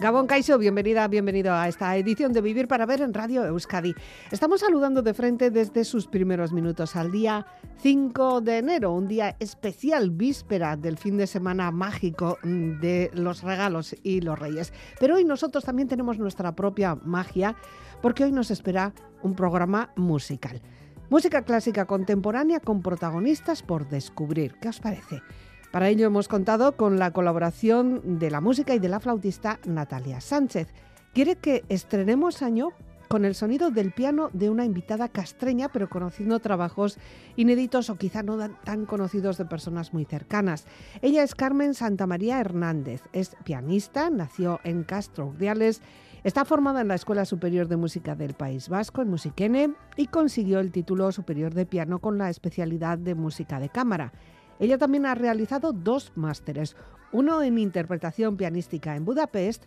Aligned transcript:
Gabón 0.00 0.26
Caiso, 0.26 0.56
bienvenida, 0.56 1.06
bienvenido 1.08 1.52
a 1.52 1.68
esta 1.68 1.94
edición 1.94 2.32
de 2.32 2.40
Vivir 2.40 2.66
para 2.68 2.86
Ver 2.86 3.02
en 3.02 3.12
Radio 3.12 3.44
Euskadi. 3.44 3.94
Estamos 4.30 4.60
saludando 4.60 5.02
de 5.02 5.12
frente 5.12 5.50
desde 5.50 5.84
sus 5.84 6.06
primeros 6.06 6.52
minutos 6.52 6.96
al 6.96 7.12
día 7.12 7.46
5 7.82 8.40
de 8.40 8.56
enero, 8.56 8.94
un 8.94 9.08
día 9.08 9.36
especial, 9.40 10.10
víspera 10.10 10.78
del 10.78 10.96
fin 10.96 11.18
de 11.18 11.26
semana 11.26 11.70
mágico 11.70 12.38
de 12.42 13.10
los 13.12 13.42
regalos 13.42 13.94
y 14.02 14.22
los 14.22 14.38
reyes. 14.38 14.72
Pero 14.98 15.16
hoy 15.16 15.24
nosotros 15.26 15.64
también 15.64 15.86
tenemos 15.86 16.18
nuestra 16.18 16.56
propia 16.56 16.94
magia 16.94 17.54
porque 18.00 18.24
hoy 18.24 18.32
nos 18.32 18.50
espera 18.50 18.94
un 19.22 19.34
programa 19.34 19.92
musical. 19.96 20.62
Música 21.10 21.42
clásica 21.42 21.84
contemporánea 21.84 22.60
con 22.60 22.80
protagonistas 22.80 23.62
por 23.62 23.86
descubrir. 23.90 24.54
¿Qué 24.62 24.70
os 24.70 24.80
parece? 24.80 25.20
Para 25.70 25.88
ello 25.88 26.06
hemos 26.06 26.26
contado 26.26 26.72
con 26.72 26.98
la 26.98 27.12
colaboración 27.12 28.18
de 28.18 28.30
la 28.30 28.40
música 28.40 28.74
y 28.74 28.80
de 28.80 28.88
la 28.88 28.98
flautista 28.98 29.60
Natalia 29.64 30.20
Sánchez. 30.20 30.66
Quiere 31.14 31.36
que 31.36 31.62
estrenemos 31.68 32.42
año 32.42 32.70
con 33.06 33.24
el 33.24 33.36
sonido 33.36 33.70
del 33.70 33.92
piano 33.92 34.30
de 34.32 34.50
una 34.50 34.64
invitada 34.64 35.08
castreña, 35.08 35.68
pero 35.68 35.88
conociendo 35.88 36.40
trabajos 36.40 36.98
inéditos 37.36 37.88
o 37.88 37.98
quizá 37.98 38.24
no 38.24 38.36
tan 38.64 38.84
conocidos 38.84 39.38
de 39.38 39.44
personas 39.44 39.92
muy 39.92 40.04
cercanas. 40.04 40.66
Ella 41.02 41.22
es 41.22 41.36
Carmen 41.36 41.74
Santamaría 41.74 42.40
Hernández, 42.40 43.02
es 43.12 43.36
pianista, 43.44 44.10
nació 44.10 44.58
en 44.64 44.82
Castro 44.82 45.26
Urdiales, 45.26 45.82
está 46.24 46.44
formada 46.44 46.80
en 46.80 46.88
la 46.88 46.96
Escuela 46.96 47.24
Superior 47.24 47.68
de 47.68 47.76
Música 47.76 48.16
del 48.16 48.34
País 48.34 48.68
Vasco, 48.68 49.02
en 49.02 49.10
Musiquene, 49.10 49.74
y 49.96 50.08
consiguió 50.08 50.58
el 50.58 50.72
título 50.72 51.12
superior 51.12 51.54
de 51.54 51.66
piano 51.66 52.00
con 52.00 52.18
la 52.18 52.28
especialidad 52.28 52.98
de 52.98 53.14
música 53.14 53.60
de 53.60 53.68
cámara. 53.68 54.12
Ella 54.60 54.78
también 54.78 55.06
ha 55.06 55.14
realizado 55.14 55.72
dos 55.72 56.12
másteres, 56.14 56.76
uno 57.12 57.42
en 57.42 57.58
interpretación 57.58 58.36
pianística 58.36 58.94
en 58.94 59.06
Budapest 59.06 59.64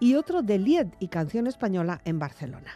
y 0.00 0.16
otro 0.16 0.42
de 0.42 0.58
Lied 0.58 0.88
y 0.98 1.08
canción 1.08 1.46
española 1.46 2.02
en 2.04 2.18
Barcelona. 2.18 2.72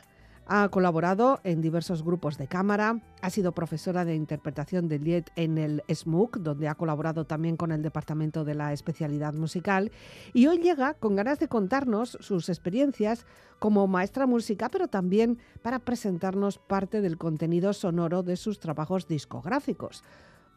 Ha 0.48 0.68
colaborado 0.68 1.40
en 1.42 1.60
diversos 1.60 2.04
grupos 2.04 2.38
de 2.38 2.46
cámara, 2.46 3.00
ha 3.20 3.30
sido 3.30 3.50
profesora 3.50 4.04
de 4.04 4.14
interpretación 4.14 4.86
de 4.86 5.00
Lied 5.00 5.24
en 5.34 5.58
el 5.58 5.82
SMUC, 5.92 6.36
donde 6.36 6.68
ha 6.68 6.76
colaborado 6.76 7.24
también 7.24 7.56
con 7.56 7.72
el 7.72 7.82
Departamento 7.82 8.44
de 8.44 8.54
la 8.54 8.72
Especialidad 8.72 9.34
Musical, 9.34 9.90
y 10.32 10.46
hoy 10.46 10.58
llega 10.58 10.94
con 10.94 11.16
ganas 11.16 11.40
de 11.40 11.48
contarnos 11.48 12.16
sus 12.20 12.48
experiencias 12.48 13.26
como 13.58 13.88
maestra 13.88 14.28
música, 14.28 14.68
pero 14.68 14.86
también 14.86 15.40
para 15.62 15.80
presentarnos 15.80 16.58
parte 16.58 17.00
del 17.00 17.18
contenido 17.18 17.72
sonoro 17.72 18.22
de 18.22 18.36
sus 18.36 18.60
trabajos 18.60 19.08
discográficos. 19.08 20.04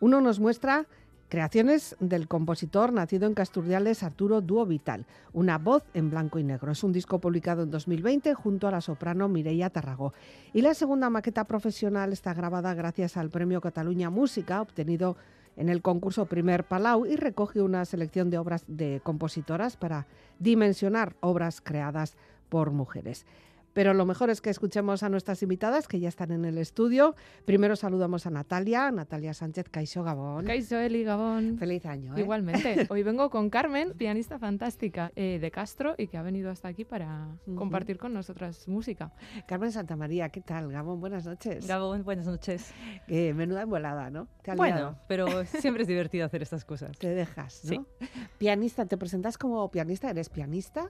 Uno 0.01 0.21
nos 0.21 0.39
muestra 0.39 0.87
creaciones 1.29 1.95
del 1.99 2.27
compositor 2.27 2.91
nacido 2.91 3.27
en 3.27 3.35
Casturdiales 3.35 4.03
Arturo 4.03 4.41
Duo 4.41 4.65
Vital, 4.65 5.05
una 5.31 5.59
voz 5.59 5.83
en 5.93 6.09
blanco 6.09 6.39
y 6.39 6.43
negro. 6.43 6.71
Es 6.71 6.83
un 6.83 6.91
disco 6.91 7.19
publicado 7.19 7.63
en 7.63 7.69
2020 7.69 8.33
junto 8.33 8.67
a 8.67 8.71
la 8.71 8.81
soprano 8.81 9.29
Mireia 9.29 9.69
Tarragó. 9.69 10.13
Y 10.53 10.61
la 10.61 10.73
segunda 10.73 11.09
maqueta 11.09 11.45
profesional 11.45 12.11
está 12.11 12.33
grabada 12.33 12.73
gracias 12.73 13.15
al 13.15 13.29
Premio 13.29 13.61
Cataluña 13.61 14.09
Música 14.09 14.61
obtenido 14.61 15.15
en 15.55 15.69
el 15.69 15.81
concurso 15.81 16.25
Primer 16.25 16.63
Palau 16.63 17.05
y 17.05 17.15
recoge 17.15 17.61
una 17.61 17.85
selección 17.85 18.29
de 18.31 18.39
obras 18.39 18.63
de 18.67 19.01
compositoras 19.03 19.77
para 19.77 20.07
dimensionar 20.39 21.15
obras 21.19 21.61
creadas 21.61 22.17
por 22.49 22.71
mujeres. 22.71 23.25
Pero 23.73 23.93
lo 23.93 24.05
mejor 24.05 24.29
es 24.29 24.41
que 24.41 24.49
escuchemos 24.49 25.03
a 25.03 25.09
nuestras 25.09 25.41
invitadas 25.43 25.87
que 25.87 25.99
ya 25.99 26.09
están 26.09 26.31
en 26.31 26.45
el 26.45 26.57
estudio. 26.57 27.15
Primero 27.45 27.75
saludamos 27.75 28.25
a 28.25 28.29
Natalia, 28.29 28.91
Natalia 28.91 29.33
Sánchez 29.33 29.69
Caixo 29.69 30.03
Gabón. 30.03 30.45
Caixo 30.45 30.77
Eli 30.77 31.03
Gabón. 31.03 31.57
Feliz 31.57 31.85
año. 31.85 32.15
¿eh? 32.17 32.21
Igualmente. 32.21 32.87
Hoy 32.89 33.03
vengo 33.03 33.29
con 33.29 33.49
Carmen, 33.49 33.93
pianista 33.93 34.39
fantástica 34.39 35.11
eh, 35.15 35.39
de 35.39 35.51
Castro 35.51 35.95
y 35.97 36.07
que 36.07 36.17
ha 36.17 36.23
venido 36.23 36.49
hasta 36.49 36.67
aquí 36.67 36.85
para 36.85 37.27
compartir 37.55 37.97
con 37.97 38.13
nosotras 38.13 38.67
música. 38.67 39.11
Carmen 39.47 39.71
Santamaría, 39.71 40.29
¿qué 40.29 40.41
tal? 40.41 40.71
Gabón, 40.71 40.99
buenas 40.99 41.25
noches. 41.25 41.67
Gabón, 41.67 42.03
buenas 42.03 42.25
noches. 42.25 42.71
Eh, 43.07 43.33
menuda 43.33 43.63
envolada, 43.63 44.09
¿no? 44.09 44.27
¿Te 44.41 44.55
bueno, 44.55 44.97
pero 45.07 45.27
siempre 45.45 45.83
es 45.83 45.87
divertido 45.87 46.25
hacer 46.25 46.41
estas 46.41 46.65
cosas. 46.65 46.97
Te 46.97 47.09
dejas, 47.09 47.63
¿no? 47.65 47.69
Sí. 47.99 48.07
Pianista, 48.37 48.85
te 48.85 48.97
presentas 48.97 49.37
como 49.37 49.69
pianista, 49.69 50.09
eres 50.09 50.29
pianista 50.29 50.87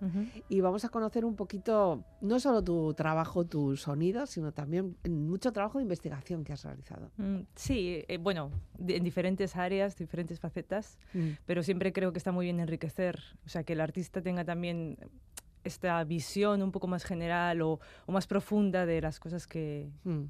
y 0.47 0.61
vamos 0.61 0.85
a 0.85 0.89
conocer 0.89 1.25
un 1.25 1.35
poquito, 1.35 2.03
no 2.21 2.39
solo 2.39 2.63
tu 2.63 2.68
trabajo, 2.95 3.45
tu 3.45 3.75
sonido, 3.77 4.25
sino 4.25 4.51
también 4.51 4.95
mucho 5.09 5.51
trabajo 5.51 5.77
de 5.77 5.83
investigación 5.83 6.43
que 6.43 6.53
has 6.53 6.63
realizado. 6.63 7.11
Mm, 7.17 7.41
sí, 7.55 8.03
eh, 8.07 8.17
bueno, 8.17 8.51
en 8.87 9.03
diferentes 9.03 9.55
áreas, 9.55 9.97
diferentes 9.97 10.39
facetas, 10.39 10.97
mm. 11.13 11.29
pero 11.45 11.63
siempre 11.63 11.91
creo 11.93 12.11
que 12.11 12.17
está 12.17 12.31
muy 12.31 12.45
bien 12.45 12.59
enriquecer, 12.59 13.19
o 13.45 13.49
sea, 13.49 13.63
que 13.63 13.73
el 13.73 13.81
artista 13.81 14.21
tenga 14.21 14.45
también 14.45 14.97
esta 15.63 16.03
visión 16.03 16.61
un 16.61 16.71
poco 16.71 16.87
más 16.87 17.03
general 17.03 17.61
o, 17.61 17.79
más 18.07 18.27
profunda 18.27 18.85
de 18.85 19.01
las 19.01 19.19
cosas 19.19 19.47
que, 19.47 19.89
mm 20.03 20.25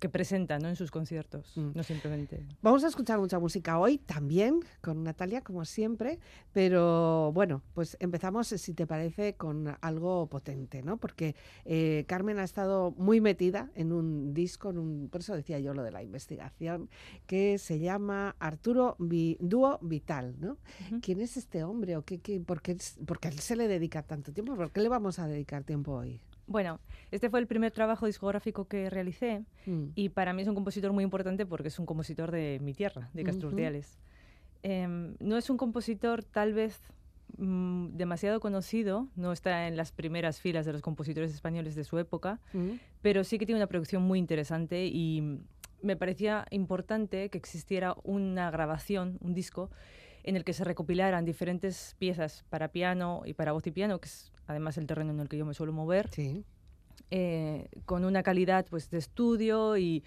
que 0.00 0.08
presenta 0.08 0.58
¿no? 0.58 0.68
en 0.68 0.76
sus 0.76 0.90
conciertos, 0.90 1.52
mm. 1.56 1.70
no 1.74 1.82
simplemente. 1.82 2.44
Vamos 2.62 2.82
a 2.82 2.88
escuchar 2.88 3.20
mucha 3.20 3.38
música 3.38 3.78
hoy 3.78 3.98
también 3.98 4.60
con 4.80 5.04
Natalia, 5.04 5.42
como 5.42 5.64
siempre, 5.64 6.18
pero 6.52 7.30
bueno, 7.32 7.62
pues 7.74 7.96
empezamos, 8.00 8.48
si 8.48 8.72
te 8.72 8.86
parece, 8.86 9.34
con 9.34 9.76
algo 9.80 10.26
potente, 10.26 10.82
¿no? 10.82 10.96
Porque 10.96 11.36
eh, 11.66 12.04
Carmen 12.08 12.38
ha 12.38 12.44
estado 12.44 12.92
muy 12.96 13.20
metida 13.20 13.70
en 13.74 13.92
un 13.92 14.32
disco, 14.32 14.70
en 14.70 14.78
un, 14.78 15.08
por 15.10 15.20
eso 15.20 15.36
decía 15.36 15.60
yo 15.60 15.74
lo 15.74 15.82
de 15.82 15.92
la 15.92 16.02
investigación, 16.02 16.88
que 17.26 17.58
se 17.58 17.78
llama 17.78 18.34
Arturo 18.38 18.96
Dúo 18.98 19.78
Vital, 19.82 20.34
¿no? 20.40 20.56
¿Quién 21.02 21.20
es 21.20 21.36
este 21.36 21.62
hombre 21.62 21.96
o 21.96 22.02
qué, 22.02 22.20
qué, 22.20 22.40
por, 22.40 22.62
qué, 22.62 22.76
por 23.06 23.20
qué 23.20 23.28
él 23.28 23.38
se 23.38 23.54
le 23.54 23.68
dedica 23.68 24.02
tanto 24.02 24.32
tiempo? 24.32 24.56
¿Por 24.56 24.72
qué 24.72 24.80
le 24.80 24.88
vamos 24.88 25.18
a 25.18 25.28
dedicar 25.28 25.64
tiempo 25.64 25.92
hoy? 25.92 26.22
Bueno, 26.50 26.80
este 27.12 27.30
fue 27.30 27.38
el 27.38 27.46
primer 27.46 27.70
trabajo 27.70 28.06
discográfico 28.06 28.66
que 28.66 28.90
realicé 28.90 29.44
mm. 29.66 29.90
y 29.94 30.08
para 30.08 30.32
mí 30.32 30.42
es 30.42 30.48
un 30.48 30.56
compositor 30.56 30.92
muy 30.92 31.04
importante 31.04 31.46
porque 31.46 31.68
es 31.68 31.78
un 31.78 31.86
compositor 31.86 32.32
de 32.32 32.58
mi 32.60 32.74
tierra, 32.74 33.08
de 33.14 33.22
Castro 33.22 33.52
em, 34.64 35.14
no 35.20 35.36
es 35.36 35.48
un 35.48 35.56
compositor 35.56 36.24
tal 36.24 36.52
vez 36.52 36.80
mm, 37.38 37.90
demasiado 37.90 38.40
conocido, 38.40 39.06
no 39.14 39.30
está 39.30 39.68
en 39.68 39.76
las 39.76 39.92
primeras 39.92 40.40
filas 40.40 40.66
de 40.66 40.72
los 40.72 40.82
compositores 40.82 41.32
españoles 41.32 41.76
de 41.76 41.84
su 41.84 42.00
época, 42.00 42.40
mm. 42.52 42.70
pero 43.00 43.22
sí 43.22 43.38
que 43.38 43.46
tiene 43.46 43.60
una 43.60 43.68
producción 43.68 44.02
muy 44.02 44.18
interesante 44.18 44.86
y 44.86 45.38
me 45.82 45.94
parecía 45.94 46.46
importante 46.50 47.30
que 47.30 47.38
existiera 47.38 47.94
una 48.02 48.50
grabación, 48.50 49.18
un 49.20 49.34
disco, 49.34 49.70
en 50.24 50.36
el 50.36 50.44
que 50.44 50.52
se 50.52 50.64
recopilaran 50.64 51.24
diferentes 51.24 51.94
piezas 51.98 52.44
para 52.50 52.72
piano 52.72 53.22
y 53.24 53.34
para 53.34 53.52
voz 53.52 53.66
y 53.68 53.70
piano, 53.70 54.00
que 54.00 54.08
es 54.08 54.32
además 54.50 54.76
el 54.78 54.86
terreno 54.86 55.12
en 55.12 55.20
el 55.20 55.28
que 55.28 55.36
yo 55.36 55.46
me 55.46 55.54
suelo 55.54 55.72
mover, 55.72 56.10
eh, 57.10 57.68
con 57.86 58.04
una 58.04 58.22
calidad 58.22 58.66
pues, 58.68 58.90
de 58.90 58.98
estudio 58.98 59.76
y, 59.76 60.04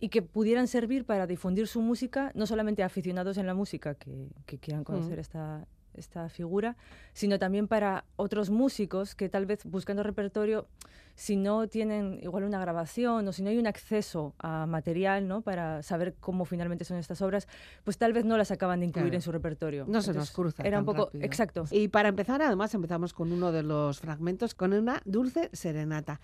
y, 0.00 0.08
que 0.08 0.22
pudieran 0.22 0.66
servir 0.66 1.04
para 1.04 1.26
difundir 1.26 1.66
su 1.66 1.80
música, 1.80 2.32
no 2.34 2.46
solamente 2.46 2.82
a 2.82 2.86
aficionados 2.86 3.38
en 3.38 3.46
la 3.46 3.54
música 3.54 3.94
que, 3.94 4.28
que 4.46 4.58
quieran 4.58 4.84
conocer 4.84 5.18
mm. 5.18 5.20
esta, 5.20 5.66
esta 6.00 6.28
figura, 6.28 6.76
sino 7.12 7.38
también 7.38 7.68
para 7.68 8.04
otros 8.16 8.50
músicos 8.50 9.14
que 9.14 9.28
tal 9.28 9.46
vez 9.46 9.64
buscando 9.64 10.02
repertorio, 10.02 10.66
si 11.14 11.36
no 11.36 11.68
tienen 11.68 12.18
igual 12.22 12.44
una 12.44 12.58
grabación 12.58 13.28
o 13.28 13.32
si 13.32 13.42
no 13.42 13.50
hay 13.50 13.58
un 13.58 13.66
acceso 13.66 14.34
a 14.38 14.64
material 14.66 15.28
¿no? 15.28 15.42
para 15.42 15.82
saber 15.82 16.14
cómo 16.18 16.46
finalmente 16.46 16.84
son 16.84 16.96
estas 16.96 17.20
obras, 17.20 17.46
pues 17.84 17.98
tal 17.98 18.12
vez 18.12 18.24
no 18.24 18.38
las 18.38 18.50
acaban 18.50 18.80
de 18.80 18.86
incluir 18.86 19.14
en 19.14 19.20
su 19.20 19.30
repertorio. 19.30 19.84
No 19.86 20.00
se 20.00 20.14
nos 20.14 20.30
cruza. 20.30 20.62
Era 20.62 20.78
un 20.78 20.86
poco. 20.86 21.10
Exacto. 21.20 21.64
Y 21.70 21.88
para 21.88 22.08
empezar, 22.08 22.40
además, 22.40 22.72
empezamos 22.74 23.12
con 23.12 23.32
uno 23.32 23.52
de 23.52 23.62
los 23.62 24.00
fragmentos, 24.00 24.54
con 24.54 24.72
una 24.72 25.02
dulce 25.04 25.50
serenata. 25.52 26.20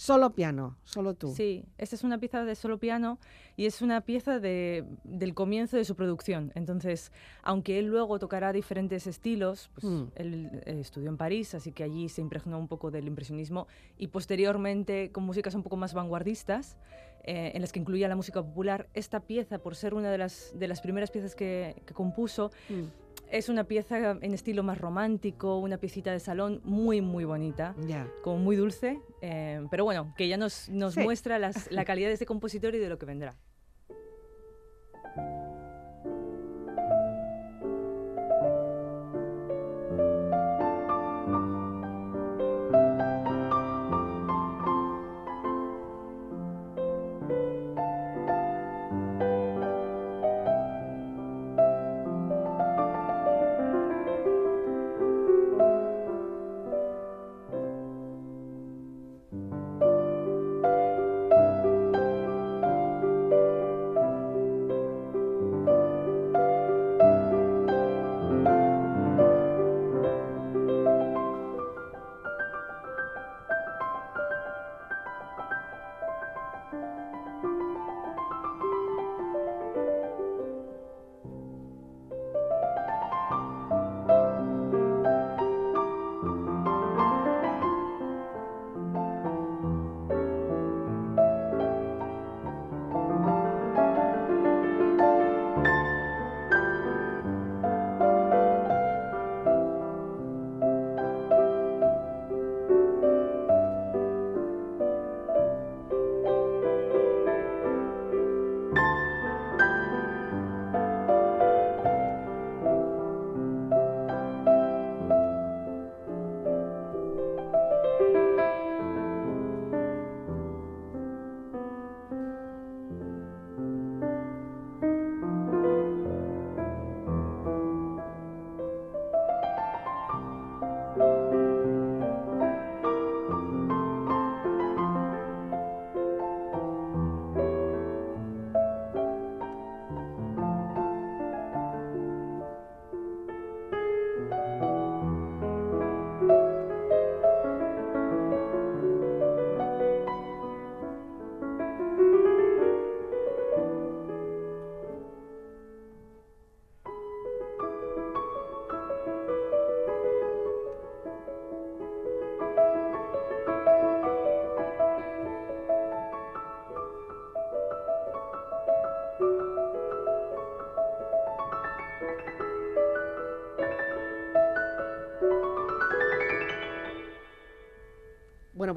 Solo 0.00 0.30
piano, 0.30 0.78
solo 0.82 1.12
tú. 1.12 1.34
Sí, 1.34 1.66
esta 1.76 1.94
es 1.94 2.04
una 2.04 2.16
pieza 2.16 2.42
de 2.42 2.54
solo 2.54 2.78
piano 2.78 3.18
y 3.54 3.66
es 3.66 3.82
una 3.82 4.00
pieza 4.00 4.40
de, 4.40 4.86
del 5.04 5.34
comienzo 5.34 5.76
de 5.76 5.84
su 5.84 5.94
producción. 5.94 6.52
Entonces, 6.54 7.12
aunque 7.42 7.78
él 7.78 7.88
luego 7.88 8.18
tocará 8.18 8.50
diferentes 8.54 9.06
estilos, 9.06 9.68
pues 9.74 9.84
mm. 9.84 10.04
él 10.14 10.62
eh, 10.64 10.80
estudió 10.80 11.10
en 11.10 11.18
París, 11.18 11.54
así 11.54 11.72
que 11.72 11.84
allí 11.84 12.08
se 12.08 12.22
impregnó 12.22 12.58
un 12.58 12.66
poco 12.66 12.90
del 12.90 13.08
impresionismo 13.08 13.66
y 13.98 14.06
posteriormente 14.06 15.12
con 15.12 15.24
músicas 15.24 15.54
un 15.54 15.62
poco 15.62 15.76
más 15.76 15.92
vanguardistas, 15.92 16.78
eh, 17.22 17.52
en 17.54 17.60
las 17.60 17.70
que 17.70 17.80
incluía 17.80 18.08
la 18.08 18.16
música 18.16 18.42
popular. 18.42 18.88
Esta 18.94 19.20
pieza, 19.20 19.58
por 19.58 19.76
ser 19.76 19.92
una 19.92 20.10
de 20.10 20.16
las, 20.16 20.52
de 20.54 20.66
las 20.66 20.80
primeras 20.80 21.10
piezas 21.10 21.34
que, 21.34 21.82
compuso, 21.92 22.52
mm. 22.70 23.09
Es 23.30 23.48
una 23.48 23.64
pieza 23.64 24.18
en 24.20 24.34
estilo 24.34 24.62
más 24.62 24.78
romántico, 24.78 25.58
una 25.58 25.78
piecita 25.78 26.12
de 26.12 26.20
salón 26.20 26.60
muy, 26.64 27.00
muy 27.00 27.24
bonita, 27.24 27.74
como 28.22 28.38
muy 28.38 28.56
dulce, 28.56 29.00
eh, 29.22 29.64
pero 29.70 29.84
bueno, 29.84 30.12
que 30.16 30.26
ya 30.26 30.36
nos, 30.36 30.68
nos 30.68 30.96
muestra 30.96 31.38
la 31.38 31.52
calidad 31.84 32.08
de 32.08 32.14
este 32.14 32.26
compositor 32.26 32.74
y 32.74 32.78
de 32.78 32.88
lo 32.88 32.98
que 32.98 33.06
vendrá. 33.06 33.36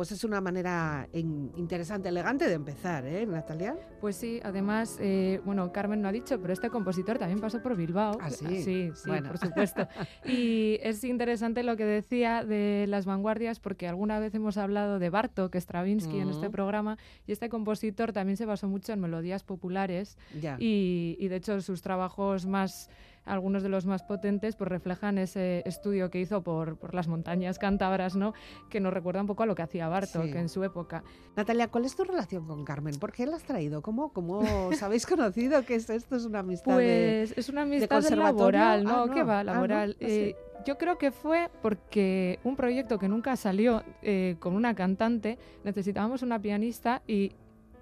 Pues 0.04 0.12
es 0.12 0.26
una 0.26 0.42
manera 0.42 1.08
interesante, 1.14 2.10
elegante 2.10 2.46
de 2.46 2.56
empezar, 2.56 3.06
¿eh, 3.06 3.26
Natalia? 3.26 3.78
Pues 4.02 4.18
sí, 4.18 4.42
además, 4.44 4.98
eh, 5.00 5.40
bueno, 5.46 5.72
Carmen 5.72 6.02
no 6.02 6.10
ha 6.10 6.12
dicho, 6.12 6.42
pero 6.42 6.52
este 6.52 6.70
compositor 6.70 7.18
también 7.18 7.40
pasó 7.40 7.62
por 7.62 7.78
Bilbao. 7.78 8.18
Ah, 8.20 8.30
sí. 8.30 8.64
Sí, 8.64 8.92
sí, 8.96 9.12
por 9.26 9.38
supuesto. 9.38 9.88
y 10.26 10.78
es 10.84 11.06
interesante 11.06 11.64
lo 11.64 11.78
que 11.78 11.86
decía 11.86 12.44
de 12.44 12.84
las 12.90 13.06
vanguardias, 13.06 13.62
porque 13.62 13.88
alguna 13.88 14.20
vez 14.20 14.36
hemos 14.36 14.58
hablado 14.58 15.00
de 15.00 15.10
Bartok, 15.10 15.56
Stravinsky 15.56 16.20
en 16.20 16.32
este 16.32 16.50
programa, 16.50 16.98
y 17.26 17.32
este 17.32 17.48
compositor 17.48 18.12
también 18.12 18.36
se 18.36 18.46
basó 18.46 18.68
mucho 18.68 18.92
en 18.92 19.00
melodías 19.00 19.46
populares. 19.46 20.18
Y, 20.60 21.16
y 21.18 21.28
de 21.30 21.38
hecho 21.38 21.62
sus 21.62 21.82
trabajos 21.82 22.46
más 22.46 22.90
algunos 23.26 23.64
de 23.64 23.70
los 23.70 23.86
más 23.86 24.04
potentes, 24.04 24.56
pues 24.56 24.70
reflejan 24.70 25.18
ese 25.18 25.64
estudio 25.66 26.10
que 26.10 26.20
hizo 26.20 26.44
por, 26.44 26.78
por 26.78 26.94
las 26.94 27.08
montañas 27.08 27.60
cántabras, 27.60 28.16
¿no? 28.16 28.34
que 28.70 28.80
nos 28.80 28.94
recuerda 28.94 29.22
un 29.22 29.28
poco 29.28 29.44
a 29.44 29.46
lo 29.46 29.56
que 29.56 29.62
hacía 29.62 29.88
Bartok 29.88 30.36
en 30.36 30.50
su 30.50 30.64
época. 30.64 31.04
Natalia, 31.36 31.68
¿cuál 31.68 31.86
es 31.86 31.96
tu 31.96 32.04
relación 32.04 32.46
con 32.46 32.66
Carmen? 32.66 32.96
¿Por 32.96 33.12
qué 33.12 33.26
la 33.26 33.38
has 33.38 33.44
traído? 33.44 33.82
¿Cómo, 33.82 34.12
cómo 34.14 34.40
os 34.68 34.84
habéis 34.84 35.06
conocido? 35.06 35.64
¿Qué 35.66 35.76
es 35.76 35.90
esto? 35.90 36.16
¿Es 36.16 36.26
una 36.26 36.40
amistad 36.40 36.74
Pues 36.74 37.34
es 37.38 37.50
una 37.50 37.64
amistad 37.64 38.04
laboral, 38.10 38.84
¿no? 38.84 39.04
Ah, 39.04 39.12
¿Qué 39.14 39.24
va? 39.24 39.40
Ah, 39.40 39.44
laboral. 39.44 39.96
Ah, 40.00 40.06
eh, 40.06 40.36
yo 40.66 40.78
creo 40.78 40.98
que 40.98 41.12
fue 41.12 41.50
porque 41.62 42.40
un 42.44 42.56
proyecto 42.56 42.98
que 42.98 43.10
nunca 43.10 43.36
salió 43.36 43.84
eh, 44.02 44.38
con 44.40 44.56
una 44.56 44.76
cantante, 44.76 45.38
necesitábamos 45.64 46.22
una 46.22 46.40
pianista 46.40 47.02
y 47.08 47.34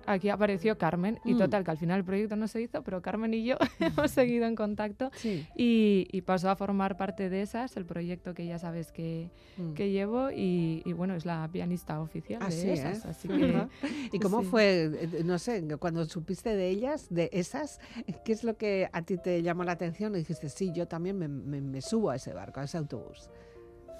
aquí 0.06 0.30
apareció 0.30 0.78
Carmen 0.78 1.20
y 1.26 1.34
mm. 1.34 1.38
total, 1.38 1.64
que 1.64 1.72
al 1.72 1.78
final 1.78 2.00
el 2.00 2.06
proyecto 2.06 2.36
no 2.36 2.48
se 2.48 2.62
hizo, 2.62 2.84
pero 2.84 3.02
Carmen 3.02 3.34
y 3.34 3.44
yo 3.44 3.58
hemos 3.80 4.12
seguido 4.12 4.46
en 4.46 4.56
contacto 4.56 5.12
y, 5.56 6.22
pasó 6.26 6.50
a 6.50 6.56
formar 6.56 6.98
parte 6.98 7.30
de 7.30 7.42
esas, 7.42 7.76
el 7.78 7.86
proyecto 7.86 8.34
que 8.34 8.46
ya 8.46 8.60
sabes 8.60 8.92
que, 8.92 9.32
mm. 9.58 9.74
que 9.74 9.92
llevo 9.92 10.30
y, 10.32 10.84
bueno, 10.94 11.16
es 11.16 11.26
la 11.26 11.50
pianista 11.52 12.00
oficial 12.00 12.48
de 12.48 12.74
esas. 12.74 13.06
Así 13.06 13.28
que, 13.28 13.68
¿Y 14.12 14.20
cómo 14.20 14.44
fue, 14.44 14.92
eh, 14.94 15.24
no 15.26 15.40
sé, 15.40 15.66
cuando 15.80 16.06
supiste 16.06 16.56
de 16.56 16.70
ellas, 16.70 17.08
de 17.10 17.30
esas, 17.34 17.80
qué 18.24 18.32
es 18.32 18.44
lo 18.44 18.56
que 18.56 18.90
a 18.94 19.02
ti 19.02 19.18
te 19.18 19.42
llamó 19.42 19.64
la 19.64 19.74
atención 19.74 20.14
y 20.16 20.20
dijiste, 20.20 20.50
sí, 20.50 20.72
yo 20.74 20.88
también 20.88 21.18
me, 21.18 21.82
subo 21.82 22.12
a 22.12 22.16
ese 22.16 22.34
barco, 22.34 22.60
a 22.60 22.64
ese 22.64 22.78
autobús? 22.78 23.30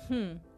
Hmm. 0.10 0.51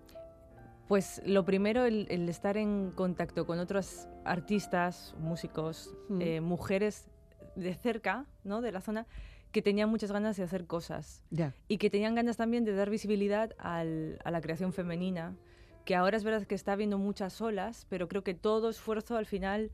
Pues 0.94 1.24
lo 1.26 1.44
primero, 1.44 1.86
el, 1.86 2.30
estar 2.30 2.56
en 2.56 2.92
contacto 2.92 3.48
con 3.48 3.58
otros 3.58 4.08
artistas, 4.26 5.16
músicos, 5.18 5.92
mm. 6.08 6.22
eh, 6.22 6.40
mujeres 6.40 7.10
de 7.56 7.74
cerca, 7.74 8.28
¿no? 8.44 8.62
De 8.62 8.72
la 8.72 8.80
zona, 8.80 9.08
que 9.52 9.64
tenían 9.64 9.90
muchas 9.90 10.12
ganas 10.12 10.38
de 10.38 10.44
hacer 10.44 10.68
cosas. 10.68 11.24
Y 11.68 11.80
que 11.80 11.90
tenían 11.90 12.14
ganas 12.14 12.38
también 12.38 12.64
de 12.64 12.76
dar 12.76 12.92
visibilidad 12.92 13.56
a 13.58 13.84
la 13.84 14.42
creación 14.42 14.72
femenina, 14.72 15.36
que 15.84 15.96
ahora 15.96 16.16
es 16.16 16.24
verdad 16.24 16.46
que 16.46 16.54
está 16.54 16.74
habiendo 16.74 17.00
muchas 17.00 17.42
olas, 17.42 17.88
pero 17.90 18.08
creo 18.08 18.24
que 18.24 18.36
todo 18.36 18.70
esfuerzo 18.70 19.18
al 19.18 19.26
final 19.26 19.72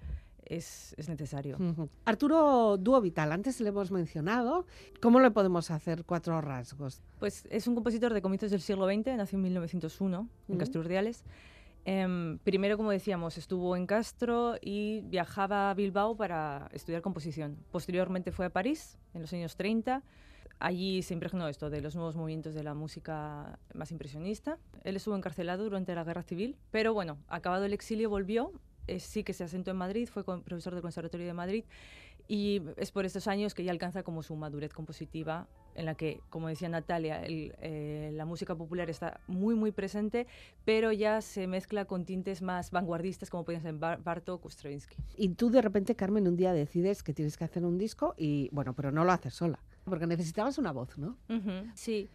es, 0.49 0.95
necesario. 1.07 1.57
Arturo 2.05 2.77
Duo 2.77 2.99
Vital, 2.99 3.31
antes 3.31 3.61
le 3.61 3.69
hemos 3.69 3.91
mencionado. 3.91 4.65
¿Cómo 4.99 5.19
le 5.19 5.31
podemos 5.31 5.71
hacer 5.71 6.03
cuatro 6.03 6.41
rasgos? 6.41 7.01
Pues 7.19 7.45
es 7.49 7.67
un 7.67 7.75
compositor 7.75 8.13
de 8.13 8.21
comienzos 8.21 8.51
del 8.51 8.61
siglo 8.61 8.87
XX, 8.87 9.15
nació 9.15 9.37
en 9.37 9.43
1901 9.43 10.27
en 10.49 10.57
Castro 10.57 10.81
Urdiales. 10.81 11.23
Em, 11.85 12.39
primero, 12.39 12.77
como 12.77 12.91
decíamos, 12.91 13.37
estuvo 13.37 13.75
en 13.75 13.85
Castro 13.85 14.55
y 14.61 15.01
viajaba 15.01 15.69
a 15.69 15.73
Bilbao 15.75 16.17
para 16.17 16.69
estudiar 16.73 17.01
composición. 17.01 17.57
Posteriormente 17.71 18.31
fue 18.31 18.47
a 18.47 18.49
París 18.49 18.97
en 19.13 19.21
los 19.21 19.31
años 19.33 19.55
30. 19.55 20.03
Allí 20.59 21.01
se 21.03 21.13
impregnó 21.13 21.47
esto 21.47 21.69
de 21.69 21.79
los 21.79 21.95
nuevos 21.95 22.17
movimientos 22.17 22.53
de 22.53 22.63
la 22.63 22.73
música 22.73 23.59
más 23.73 23.91
impresionista. 23.91 24.57
Él 24.83 24.97
estuvo 24.97 25.15
encarcelado 25.15 25.63
durante 25.63 25.95
la 25.95 26.03
Guerra 26.03 26.23
Civil, 26.23 26.57
pero 26.69 26.93
bueno, 26.93 27.17
acabado 27.29 27.63
el 27.63 27.71
exilio 27.71 28.09
volvió 28.09 28.51
eh, 28.95 28.99
sí 28.99 29.23
que 29.23 29.33
se 29.33 29.43
asentó 29.43 29.71
en 29.71 29.77
Madrid, 29.77 30.07
fue 30.11 30.23
profesor 30.23 30.73
del 30.73 30.81
Conservatorio 30.81 31.27
de 31.27 31.33
Madrid 31.33 31.63
y 32.27 32.61
es 32.77 32.91
por 32.91 33.05
estos 33.05 33.27
años 33.27 33.53
que 33.55 33.63
ya 33.63 33.71
alcanza 33.71 34.03
como 34.03 34.21
su 34.21 34.35
madurez 34.35 34.71
compositiva 34.71 35.47
en 35.73 35.85
la 35.85 35.95
que, 35.95 36.21
como 36.29 36.47
decía 36.47 36.69
Natalia, 36.69 37.21
eh, 37.23 38.11
la 38.13 38.25
música 38.25 38.55
popular 38.55 38.89
está 38.89 39.19
muy, 39.27 39.55
muy 39.55 39.71
presente, 39.71 40.27
pero 40.65 40.91
ya 40.91 41.21
se 41.21 41.47
mezcla 41.47 41.85
con 41.85 42.05
tintes 42.05 42.41
más 42.41 42.69
vanguardistas, 42.71 43.29
como 43.29 43.45
pueden 43.45 43.61
ser 43.61 43.75
Bartok 43.75 44.45
o 44.45 44.49
Stravinsky. 44.49 44.97
Y 45.15 45.29
tú 45.29 45.49
de 45.49 45.61
repente, 45.61 45.95
Carmen, 45.95 46.27
un 46.27 46.35
día 46.35 46.53
decides 46.53 47.01
que 47.01 47.13
tienes 47.13 47.37
que 47.37 47.45
hacer 47.45 47.65
un 47.65 47.77
disco 47.77 48.13
y, 48.17 48.49
bueno, 48.51 48.73
pero 48.73 48.91
no 48.91 49.05
lo 49.05 49.11
haces 49.11 49.33
sola, 49.33 49.59
porque 49.85 50.05
necesitabas 50.05 50.57
una 50.57 50.71
voz, 50.71 50.97
¿no? 50.97 51.17
Sí. 51.75 52.09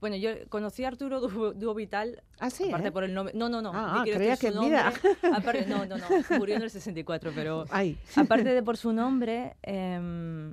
Bueno, 0.00 0.16
yo 0.16 0.30
conocí 0.48 0.84
a 0.84 0.88
Arturo 0.88 1.20
Duo 1.20 1.74
Vital. 1.74 2.22
Ah, 2.38 2.50
sí. 2.50 2.68
Aparte 2.68 2.88
¿eh? 2.88 2.92
por 2.92 3.04
el 3.04 3.14
nombre. 3.14 3.34
No, 3.36 3.48
no, 3.48 3.62
no. 3.62 3.72
Ah, 3.74 4.00
ah 4.00 4.04
creía 4.04 4.36
que 4.36 4.50
mira. 4.50 4.92
Aparte, 5.34 5.66
no, 5.66 5.86
no, 5.86 5.96
no. 5.96 6.06
Murió 6.38 6.56
en 6.56 6.62
el 6.62 6.70
64, 6.70 7.32
pero. 7.34 7.64
Ay. 7.70 7.96
Aparte 8.16 8.52
de 8.52 8.62
por 8.62 8.76
su 8.76 8.92
nombre. 8.92 9.56
Eh, 9.62 10.52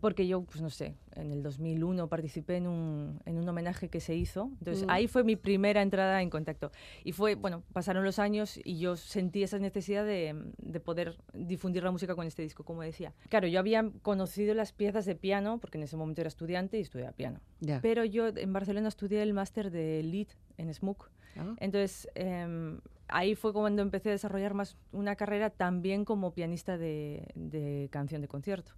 porque 0.00 0.26
yo, 0.26 0.42
pues 0.42 0.60
no 0.60 0.70
sé, 0.70 0.94
en 1.14 1.32
el 1.32 1.42
2001 1.42 2.08
participé 2.08 2.56
en 2.56 2.66
un, 2.66 3.20
en 3.24 3.38
un 3.38 3.48
homenaje 3.48 3.88
que 3.88 4.00
se 4.00 4.14
hizo. 4.14 4.50
Entonces 4.58 4.86
mm. 4.86 4.90
ahí 4.90 5.08
fue 5.08 5.24
mi 5.24 5.36
primera 5.36 5.82
entrada 5.82 6.22
en 6.22 6.30
contacto. 6.30 6.70
Y 7.04 7.12
fue, 7.12 7.34
bueno, 7.34 7.62
pasaron 7.72 8.04
los 8.04 8.18
años 8.18 8.60
y 8.64 8.78
yo 8.78 8.96
sentí 8.96 9.42
esa 9.42 9.58
necesidad 9.58 10.04
de, 10.04 10.52
de 10.58 10.80
poder 10.80 11.16
difundir 11.32 11.82
la 11.82 11.90
música 11.90 12.14
con 12.14 12.26
este 12.26 12.42
disco, 12.42 12.64
como 12.64 12.82
decía. 12.82 13.12
Claro, 13.28 13.48
yo 13.48 13.58
había 13.58 13.90
conocido 14.02 14.54
las 14.54 14.72
piezas 14.72 15.06
de 15.06 15.14
piano, 15.14 15.58
porque 15.58 15.78
en 15.78 15.84
ese 15.84 15.96
momento 15.96 16.20
era 16.20 16.28
estudiante 16.28 16.78
y 16.78 16.82
estudiaba 16.82 17.12
piano. 17.12 17.40
Pero 17.82 18.04
yo 18.04 18.28
en 18.28 18.52
Barcelona 18.52 18.88
estudié 18.88 19.22
el 19.22 19.34
máster 19.34 19.70
de 19.70 20.02
lead 20.02 20.28
en 20.56 20.72
SMUC. 20.72 21.10
Ah. 21.36 21.54
Entonces, 21.58 22.08
eh, 22.14 22.78
ahí 23.08 23.34
fue 23.34 23.52
cuando 23.52 23.82
empecé 23.82 24.10
a 24.10 24.12
desarrollar 24.12 24.54
más 24.54 24.76
una 24.92 25.16
carrera 25.16 25.50
también 25.50 26.04
como 26.04 26.32
pianista 26.32 26.78
de, 26.78 27.26
de 27.34 27.88
canción 27.90 28.20
de 28.22 28.28
concierto. 28.28 28.72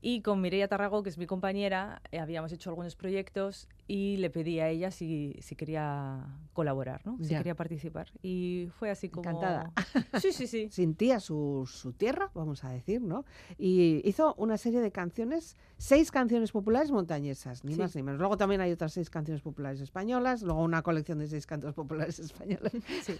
Y 0.00 0.22
con 0.22 0.40
Mireia 0.40 0.68
Tarrago, 0.68 1.02
que 1.02 1.10
es 1.10 1.18
mi 1.18 1.26
compañera, 1.26 2.02
eh, 2.10 2.18
habíamos 2.18 2.52
hecho 2.52 2.70
algunos 2.70 2.96
proyectos 2.96 3.68
y 3.88 4.16
le 4.16 4.30
pedí 4.30 4.60
a 4.60 4.68
ella 4.68 4.90
si, 4.90 5.36
si 5.40 5.54
quería 5.54 6.24
colaborar, 6.52 7.06
¿no? 7.06 7.18
si 7.22 7.34
quería 7.34 7.54
participar. 7.54 8.08
Y 8.22 8.68
fue 8.78 8.90
así 8.90 9.08
como... 9.08 9.28
Encantada. 9.28 9.72
Sí, 10.20 10.32
sí, 10.32 10.46
sí. 10.46 10.68
Sentía 10.72 11.20
su, 11.20 11.68
su 11.70 11.92
tierra, 11.92 12.30
vamos 12.34 12.64
a 12.64 12.70
decir, 12.70 13.02
¿no? 13.02 13.24
Y 13.58 14.00
hizo 14.08 14.34
una 14.38 14.56
serie 14.56 14.80
de 14.80 14.90
canciones, 14.90 15.56
seis 15.76 16.10
canciones 16.10 16.52
populares 16.52 16.90
montañesas, 16.90 17.64
ni 17.64 17.74
más 17.76 17.94
ni 17.94 18.02
menos. 18.02 18.18
Luego 18.18 18.36
también 18.36 18.60
hay 18.60 18.72
otras 18.72 18.92
seis 18.92 19.10
canciones 19.10 19.42
populares 19.42 19.80
españolas, 19.80 20.42
luego 20.42 20.62
una 20.62 20.82
colección 20.82 21.18
de 21.18 21.28
seis 21.28 21.46
cantos 21.46 21.74
populares 21.74 22.18
españoles. 22.18 22.72
Sí. 23.02 23.14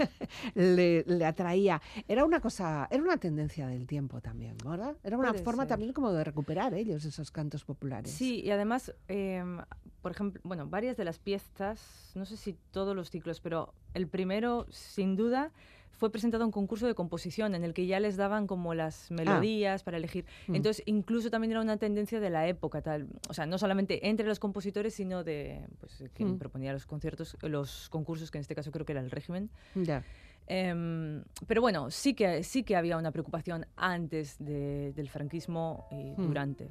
le, 0.54 1.04
le, 1.04 1.24
atraía. 1.24 1.80
Era 2.08 2.24
una 2.24 2.40
cosa, 2.40 2.88
era 2.90 3.02
una 3.02 3.18
tendencia 3.18 3.68
del 3.68 3.86
tiempo 3.86 4.20
también, 4.20 4.56
¿verdad? 4.64 4.96
Era 5.04 5.18
una 5.18 5.34
forma 5.34 5.66
también 5.66 5.92
como 5.92 6.12
de 6.12 6.24
recuperar 6.24 6.65
ellos 6.74 7.04
esos 7.04 7.30
cantos 7.30 7.64
populares. 7.64 8.10
Sí, 8.10 8.40
y 8.42 8.50
además, 8.50 8.94
em, 9.08 9.58
por 10.02 10.12
ejemplo, 10.12 10.40
bueno, 10.44 10.66
varias 10.66 10.96
de 10.96 11.04
las 11.04 11.18
piezas, 11.18 12.12
no 12.14 12.24
sé 12.24 12.36
si 12.36 12.56
todos 12.70 12.94
los 12.94 13.10
ciclos, 13.10 13.40
pero 13.40 13.74
el 13.94 14.06
primero, 14.06 14.66
sin 14.70 15.16
duda, 15.16 15.52
fue 15.96 16.10
presentado 16.10 16.44
un 16.44 16.52
concurso 16.52 16.86
de 16.86 16.94
composición 16.94 17.54
en 17.54 17.64
el 17.64 17.72
que 17.72 17.86
ya 17.86 18.00
les 18.00 18.16
daban 18.16 18.46
como 18.46 18.74
las 18.74 19.10
ah. 19.10 19.14
melodías 19.14 19.82
para 19.82 19.96
elegir. 19.96 20.26
Mm. 20.46 20.56
Entonces, 20.56 20.82
incluso 20.86 21.30
también 21.30 21.52
era 21.52 21.60
una 21.60 21.78
tendencia 21.78 22.20
de 22.20 22.30
la 22.30 22.46
época, 22.46 22.82
tal, 22.82 23.08
o 23.28 23.34
sea, 23.34 23.46
no 23.46 23.58
solamente 23.58 24.08
entre 24.08 24.26
los 24.26 24.38
compositores, 24.38 24.94
sino 24.94 25.24
de 25.24 25.66
pues, 25.80 26.04
quien 26.14 26.32
mm. 26.32 26.38
proponía 26.38 26.72
los 26.72 26.86
conciertos, 26.86 27.36
los 27.42 27.88
concursos, 27.88 28.30
que 28.30 28.38
en 28.38 28.42
este 28.42 28.54
caso 28.54 28.70
creo 28.70 28.84
que 28.84 28.92
era 28.92 29.00
el 29.00 29.10
régimen. 29.10 29.50
Ya. 29.74 30.04
Em, 30.46 31.24
pero 31.46 31.60
bueno, 31.60 31.90
sí 31.90 32.14
que, 32.14 32.42
sí 32.42 32.62
que 32.62 32.76
había 32.76 32.96
una 32.96 33.10
preocupación 33.10 33.66
antes 33.76 34.36
del 34.38 35.08
franquismo 35.08 35.86
y 35.90 36.20
hmm. 36.20 36.26
durante. 36.26 36.68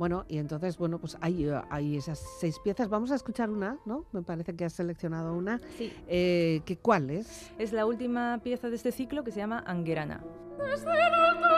Bueno, 0.00 0.24
y 0.28 0.38
entonces, 0.38 0.78
bueno, 0.78 0.98
pues 0.98 1.18
hay, 1.20 1.44
eh, 1.44 1.60
hay 1.68 1.98
esas 1.98 2.24
seis 2.40 2.58
piezas. 2.64 2.88
Vamos 2.88 3.10
a 3.10 3.16
escuchar 3.16 3.50
una, 3.50 3.76
¿no? 3.84 4.06
Me 4.12 4.22
parece 4.22 4.56
que 4.56 4.64
has 4.64 4.72
seleccionado 4.72 5.34
una. 5.34 5.60
Sí. 5.76 5.92
Eh, 6.08 6.62
¿que 6.64 6.78
¿Cuál 6.78 7.10
es? 7.10 7.52
Es 7.58 7.74
la 7.74 7.84
última 7.84 8.40
pieza 8.42 8.70
de 8.70 8.76
este 8.76 8.92
ciclo 8.92 9.24
que 9.24 9.30
se 9.30 9.40
llama 9.40 9.62
Anguerana. 9.66 10.24
Desde 10.58 10.90
el 10.90 11.14
alto 11.14 11.48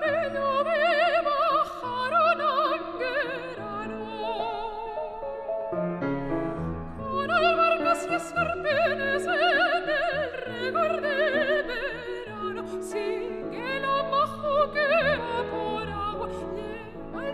del 0.00 0.32
me 0.34 1.30
bajaron 1.50 2.40
Anguerano 2.74 4.06
Con 6.98 7.30
albarcas 7.30 8.06
y 8.10 8.14
escarpines 8.14 9.41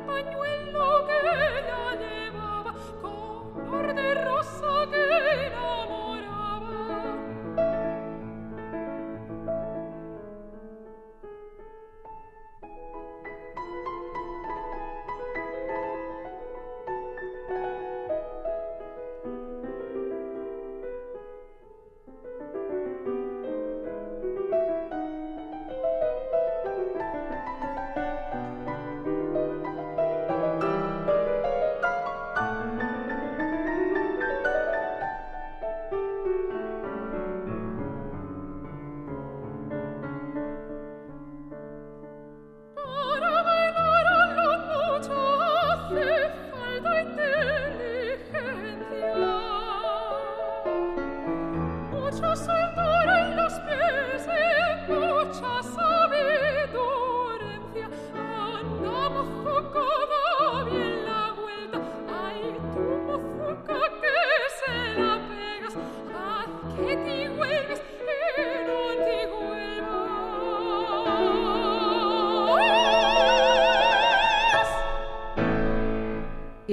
bagnuello 0.09 1.05
che 1.07 1.19
la 1.27 1.39
levava, 2.01 2.73
color 3.03 3.93
de 3.93 4.15
rosa 4.25 4.87
che 4.91 5.05
la 5.13 6.08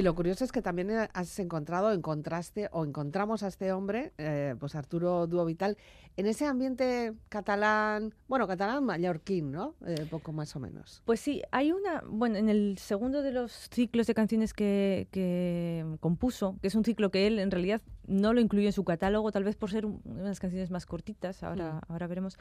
lo 0.05 0.13
curioso 0.13 0.45
es 0.45 0.51
que 0.51 0.61
también 0.61 0.91
eh, 0.91 1.09
has 1.13 1.39
encontrado, 1.39 1.91
encontraste 1.91 2.69
o 2.71 2.85
encontramos 2.85 3.41
a 3.41 3.47
este 3.47 3.71
hombre, 3.71 4.13
eh, 4.19 4.55
pues 4.59 4.75
Arturo 4.75 5.25
Duo 5.25 5.43
Vital, 5.45 5.77
en 6.15 6.27
ese 6.27 6.45
ambiente 6.45 7.13
catalán, 7.27 8.13
bueno, 8.27 8.47
catalán 8.47 8.85
mallorquín, 8.85 9.51
¿no? 9.51 9.73
Eh, 9.85 10.05
poco 10.09 10.31
más 10.31 10.55
o 10.55 10.59
menos. 10.59 11.01
Pues 11.05 11.19
sí, 11.19 11.41
hay 11.51 11.71
una, 11.71 12.03
bueno, 12.07 12.37
en 12.37 12.49
el 12.49 12.77
segundo 12.77 13.23
de 13.23 13.31
los 13.31 13.67
ciclos 13.71 14.05
de 14.05 14.13
canciones 14.13 14.53
que 14.53 15.97
compuso, 15.99 16.55
que 16.61 16.67
es 16.67 16.75
un 16.75 16.85
ciclo 16.85 17.09
que 17.09 17.25
él 17.25 17.39
en 17.39 17.49
realidad 17.49 17.81
no 18.07 18.33
lo 18.33 18.41
incluyó 18.41 18.67
en 18.67 18.73
su 18.73 18.83
catálogo, 18.83 19.31
tal 19.31 19.43
vez 19.43 19.55
por 19.55 19.71
ser 19.71 19.85
un- 19.85 20.01
unas 20.05 20.39
canciones 20.39 20.71
más 20.71 20.85
cortitas, 20.85 21.43
ahora, 21.43 21.81
ahora 21.87 22.07
veremos, 22.07 22.37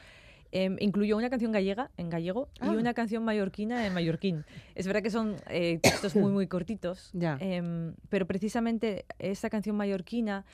em, 0.53 0.77
incluyó 0.81 1.17
una 1.17 1.31
canción 1.31 1.53
gallega 1.53 1.91
en 1.97 2.11
gallego 2.11 2.49
Ah. 2.61 2.71
y 2.73 2.77
una 2.77 2.95
canción 2.95 3.25
mallorquina 3.25 3.87
en 3.87 3.95
mallorquín. 3.95 4.45
Es 4.75 4.87
verdad 4.87 5.03
que 5.03 5.11
son 5.11 5.37
eh, 5.49 5.79
textos 5.83 6.15
muy, 6.17 6.31
muy 6.33 6.47
cortitos, 6.47 7.11
Ya. 7.13 7.37
em, 7.41 7.95
pero 8.09 8.27
precisamente 8.27 9.05
esta 9.19 9.51
canción 9.51 9.77
mallorquina 9.77 10.45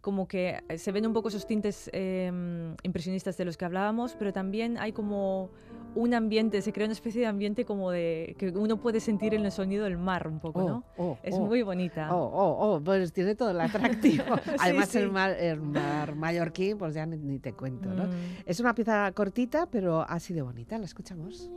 como 0.00 0.28
que 0.28 0.62
eh, 0.68 0.78
se 0.78 0.92
ven 0.92 1.06
un 1.06 1.12
poco 1.12 1.28
esos 1.28 1.46
tintes 1.46 1.90
em, 1.92 2.74
impresionistas 2.82 3.36
de 3.36 3.44
los 3.44 3.56
que 3.56 3.64
hablábamos, 3.64 4.14
pero 4.18 4.32
también 4.32 4.78
hay 4.78 4.92
como 4.92 5.50
un 5.94 6.14
ambiente, 6.14 6.62
se 6.62 6.72
crea 6.72 6.86
una 6.86 6.92
especie 6.92 7.20
de 7.20 7.26
ambiente 7.26 7.64
como 7.64 7.90
de 7.90 8.36
que 8.38 8.50
uno 8.50 8.76
puede 8.80 9.00
sentir 9.00 9.34
en 9.34 9.44
el 9.44 9.52
sonido 9.52 9.84
del 9.84 9.98
mar 9.98 10.28
un 10.28 10.38
poco, 10.38 10.62
¿no? 10.62 10.84
oh, 10.96 11.18
Es 11.22 11.34
oh. 11.34 11.40
muy 11.40 11.62
bonita. 11.62 12.14
Oh, 12.14 12.30
oh, 12.32 12.74
oh, 12.76 12.80
pues 12.80 13.12
tiene 13.12 13.34
todo 13.34 13.50
el 13.50 13.60
atractivo. 13.60 14.24
Además, 14.60 14.90
sí. 14.90 14.98
El, 14.98 15.10
mar, 15.10 15.30
el 15.38 15.60
mar 15.60 16.14
mallorquín, 16.14 16.78
pues 16.78 16.94
ya 16.94 17.06
ni, 17.06 17.16
ni 17.16 17.38
te 17.38 17.52
cuento, 17.52 17.88
¿no? 17.88 18.04
Mm. 18.04 18.10
Es 18.46 18.60
una 18.60 18.74
pieza 18.74 19.10
cortita, 19.12 19.66
pero 19.66 20.02
así 20.02 20.34
de 20.34 20.42
bonita. 20.42 20.78
La 20.78 20.84
escuchamos. 20.84 21.50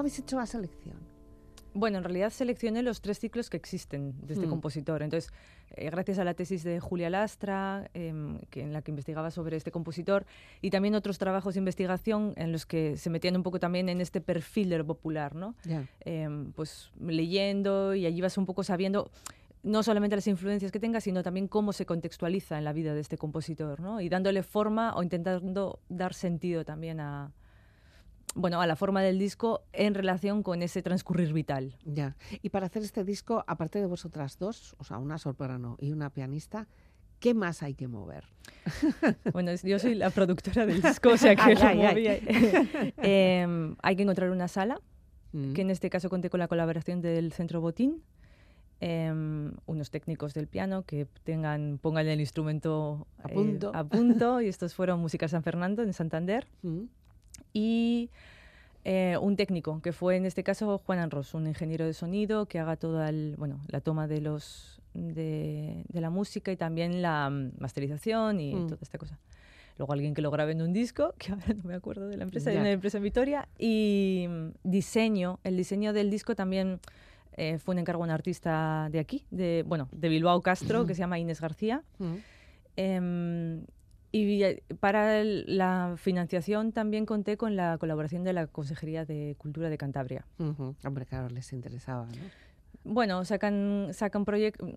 Habéis 0.00 0.18
hecho 0.18 0.36
la 0.36 0.46
selección? 0.46 0.96
Bueno, 1.72 1.98
en 1.98 2.04
realidad 2.04 2.30
seleccioné 2.30 2.82
los 2.82 3.00
tres 3.00 3.20
ciclos 3.20 3.48
que 3.48 3.56
existen 3.56 4.14
de 4.26 4.34
este 4.34 4.46
Hmm. 4.46 4.50
compositor. 4.50 5.02
Entonces, 5.02 5.32
eh, 5.76 5.88
gracias 5.88 6.18
a 6.18 6.24
la 6.24 6.34
tesis 6.34 6.64
de 6.64 6.80
Julia 6.80 7.08
Lastra, 7.10 7.88
em, 7.94 8.40
que, 8.50 8.62
en 8.62 8.72
la 8.72 8.82
que 8.82 8.90
investigaba 8.90 9.30
sobre 9.30 9.56
este 9.56 9.70
compositor, 9.70 10.26
y 10.60 10.70
también 10.70 10.96
otros 10.96 11.18
trabajos 11.18 11.54
de 11.54 11.58
investigación 11.58 12.32
en 12.36 12.50
los 12.50 12.66
que 12.66 12.96
se 12.96 13.08
metían 13.08 13.36
un 13.36 13.44
poco 13.44 13.60
también 13.60 13.88
en 13.88 14.00
este 14.00 14.20
perfil 14.20 14.68
de 14.68 14.78
lo 14.78 14.86
popular, 14.86 15.36
¿no? 15.36 15.54
Ya. 15.64 15.86
Em, 16.00 16.50
pues 16.52 16.90
leyendo 16.98 17.94
y 17.94 18.04
allí 18.04 18.20
vas 18.20 18.36
un 18.36 18.46
poco 18.46 18.64
sabiendo 18.64 19.08
no 19.62 19.82
solamente 19.84 20.16
las 20.16 20.26
influencias 20.26 20.72
que 20.72 20.80
tenga, 20.80 21.00
sino 21.00 21.22
también 21.22 21.46
cómo 21.46 21.72
se 21.72 21.86
contextualiza 21.86 22.58
en 22.58 22.64
la 22.64 22.72
vida 22.72 22.94
de 22.94 23.00
este 23.00 23.16
compositor, 23.16 23.78
¿no? 23.78 24.00
Y 24.00 24.08
dándole 24.08 24.42
forma 24.42 24.96
o 24.96 25.02
intentando 25.04 25.78
dar 25.88 26.14
sentido 26.14 26.64
también 26.64 26.98
a, 26.98 27.30
bueno, 28.34 28.60
a 28.60 28.66
la 28.66 28.76
forma 28.76 29.02
del 29.02 29.18
disco 29.18 29.62
en 29.72 29.94
relación 29.94 30.42
con 30.42 30.62
ese 30.62 30.82
transcurrir 30.82 31.32
vital. 31.32 31.76
Ya. 31.84 32.16
Y 32.42 32.50
para 32.50 32.66
hacer 32.66 32.82
este 32.82 33.04
disco, 33.04 33.44
aparte 33.46 33.80
de 33.80 33.86
vosotras 33.86 34.38
dos, 34.38 34.74
o 34.78 34.84
sea, 34.84 34.98
una 34.98 35.18
soprano 35.18 35.76
y 35.80 35.92
una 35.92 36.10
pianista, 36.10 36.68
¿qué 37.18 37.34
más 37.34 37.62
hay 37.62 37.74
que 37.74 37.88
mover? 37.88 38.24
Bueno, 39.32 39.52
yo 39.62 39.78
soy 39.78 39.94
la 39.94 40.10
productora 40.10 40.66
del 40.66 40.80
disco, 40.82 41.10
o 41.10 41.16
sea 41.16 41.34
que 41.36 41.42
Ay, 41.42 41.54
lo 41.54 41.62
ay, 41.62 41.80
ay. 41.80 41.86
movía. 41.94 42.92
Em, 42.98 43.76
hay 43.82 43.96
que 43.96 44.02
encontrar 44.02 44.30
una 44.30 44.48
sala, 44.48 44.80
Mm. 45.32 45.52
que 45.52 45.60
en 45.62 45.70
este 45.70 45.90
caso 45.90 46.10
conté 46.10 46.28
con 46.28 46.40
la 46.40 46.48
colaboración 46.48 47.00
del 47.02 47.32
Centro 47.32 47.60
Botín, 47.60 48.02
em, 48.80 49.52
unos 49.66 49.90
técnicos 49.90 50.34
del 50.34 50.48
piano 50.48 50.82
que 50.84 51.06
tengan, 51.22 51.78
pongan 51.80 52.08
el 52.08 52.18
instrumento 52.20 53.06
A 53.22 53.28
eh, 53.30 53.34
punto. 53.34 53.70
a 53.72 53.84
punto, 53.84 54.40
y 54.40 54.48
estos 54.48 54.74
fueron 54.74 54.98
Música 55.00 55.28
San 55.28 55.42
Fernando 55.44 55.82
en 55.84 55.92
Santander, 55.92 56.48
Mm. 56.62 56.84
Y 57.52 58.10
eh, 58.84 59.16
un 59.20 59.36
técnico, 59.36 59.80
que 59.82 59.92
fue 59.92 60.16
en 60.16 60.24
este 60.26 60.42
caso 60.42 60.78
Juan 60.78 60.98
Anros, 60.98 61.34
un 61.34 61.46
ingeniero 61.46 61.84
de 61.84 61.92
sonido 61.92 62.46
que 62.46 62.58
haga 62.58 62.76
toda 62.76 63.08
el, 63.08 63.34
bueno, 63.36 63.60
la 63.68 63.80
toma 63.80 64.06
de, 64.08 64.20
los, 64.20 64.80
de, 64.94 65.84
de 65.88 66.00
la 66.00 66.10
música 66.10 66.50
y 66.50 66.56
también 66.56 67.02
la 67.02 67.28
mm, 67.28 67.52
masterización 67.58 68.40
y 68.40 68.54
Mm. 68.54 68.66
toda 68.68 68.78
esta 68.82 68.98
cosa. 68.98 69.18
Luego 69.78 69.92
alguien 69.94 70.12
que 70.14 70.20
lo 70.22 70.30
grabe 70.30 70.52
en 70.52 70.62
un 70.62 70.72
disco, 70.72 71.14
que 71.18 71.32
ahora 71.32 71.54
no 71.54 71.64
me 71.64 71.74
acuerdo 71.74 72.08
de 72.08 72.16
la 72.16 72.24
empresa, 72.24 72.50
de 72.50 72.58
una 72.58 72.70
empresa 72.70 72.98
en 72.98 73.04
Vitoria, 73.04 73.48
y 73.58 74.26
mm, 74.28 74.48
diseño, 74.64 75.40
el 75.44 75.56
diseño 75.56 75.92
del 75.92 76.10
disco 76.10 76.34
también 76.34 76.80
eh, 77.36 77.58
fue 77.58 77.74
un 77.74 77.78
encargo 77.78 78.02
a 78.02 78.06
un 78.06 78.10
artista 78.10 78.88
de 78.90 78.98
aquí, 78.98 79.24
de, 79.30 79.62
bueno, 79.66 79.88
de 79.92 80.08
Bilbao 80.08 80.40
Castro, 80.42 80.86
que 80.86 80.94
se 80.94 81.00
llama 81.00 81.18
Inés 81.18 81.40
García. 81.40 81.82
Mm. 81.98 82.14
Em, 82.76 83.64
y 84.12 84.42
eh, 84.42 84.62
para 84.80 85.20
el- 85.20 85.44
la 85.46 85.94
financiación 85.96 86.72
también 86.72 87.06
conté 87.06 87.36
con 87.36 87.56
la 87.56 87.78
colaboración 87.78 88.24
de 88.24 88.32
la 88.32 88.46
Consejería 88.46 89.04
de 89.04 89.34
Cultura 89.38 89.68
de 89.70 89.78
Cantabria. 89.78 90.26
Ujú. 90.38 90.74
Hombre, 90.84 91.06
claro, 91.06 91.28
les 91.28 91.52
interesaba, 91.52 92.06
¿no? 92.06 92.50
Bueno, 92.82 93.26
sacan, 93.26 93.88
sacan 93.92 94.24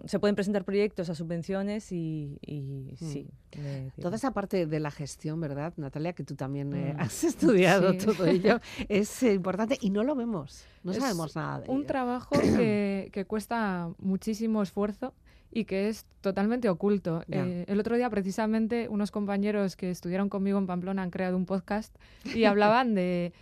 se 0.06 0.20
pueden 0.20 0.36
presentar 0.36 0.66
proyectos 0.66 1.10
a 1.10 1.16
subvenciones 1.16 1.90
y, 1.94 2.38
y 2.46 2.94
sí. 2.98 3.26
me 3.58 3.92
Toda 4.02 4.18
esa 4.18 4.32
parte 4.32 4.66
de 4.66 4.80
la 4.82 4.92
gestión, 4.92 5.40
¿verdad, 5.40 5.72
Natalia? 5.78 6.12
Que 6.12 6.26
tú 6.26 6.36
también 6.36 6.74
eh, 6.76 6.94
Mm. 6.96 7.00
has 7.00 7.24
estudiado 7.24 7.94
Sí. 7.94 8.00
todo 8.00 8.26
ello, 8.26 8.60
es 8.90 9.24
eh, 9.24 9.34
importante 9.34 9.78
y 9.80 9.90
no 9.90 10.04
lo 10.04 10.16
vemos, 10.16 10.66
no 10.84 10.92
Es 10.92 10.98
sabemos 10.98 11.34
nada 11.38 11.62
de 11.62 11.70
un 11.72 11.78
ello. 11.78 11.88
trabajo 11.88 12.36
que, 12.38 13.08
que 13.14 13.24
cuesta 13.24 13.90
muchísimo 14.00 14.62
esfuerzo 14.62 15.14
y 15.54 15.66
que 15.66 15.88
es 15.88 16.06
totalmente 16.22 16.70
oculto. 16.70 17.24
Eh, 17.30 17.66
el 17.68 17.80
otro 17.80 17.96
día, 17.96 18.10
precisamente, 18.10 18.88
unos 18.90 19.12
compañeros 19.12 19.76
que 19.76 19.92
estudiaron 19.92 20.30
conmigo 20.30 20.58
en 20.58 20.66
Pamplona 20.66 21.04
han 21.04 21.12
creado 21.12 21.38
un 21.38 21.46
podcast 21.46 21.96
y 22.34 22.44
hablaban 22.46 22.96
de 22.96 23.34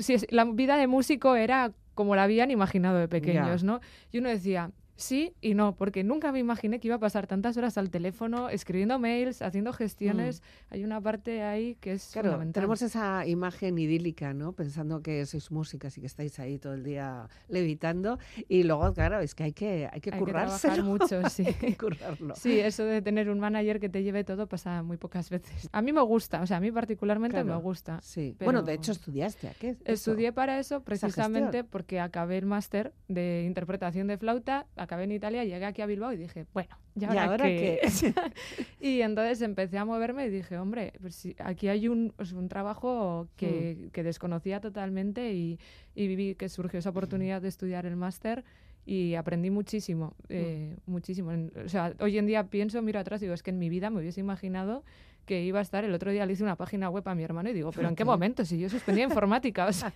si 0.00 0.16
la 0.30 0.44
vida 0.44 0.76
de 0.76 0.86
músico 0.86 1.36
era 1.36 1.72
como 1.94 2.14
la 2.14 2.24
habían 2.24 2.50
imaginado 2.50 2.98
de 2.98 3.08
pequeños, 3.08 3.64
¿no? 3.64 3.80
Y 4.12 4.18
uno 4.18 4.28
decía, 4.28 4.70
Sí 4.96 5.34
y 5.40 5.54
no, 5.54 5.76
porque 5.76 6.02
nunca 6.04 6.32
me 6.32 6.38
imaginé 6.38 6.80
que 6.80 6.88
iba 6.88 6.96
a 6.96 6.98
pasar 7.00 7.26
tantas 7.26 7.56
horas 7.56 7.76
al 7.78 7.90
teléfono, 7.90 8.48
escribiendo 8.48 8.98
mails, 8.98 9.42
haciendo 9.42 9.72
gestiones. 9.72 10.42
Hay 10.70 10.84
una 10.84 11.00
parte 11.00 11.42
ahí 11.42 11.76
que 11.80 11.92
es 11.92 12.10
Claro, 12.12 12.28
fundamental. 12.30 12.54
tenemos 12.62 12.82
esa 12.82 13.26
imagen 13.26 13.78
idílica, 13.78 14.32
¿no? 14.32 14.52
Pensando 14.52 15.02
que 15.02 15.24
sois 15.26 15.50
músicas 15.50 15.96
y 15.98 16.00
que 16.00 16.06
estáis 16.06 16.38
ahí 16.38 16.58
todo 16.58 16.74
el 16.74 16.82
día 16.82 17.28
levitando. 17.48 18.18
Y 18.48 18.62
luego, 18.62 18.92
claro, 18.94 19.20
es 19.20 19.34
que 19.34 19.44
hay 19.44 19.52
que, 19.52 19.88
hay 19.92 20.00
que 20.00 20.10
Hay 20.12 20.18
que 20.18 20.24
currárselo. 20.24 20.74
trabajar 20.74 20.84
mucho, 20.84 21.28
sí. 21.30 21.44
hay 21.46 21.54
que 21.54 21.76
currarlo. 21.76 22.34
Sí, 22.36 22.58
eso 22.58 22.84
de 22.84 23.02
tener 23.02 23.28
un 23.30 23.38
manager 23.38 23.80
que 23.80 23.88
te 23.88 24.02
lleve 24.02 24.24
todo 24.24 24.46
pasa 24.48 24.82
muy 24.82 24.96
pocas 24.96 25.28
veces. 25.30 25.68
A 25.72 25.82
mí 25.82 25.92
me 25.92 26.02
gusta, 26.02 26.40
o 26.42 26.46
sea, 26.46 26.56
a 26.56 26.60
mí 26.60 26.70
particularmente 26.72 27.34
Claro, 27.34 27.56
me 27.56 27.62
gusta. 27.62 28.00
Sí. 28.02 28.34
pero- 28.38 28.46
Bueno, 28.46 28.62
de 28.62 28.74
hecho 28.74 28.92
estudiaste, 28.92 29.48
¿a 29.48 29.54
qué? 29.54 29.70
Eso. 29.84 30.10
Estudié 30.10 30.32
para 30.32 30.58
eso 30.58 30.82
precisamente 30.82 31.64
porque 31.64 32.00
acabé 32.00 32.38
el 32.38 32.46
máster 32.46 32.92
de 33.08 33.44
interpretación 33.46 34.06
de 34.06 34.16
flauta, 34.18 34.66
acabé 34.86 35.04
en 35.04 35.12
Italia, 35.12 35.44
llegué 35.44 35.64
aquí 35.64 35.82
a 35.82 35.86
Bilbao 35.86 36.12
y 36.12 36.16
dije, 36.16 36.46
bueno, 36.52 36.76
¿y 36.98 37.04
ahora, 37.04 37.24
ahora 37.24 37.44
qué? 37.44 37.80
qué? 37.82 38.14
y 38.80 39.02
entonces 39.02 39.42
empecé 39.42 39.78
a 39.78 39.84
moverme 39.84 40.26
y 40.26 40.30
dije, 40.30 40.58
hombre, 40.58 40.94
pues 41.00 41.14
sí, 41.14 41.36
aquí 41.38 41.68
hay 41.68 41.88
un, 41.88 42.12
pues, 42.16 42.32
un 42.32 42.48
trabajo 42.48 43.28
que, 43.36 43.90
que 43.92 44.02
desconocía 44.02 44.60
totalmente 44.60 45.32
y, 45.32 45.58
y 45.94 46.06
viví 46.08 46.34
que 46.34 46.48
surgió 46.48 46.78
esa 46.78 46.90
oportunidad 46.90 47.42
de 47.42 47.48
estudiar 47.48 47.86
el 47.86 47.96
máster 47.96 48.44
y 48.86 49.16
aprendí 49.16 49.50
muchísimo, 49.50 50.14
eh, 50.28 50.76
muchísimo. 50.86 51.32
O 51.64 51.68
sea, 51.68 51.92
hoy 51.98 52.18
en 52.18 52.26
día 52.26 52.48
pienso, 52.48 52.80
miro 52.82 53.00
atrás 53.00 53.20
y 53.20 53.24
digo, 53.24 53.34
es 53.34 53.42
que 53.42 53.50
en 53.50 53.58
mi 53.58 53.68
vida 53.68 53.90
me 53.90 53.98
hubiese 53.98 54.20
imaginado 54.20 54.84
que 55.26 55.42
iba 55.42 55.58
a 55.58 55.62
estar, 55.62 55.84
el 55.84 55.92
otro 55.92 56.10
día 56.10 56.24
le 56.24 56.32
hice 56.32 56.42
una 56.42 56.56
página 56.56 56.88
web 56.88 57.06
a 57.08 57.14
mi 57.14 57.22
hermano 57.22 57.50
y 57.50 57.52
digo, 57.52 57.72
pero 57.72 57.88
¿en 57.88 57.96
qué 57.96 58.04
momento? 58.04 58.44
Si 58.44 58.58
yo 58.58 58.68
suspendía 58.70 59.04
informática, 59.04 59.66
o 59.66 59.72
sea, 59.72 59.92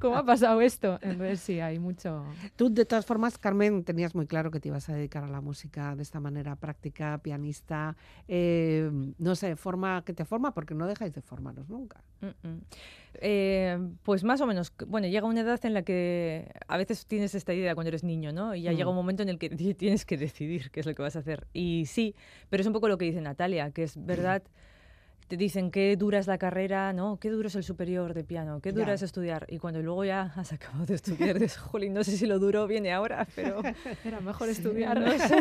¿cómo 0.00 0.16
ha 0.16 0.24
pasado 0.24 0.60
esto? 0.60 0.98
Entonces 1.02 1.40
sí, 1.40 1.60
hay 1.60 1.78
mucho... 1.78 2.24
Tú, 2.56 2.72
de 2.72 2.84
todas 2.84 3.04
formas, 3.04 3.36
Carmen, 3.36 3.84
tenías 3.84 4.14
muy 4.14 4.26
claro 4.26 4.50
que 4.50 4.60
te 4.60 4.68
ibas 4.68 4.88
a 4.88 4.94
dedicar 4.94 5.24
a 5.24 5.28
la 5.28 5.40
música 5.40 5.94
de 5.96 6.02
esta 6.02 6.20
manera 6.20 6.56
práctica, 6.56 7.18
pianista, 7.22 7.96
eh, 8.28 8.90
no 9.18 9.34
sé, 9.34 9.56
forma 9.56 10.02
que 10.04 10.14
te 10.14 10.24
forma, 10.24 10.54
porque 10.54 10.74
no 10.74 10.86
dejáis 10.86 11.12
de 11.12 11.20
formaros 11.20 11.68
nunca. 11.68 12.02
Mm, 12.20 12.48
mm. 12.48 12.60
Eh, 13.14 13.78
pues 14.02 14.24
más 14.24 14.40
o 14.40 14.46
menos, 14.46 14.72
bueno, 14.86 15.06
llega 15.08 15.26
una 15.26 15.40
edad 15.40 15.58
en 15.64 15.74
la 15.74 15.82
que 15.82 16.50
a 16.68 16.76
veces 16.76 17.06
tienes 17.06 17.34
esta 17.34 17.52
idea 17.52 17.74
cuando 17.74 17.88
eres 17.88 18.04
niño, 18.04 18.32
¿no? 18.32 18.54
Y 18.54 18.62
ya 18.62 18.72
llega 18.72 18.86
Mm. 18.86 18.90
un 18.90 18.94
momento 18.96 19.22
en 19.22 19.28
el 19.28 19.38
que 19.38 19.50
ti- 19.50 19.74
tienes 19.74 20.04
que 20.04 20.16
decidir 20.16 20.70
qué 20.70 20.80
es 20.80 20.86
lo 20.86 20.94
que 20.94 21.02
vas 21.02 21.16
a 21.16 21.20
hacer. 21.20 21.46
Y 21.52 21.86
sí, 21.86 22.14
pero 22.48 22.60
es 22.60 22.66
un 22.66 22.72
poco 22.72 22.88
lo 22.88 22.98
que 22.98 23.04
dice 23.06 23.20
Natalia, 23.20 23.70
que 23.72 23.82
es 23.82 23.94
verdad, 24.04 24.42
te 25.28 25.36
dicen 25.36 25.70
qué 25.70 25.96
dura 25.96 26.18
es 26.18 26.26
la 26.26 26.38
carrera, 26.38 26.92
¿no? 26.92 27.18
Qué 27.18 27.30
duro 27.30 27.46
es 27.48 27.54
el 27.54 27.62
superior 27.62 28.14
de 28.14 28.24
piano, 28.24 28.60
qué 28.60 28.72
dura 28.72 28.88
Ya. 28.88 28.94
es 28.94 29.02
estudiar. 29.02 29.46
Y 29.48 29.58
cuando 29.58 29.80
luego 29.82 30.04
ya 30.04 30.22
has 30.36 30.52
acabado 30.52 30.86
de 30.86 30.94
estudiar, 30.94 31.38
dices, 31.38 31.56
jolín, 31.58 31.92
no 31.94 32.02
sé 32.04 32.16
si 32.16 32.26
lo 32.26 32.38
duro 32.38 32.66
viene 32.66 32.92
ahora, 32.92 33.26
pero... 33.36 33.60
Era 34.04 34.20
mejor 34.20 34.48
estudiar. 34.48 35.00
no 35.00 35.10
sé. 35.18 35.36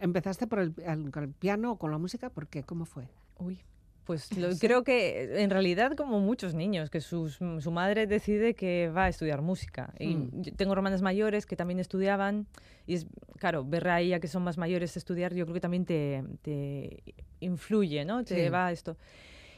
¿Empezaste 0.00 0.46
por 0.46 0.58
el, 0.58 0.74
con 1.10 1.22
el 1.24 1.30
piano 1.32 1.72
o 1.72 1.76
con 1.78 1.90
la 1.90 1.98
música? 1.98 2.28
¿Por 2.30 2.48
qué? 2.48 2.64
¿Cómo 2.64 2.84
fue? 2.84 3.08
Uy, 3.38 3.60
pues 4.04 4.36
lo- 4.36 4.50
creo 4.58 4.84
que 4.84 5.42
en 5.42 5.50
realidad 5.50 5.92
como 5.96 6.20
muchos 6.20 6.54
niños, 6.54 6.90
que 6.90 7.00
sus- 7.00 7.36
su 7.36 7.70
madre 7.70 8.06
decide 8.06 8.54
que 8.54 8.90
va 8.94 9.04
a 9.04 9.08
estudiar 9.08 9.40
música. 9.42 9.92
Y 9.98 10.14
Mm. 10.16 10.42
yo 10.42 10.52
tengo 10.54 10.72
hermanas 10.74 11.02
mayores 11.02 11.46
que 11.46 11.56
también 11.56 11.78
estudiaban 11.80 12.46
y 12.86 12.94
es, 12.94 13.06
claro, 13.38 13.64
ver 13.64 13.88
a 13.88 14.00
ella 14.00 14.20
que 14.20 14.28
son 14.28 14.42
más 14.44 14.58
mayores 14.58 14.96
estudiar 14.96 15.34
yo 15.34 15.44
creo 15.46 15.54
que 15.54 15.60
también 15.60 15.84
te, 15.84 16.22
te 16.42 17.02
influye, 17.40 18.04
¿no? 18.04 18.24
Te 18.24 18.44
Sí. 18.44 18.50
va 18.50 18.66
a 18.66 18.72
esto. 18.72 18.96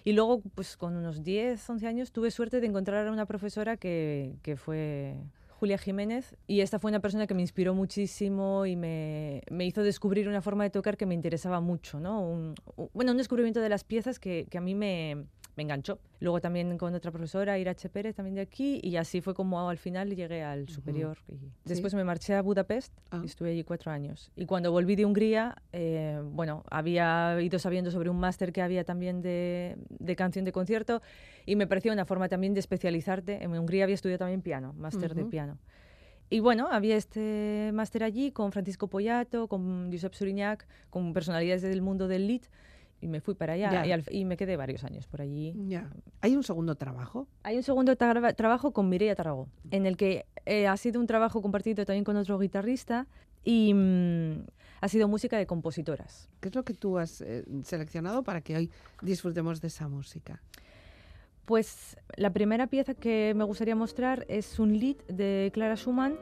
Y 0.05 0.13
luego, 0.13 0.41
pues 0.55 0.77
con 0.77 0.95
unos 0.97 1.25
10, 1.25 1.69
11 1.69 1.89
años, 1.89 2.13
tuve 2.13 2.31
suerte 2.31 2.61
de 2.61 2.67
encontrar 2.69 3.07
a 3.09 3.11
una 3.13 3.27
profesora 3.27 3.77
que, 3.77 4.37
que 4.43 4.57
fue 4.57 5.17
Julia 5.59 5.79
Jiménez. 5.79 6.37
Y 6.47 6.61
esta 6.61 6.79
fue 6.79 6.90
una 6.90 7.01
persona 7.01 7.27
que 7.27 7.35
me 7.35 7.42
inspiró 7.42 7.75
muchísimo 7.75 8.66
y 8.66 8.77
me, 8.77 9.42
me 9.51 9.64
hizo 9.64 9.83
descubrir 9.83 10.29
una 10.29 10.42
forma 10.42 10.64
de 10.64 10.71
tocar 10.71 10.97
que 10.97 11.07
me 11.07 11.14
interesaba 11.14 11.61
mucho, 11.61 11.99
¿no? 11.99 12.21
Un, 12.21 12.55
bueno, 12.92 13.12
un 13.12 13.19
descubrimiento 13.19 13.61
de 13.61 13.69
las 13.69 13.85
piezas 13.85 14.19
que, 14.19 14.47
que 14.51 14.59
a 14.59 14.61
mí 14.61 14.75
me, 14.75 15.27
me 15.57 15.62
enganchó. 15.62 15.99
Luego 16.21 16.40
también 16.40 16.77
con 16.79 16.95
otra 16.95 17.11
profesora, 17.11 17.59
Irache 17.59 17.88
Pérez, 17.88 18.14
también 18.14 18.35
de 18.35 18.42
aquí, 18.42 18.79
y 18.83 18.97
así 18.97 19.21
fue 19.21 19.35
como 19.35 19.69
al 19.69 19.79
final 19.79 20.14
llegué 20.14 20.42
al 20.42 20.69
superior. 20.69 21.19
Y 21.29 21.37
después 21.69 21.95
me 21.95 22.05
marché 22.05 22.35
a 22.35 22.42
Budapest 22.42 22.92
Ah. 23.11 23.21
y 23.23 23.27
estuve 23.27 23.51
allí 23.51 23.64
cuatro 23.64 23.90
años. 23.90 24.31
Y 24.37 24.45
cuando 24.47 24.71
volví 24.71 24.97
de 24.97 25.05
Hungría, 25.07 25.57
eh, 25.73 26.21
bueno, 26.25 26.62
había 26.71 27.40
ido 27.40 27.59
sabiendo 27.59 27.90
sobre 27.90 28.11
un 28.11 28.19
máster 28.21 28.53
que 28.53 28.61
había 28.62 28.85
también 28.85 29.23
de, 29.23 29.77
de 29.88 30.14
canción 30.16 30.45
de 30.45 30.53
concierto 30.53 31.01
y 31.47 31.57
me 31.57 31.66
parecía 31.66 31.92
una 31.92 32.05
forma 32.05 32.29
también 32.29 32.53
de 32.55 32.61
especializarte. 32.61 33.42
En 33.42 33.51
Hungría 33.57 33.85
había 33.85 33.95
estudiado 33.95 34.19
también 34.19 34.42
piano, 34.42 34.75
máster 34.75 35.14
de 35.14 35.23
Ujú. 35.23 35.31
piano. 35.31 35.59
Y 36.29 36.40
bueno, 36.40 36.66
había 36.71 36.97
este 36.97 37.71
máster 37.73 38.03
allí 38.03 38.33
con 38.33 38.51
Francisco 38.53 38.88
Poyato, 38.88 39.47
con 39.47 39.90
Josep 39.92 40.12
Suriñac, 40.12 40.66
con 40.90 41.12
personalidades 41.12 41.62
del 41.62 41.81
mundo 41.83 42.09
del 42.09 42.27
lead. 42.27 42.42
Y 43.01 43.09
me 43.09 43.21
fui 43.21 43.35
para 43.35 43.53
allá 43.55 43.85
y, 43.87 43.93
al- 43.93 44.05
y 44.11 44.25
me 44.25 44.37
quedé 44.37 44.57
varios 44.57 44.83
años 44.85 45.07
por 45.07 45.21
allí. 45.21 45.55
Ya. 45.69 45.91
¿Hay 46.23 46.35
un 46.35 46.43
segundo 46.43 46.75
trabajo? 46.77 47.29
Hay 47.43 47.57
un 47.57 47.63
segundo 47.63 47.95
tra- 47.97 48.35
trabajo 48.35 48.73
con 48.73 48.89
Mireia 48.89 49.15
Tarragó, 49.15 49.49
en 49.71 49.85
el 49.87 49.97
que 49.97 50.25
eh, 50.47 50.67
ha 50.67 50.77
sido 50.77 50.99
un 51.01 51.07
trabajo 51.07 51.43
compartido 51.43 51.85
también 51.85 52.05
con 52.05 52.17
otro 52.17 52.39
guitarrista 52.39 53.07
y 53.45 53.75
mm, 53.75 54.47
ha 54.81 54.89
sido 54.89 55.09
música 55.09 55.37
de 55.37 55.47
compositoras. 55.47 56.29
¿Qué 56.41 56.49
es 56.49 56.55
lo 56.55 56.65
que 56.65 56.73
tú 56.75 56.99
has 56.99 57.21
eh, 57.21 57.45
seleccionado 57.65 58.23
para 58.23 58.41
que 58.41 58.57
hoy 58.57 58.71
disfrutemos 59.03 59.61
de 59.61 59.69
esa 59.69 59.89
música? 59.89 60.41
Pues 61.45 61.97
la 62.17 62.31
primera 62.33 62.67
pieza 62.67 62.95
que 62.95 63.33
me 63.37 63.45
gustaría 63.45 63.77
mostrar 63.77 64.25
es 64.29 64.59
un 64.59 64.77
lied 64.79 64.97
de 65.09 65.51
Clara 65.55 65.77
Schumann 65.77 66.17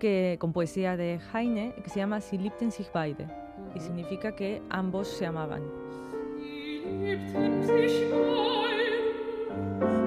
que, 0.00 0.36
con 0.40 0.52
poesía 0.52 0.96
de 0.96 1.20
Heine 1.32 1.72
que 1.84 1.88
se 1.90 2.00
llama 2.00 2.20
Sie 2.20 2.38
liebten 2.38 2.72
sich 2.72 2.88
beide 2.92 3.28
y 3.76 3.80
significa 3.80 4.34
que 4.34 4.60
ambos 4.68 5.06
se 5.08 5.24
amaban. 5.24 5.62
verliebt 6.86 7.34
in 7.34 7.62
sich 7.66 8.12
ein. 8.12 10.05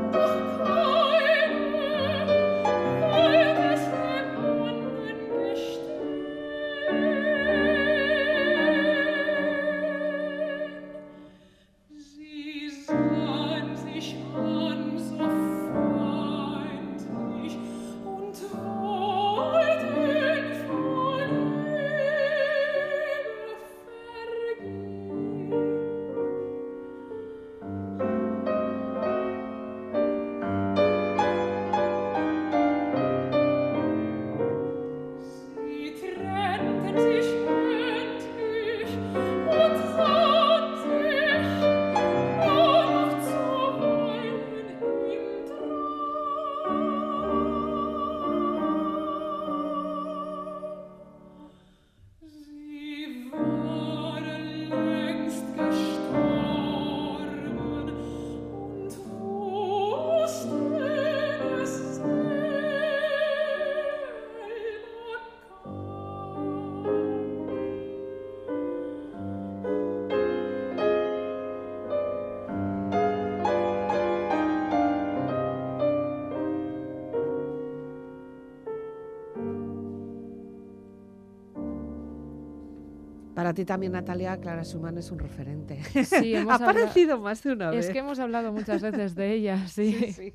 Para 83.40 83.54
ti 83.54 83.64
también, 83.64 83.94
Natalia, 83.94 84.36
Clara 84.36 84.66
Schumann 84.66 84.98
es 84.98 85.12
un 85.12 85.20
referente. 85.20 85.82
Sí, 86.04 86.36
hemos 86.36 86.60
ha 86.60 86.66
aparecido 86.66 87.18
más 87.22 87.42
de 87.42 87.54
una 87.54 87.70
vez. 87.70 87.86
Es 87.86 87.92
que 87.94 88.00
hemos 88.00 88.20
hablado 88.20 88.52
muchas 88.52 88.82
veces 88.82 89.16
de 89.16 89.32
ella, 89.32 89.66
sí. 89.70 89.94
Sí, 89.94 90.12
sí. 90.12 90.34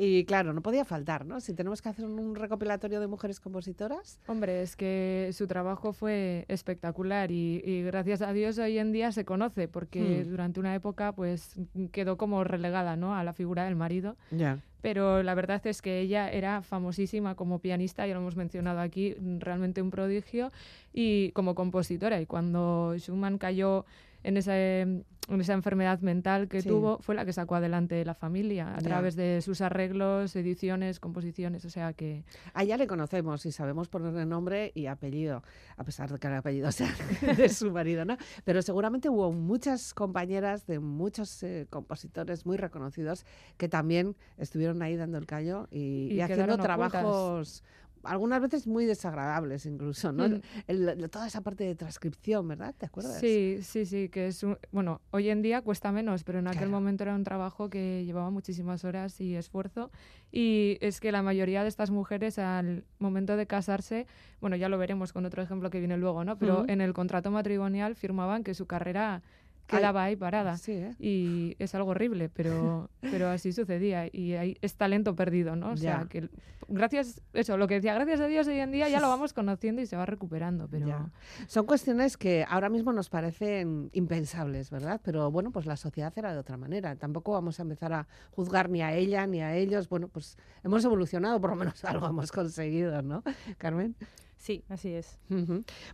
Y 0.00 0.24
claro, 0.26 0.52
no 0.52 0.62
podía 0.62 0.84
faltar, 0.84 1.26
¿no? 1.26 1.40
Si 1.40 1.54
tenemos 1.54 1.82
que 1.82 1.88
hacer 1.88 2.04
un 2.04 2.36
recopilatorio 2.36 3.00
de 3.00 3.08
mujeres 3.08 3.40
compositoras. 3.40 4.20
Hombre, 4.28 4.62
es 4.62 4.76
que 4.76 5.30
su 5.32 5.48
trabajo 5.48 5.92
fue 5.92 6.44
espectacular 6.46 7.32
y, 7.32 7.60
y 7.64 7.82
gracias 7.82 8.22
a 8.22 8.32
Dios 8.32 8.58
hoy 8.58 8.78
en 8.78 8.92
día 8.92 9.10
se 9.10 9.24
conoce 9.24 9.66
porque 9.66 10.22
Hmm. 10.24 10.30
durante 10.30 10.60
una 10.60 10.72
época 10.76 11.10
pues 11.12 11.56
quedó 11.90 12.16
como 12.16 12.44
relegada 12.44 12.94
¿no? 12.96 13.16
a 13.16 13.24
la 13.24 13.32
figura 13.32 13.64
del 13.64 13.74
marido, 13.74 14.16
Ya. 14.30 14.60
pero 14.82 15.24
la 15.24 15.34
verdad 15.34 15.66
es 15.66 15.82
que 15.82 15.98
ella 15.98 16.30
era 16.30 16.62
famosísima 16.62 17.34
como 17.34 17.58
pianista, 17.58 18.06
ya 18.06 18.14
lo 18.14 18.20
hemos 18.20 18.36
mencionado 18.36 18.78
aquí, 18.78 19.16
realmente 19.40 19.82
un 19.82 19.90
prodigio, 19.90 20.52
y 20.92 21.32
como 21.32 21.56
compositora. 21.56 22.20
Y 22.20 22.26
cuando 22.26 22.94
Schumann 22.98 23.38
cayó 23.38 23.84
en 24.22 24.36
esa, 24.36 24.56
en 24.56 25.04
esa 25.40 25.52
enfermedad 25.52 26.00
mental 26.00 26.48
que 26.48 26.62
Sí. 26.62 26.68
tuvo, 26.68 26.98
fue 27.00 27.14
la 27.14 27.24
que 27.24 27.32
sacó 27.32 27.54
adelante 27.56 28.04
la 28.04 28.14
familia 28.14 28.74
a 28.74 28.78
través 28.78 29.14
de 29.14 29.40
sus 29.42 29.60
arreglos, 29.60 30.34
ediciones, 30.36 31.00
composiciones, 31.00 31.64
o 31.64 31.70
sea 31.70 31.92
que... 31.92 32.24
A 32.54 32.62
ella 32.64 32.76
le 32.76 32.86
conocemos 32.86 33.44
y 33.46 33.52
sabemos 33.52 33.88
ponerle 33.88 34.24
nombre 34.26 34.72
y 34.74 34.86
apellido, 34.86 35.42
a 35.76 35.84
pesar 35.84 36.10
de 36.10 36.18
que 36.18 36.26
el 36.28 36.34
apellido 36.34 36.70
sea 36.72 36.94
de 37.36 37.48
su 37.50 37.70
marido, 37.70 38.04
¿no? 38.04 38.16
Pero 38.44 38.62
seguramente 38.62 39.08
hubo 39.10 39.32
muchas 39.32 39.92
compañeras 39.94 40.66
de 40.66 40.78
muchos 40.78 41.42
eh, 41.42 41.66
compositores 41.68 42.46
muy 42.46 42.56
reconocidos 42.56 43.26
que 43.56 43.68
también 43.68 44.16
estuvieron 44.38 44.80
ahí 44.82 44.96
dando 44.96 45.18
el 45.18 45.26
callo 45.26 45.68
y, 45.70 46.08
Y 46.10 46.14
y 46.14 46.20
haciendo 46.22 46.54
ocultas. 46.54 46.64
trabajos 46.64 47.64
algunas 48.04 48.40
veces 48.40 48.66
muy 48.66 48.84
desagradables 48.86 49.66
incluso, 49.66 50.12
¿no? 50.12 50.28
Mm. 50.28 50.40
El- 50.66 50.88
el- 50.88 51.10
toda 51.10 51.26
esa 51.26 51.40
parte 51.40 51.64
de 51.64 51.74
transcripción, 51.74 52.46
¿verdad? 52.48 52.74
¿Te 52.76 52.86
acuerdas? 52.86 53.18
Sí, 53.18 53.58
sí, 53.62 53.84
sí, 53.86 54.08
que 54.08 54.26
es 54.28 54.42
un, 54.42 54.58
bueno, 54.72 55.00
hoy 55.10 55.28
en 55.30 55.42
día 55.42 55.62
cuesta 55.62 55.92
menos, 55.92 56.24
pero 56.24 56.38
en 56.38 56.46
aquel 56.48 56.58
Claro. 56.60 56.72
momento 56.72 57.04
era 57.04 57.14
un 57.14 57.24
trabajo 57.24 57.70
que 57.70 58.04
llevaba 58.04 58.30
muchísimas 58.30 58.84
horas 58.84 59.20
y 59.20 59.34
esfuerzo 59.36 59.90
y 60.30 60.78
es 60.80 61.00
que 61.00 61.12
la 61.12 61.22
mayoría 61.22 61.62
de 61.62 61.68
estas 61.68 61.90
mujeres 61.90 62.38
al 62.38 62.84
momento 62.98 63.36
de 63.36 63.46
casarse, 63.46 64.06
bueno, 64.40 64.56
ya 64.56 64.68
lo 64.68 64.78
veremos 64.78 65.12
con 65.12 65.24
otro 65.24 65.42
ejemplo 65.42 65.70
que 65.70 65.78
viene 65.78 65.96
luego, 65.96 66.24
¿no? 66.24 66.38
Pero 66.38 66.60
Ujú. 66.62 66.70
en 66.72 66.80
el 66.80 66.92
contrato 66.92 67.30
matrimonial 67.30 67.94
firmaban 67.94 68.44
que 68.44 68.54
su 68.54 68.66
carrera 68.66 69.22
Que- 69.68 69.76
quedaba 69.76 70.02
ahí 70.04 70.16
parada. 70.16 70.56
Sí, 70.56 70.72
¿eh? 70.72 70.96
Y 70.98 71.54
es 71.58 71.74
algo 71.74 71.90
horrible, 71.90 72.28
pero, 72.28 72.90
pero 73.00 73.28
así 73.28 73.52
sucedía. 73.52 74.08
Y 74.10 74.32
hay, 74.32 74.56
es 74.62 74.74
talento 74.76 75.14
perdido, 75.14 75.54
¿no? 75.56 75.70
O 75.72 75.76
sea, 75.76 76.06
que 76.08 76.28
gracias, 76.68 77.20
eso, 77.32 77.56
lo 77.56 77.68
que 77.68 77.74
decía, 77.74 77.94
gracias 77.94 78.20
a 78.20 78.26
Dios 78.26 78.46
hoy 78.48 78.58
en 78.58 78.72
día 78.72 78.88
ya 78.88 79.00
lo 79.00 79.08
vamos 79.08 79.32
conociendo 79.32 79.80
y 79.82 79.86
se 79.86 79.96
va 79.96 80.06
recuperando, 80.06 80.68
pero... 80.68 80.86
Ya. 80.86 81.10
Son 81.46 81.66
cuestiones 81.66 82.16
que 82.16 82.44
ahora 82.48 82.68
mismo 82.68 82.92
nos 82.92 83.08
parecen 83.10 83.90
impensables, 83.92 84.70
¿verdad? 84.70 85.00
Pero 85.04 85.30
bueno, 85.30 85.50
pues 85.50 85.66
la 85.66 85.76
sociedad 85.76 86.12
era 86.16 86.32
de 86.32 86.38
otra 86.38 86.56
manera. 86.56 86.96
Tampoco 86.96 87.32
vamos 87.32 87.58
a 87.58 87.62
empezar 87.62 87.92
a 87.92 88.06
juzgar 88.32 88.70
ni 88.70 88.82
a 88.82 88.94
ella 88.94 89.26
ni 89.26 89.40
a 89.40 89.54
ellos. 89.54 89.88
Bueno, 89.88 90.08
pues 90.08 90.36
hemos 90.64 90.84
evolucionado, 90.84 91.40
por 91.40 91.50
lo 91.50 91.56
menos 91.56 91.84
algo 91.84 92.06
hemos 92.06 92.32
conseguido, 92.32 93.02
¿no? 93.02 93.22
Carmen. 93.58 93.94
Sí, 94.38 94.64
así 94.68 94.94
es. 94.94 95.18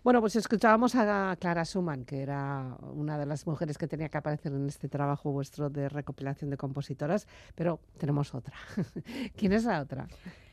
Bueno, 0.03 0.21
pues 0.21 0.37
escuchábamos 0.37 0.95
a 0.95 1.35
Clara 1.41 1.65
Schumann, 1.65 2.05
que 2.05 2.21
era 2.21 2.77
una 2.93 3.19
de 3.19 3.27
las 3.27 3.47
mujeres 3.47 3.79
que 3.79 3.89
tenía 3.89 4.09
que 4.11 4.19
aparecer 4.19 4.53
en 4.53 4.67
este 4.67 4.89
trabajo 4.89 5.33
vuestro 5.33 5.71
de 5.71 5.89
recopilación 5.89 6.51
de 6.51 6.57
compositoras, 6.57 7.27
pero 7.55 7.81
tenemos 7.99 8.35
otra. 8.35 8.55
¿Quién 9.37 9.55
es 9.55 9.65
la 9.65 9.81
otra? 9.81 10.07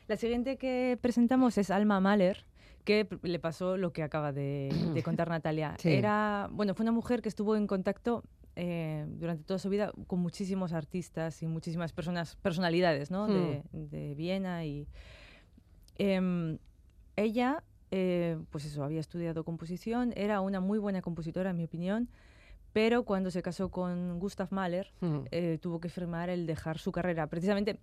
La 0.08 0.16
siguiente 0.16 0.56
que 0.56 0.98
presentamos 1.00 1.58
es 1.58 1.70
Alma 1.70 2.00
Mahler, 2.00 2.46
que 2.84 3.06
le 3.22 3.38
pasó 3.38 3.76
lo 3.76 3.92
que 3.92 4.02
acaba 4.02 4.32
de, 4.32 4.74
de 4.94 5.02
contar 5.04 5.28
Natalia. 5.28 5.76
Sí. 5.78 5.90
Era, 5.90 6.48
bueno, 6.50 6.74
fue 6.74 6.84
una 6.84 6.92
mujer 6.92 7.20
que 7.20 7.28
estuvo 7.28 7.56
en 7.56 7.66
contacto 7.66 8.24
eh, 8.56 9.06
durante 9.08 9.44
toda 9.44 9.58
su 9.58 9.70
vida 9.70 9.92
con 10.06 10.18
muchísimos 10.18 10.72
artistas 10.72 11.42
y 11.42 11.46
muchísimas 11.46 11.92
personas, 11.92 12.36
personalidades, 12.36 13.10
¿no? 13.10 13.26
De, 13.26 13.62
de 13.72 14.14
Viena 14.14 14.64
y 14.64 14.88
em, 15.96 16.58
ella, 17.16 17.62
eh, 17.92 18.38
pues 18.50 18.64
eso, 18.64 18.82
había 18.82 18.98
estudiado 19.00 19.44
composición, 19.44 20.12
era 20.16 20.40
una 20.40 20.58
muy 20.60 20.78
buena 20.80 21.00
compositora, 21.02 21.50
en 21.50 21.56
mi 21.58 21.64
opinión, 21.64 22.08
pero 22.72 23.04
cuando 23.04 23.30
se 23.30 23.42
casó 23.42 23.68
con 23.70 24.18
Gustav 24.18 24.48
Mahler, 24.50 24.90
Mm. 25.00 25.18
eh, 25.30 25.58
tuvo 25.60 25.78
que 25.78 25.88
firmar 25.90 26.30
el 26.30 26.46
dejar 26.46 26.78
su 26.78 26.90
carrera. 26.90 27.26
Precisamente 27.28 27.78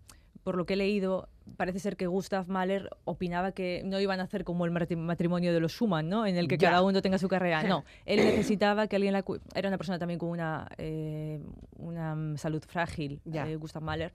por 0.49 0.57
lo 0.57 0.65
que 0.65 0.73
he 0.73 0.77
leído, 0.77 1.29
parece 1.57 1.77
ser 1.77 1.95
que 1.95 2.07
Gustav 2.07 2.47
Mahler 2.49 2.89
opinaba 3.05 3.51
que 3.51 3.83
no 3.85 3.99
iban 3.99 4.19
a 4.19 4.23
hacer 4.23 4.43
como 4.43 4.65
el 4.65 4.71
matri- 4.71 4.97
matrimonio 4.97 5.53
de 5.53 5.59
los 5.59 5.73
Schumann, 5.73 6.09
¿no? 6.09 6.25
En 6.25 6.37
el 6.37 6.47
que 6.47 6.57
Ya. 6.57 6.69
cada 6.71 6.81
uno 6.81 7.03
tenga 7.03 7.19
su 7.19 7.27
carrera. 7.27 7.61
No, 7.83 7.85
él 8.07 8.17
necesitaba 8.25 8.87
que 8.87 8.95
alguien 8.95 9.13
la 9.13 9.23
Era 9.53 9.67
una 9.69 9.77
persona 9.77 9.99
también 9.99 10.17
con 10.17 10.29
una, 10.29 10.67
eh, 10.79 11.39
una 11.77 12.35
salud 12.37 12.63
frágil, 12.67 13.21
eh, 13.31 13.57
Gustav 13.57 13.83
Mahler, 13.83 14.11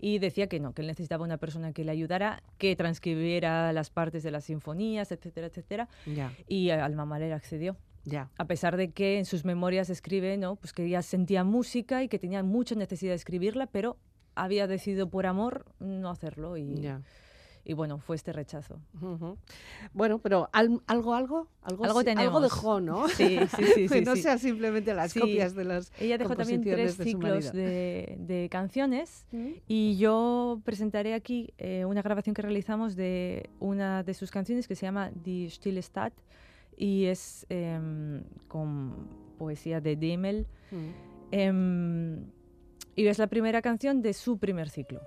y 0.00 0.18
decía 0.18 0.48
que 0.48 0.58
no, 0.58 0.72
que 0.72 0.82
él 0.82 0.88
necesitaba 0.88 1.22
una 1.24 1.36
persona 1.38 1.72
que 1.72 1.84
le 1.84 1.92
ayudara, 1.92 2.42
que 2.58 2.74
transcribiera 2.74 3.72
las 3.72 3.90
partes 3.90 4.24
de 4.24 4.32
las 4.32 4.42
sinfonías, 4.46 5.12
etcétera, 5.12 5.46
etcétera. 5.46 5.88
Ya, 6.04 6.32
Y 6.48 6.70
Alma 6.70 7.04
Mahler 7.06 7.32
accedió 7.32 7.76
ya. 8.02 8.28
a 8.38 8.44
pesar 8.46 8.76
de 8.76 8.90
que 8.90 9.18
en 9.18 9.24
sus 9.24 9.44
memorias 9.44 9.88
escribe 9.88 10.36
¿no? 10.36 10.56
pues 10.56 10.72
que 10.72 10.84
ella 10.84 11.02
sentía 11.02 11.44
música 11.44 12.02
y 12.02 12.08
que 12.08 12.18
tenía 12.18 12.42
mucha 12.42 12.74
necesidad 12.74 13.12
de 13.12 13.16
escribirla, 13.16 13.66
pero 13.66 13.96
había 14.36 14.66
decidido 14.68 15.08
por 15.10 15.26
amor 15.26 15.64
no 15.80 16.08
hacerlo 16.10 16.56
y, 16.56 16.88
y 17.64 17.72
bueno, 17.72 17.98
fue 17.98 18.14
este 18.14 18.32
rechazo. 18.32 18.78
Bueno, 19.92 20.20
pero 20.20 20.48
al- 20.52 20.80
algo, 20.86 21.14
algo, 21.14 21.48
algo, 21.62 21.84
Algo 21.84 22.00
algo 22.16 22.40
dejó, 22.40 22.80
¿no? 22.80 23.08
Sí, 23.08 23.38
sí, 23.56 23.64
sí. 23.64 23.88
que 23.88 23.88
sí, 23.98 24.00
no 24.04 24.14
sí. 24.14 24.22
sea 24.22 24.38
simplemente 24.38 24.94
las 24.94 25.10
Sí. 25.12 25.18
copias 25.20 25.54
de 25.56 25.64
las 25.64 25.92
Ella 25.98 26.16
dejó 26.18 26.36
también 26.36 26.60
tres 26.62 26.96
de 26.96 27.04
ciclos 27.04 27.52
de, 27.52 28.16
de 28.20 28.48
canciones 28.50 29.26
¿Mm? 29.32 29.48
y 29.66 29.96
yo 29.96 30.60
presentaré 30.64 31.14
aquí 31.14 31.52
eh, 31.58 31.84
una 31.84 32.02
grabación 32.02 32.34
que 32.34 32.42
realizamos 32.42 32.94
de 32.94 33.50
una 33.58 34.04
de 34.04 34.14
sus 34.14 34.30
canciones 34.30 34.68
que 34.68 34.76
se 34.76 34.86
llama 34.86 35.10
Die 35.12 35.50
Stille 35.50 35.82
Stadt 35.82 36.12
y 36.76 37.06
es 37.06 37.46
em, 37.48 38.22
con 38.48 39.08
poesía 39.38 39.80
de 39.80 39.96
Demel. 39.96 40.46
Mm. 40.70 40.76
Em, 41.32 42.26
y 42.96 43.06
es 43.06 43.18
la 43.18 43.28
primera 43.28 43.62
canción 43.62 44.02
de 44.02 44.14
su 44.14 44.38
primer 44.38 44.70
ciclo. 44.70 45.02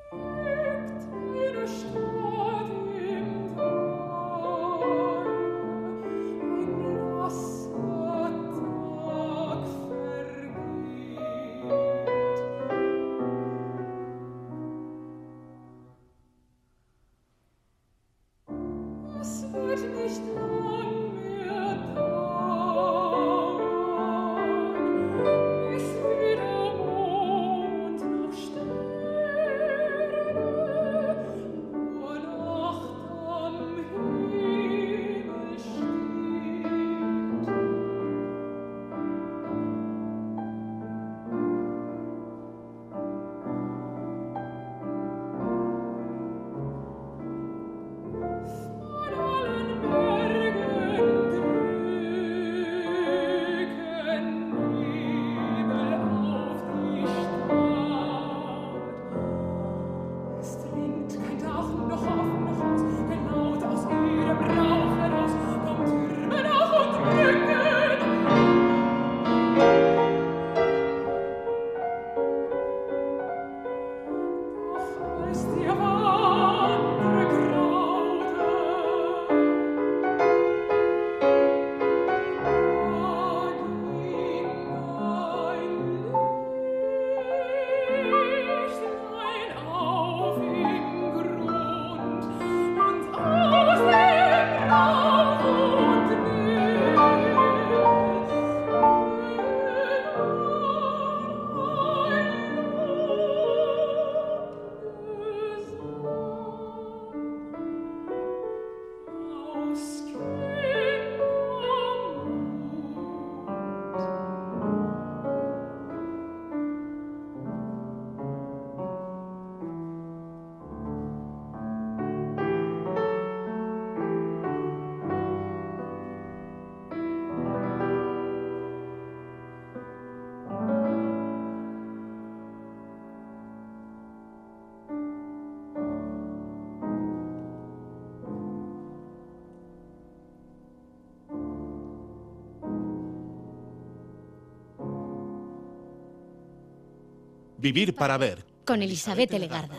Vivir 147.60 147.94
para 147.94 148.18
ver. 148.18 148.46
Con 148.66 148.82
Elizabeth 148.82 149.32
Legarda. 149.32 149.76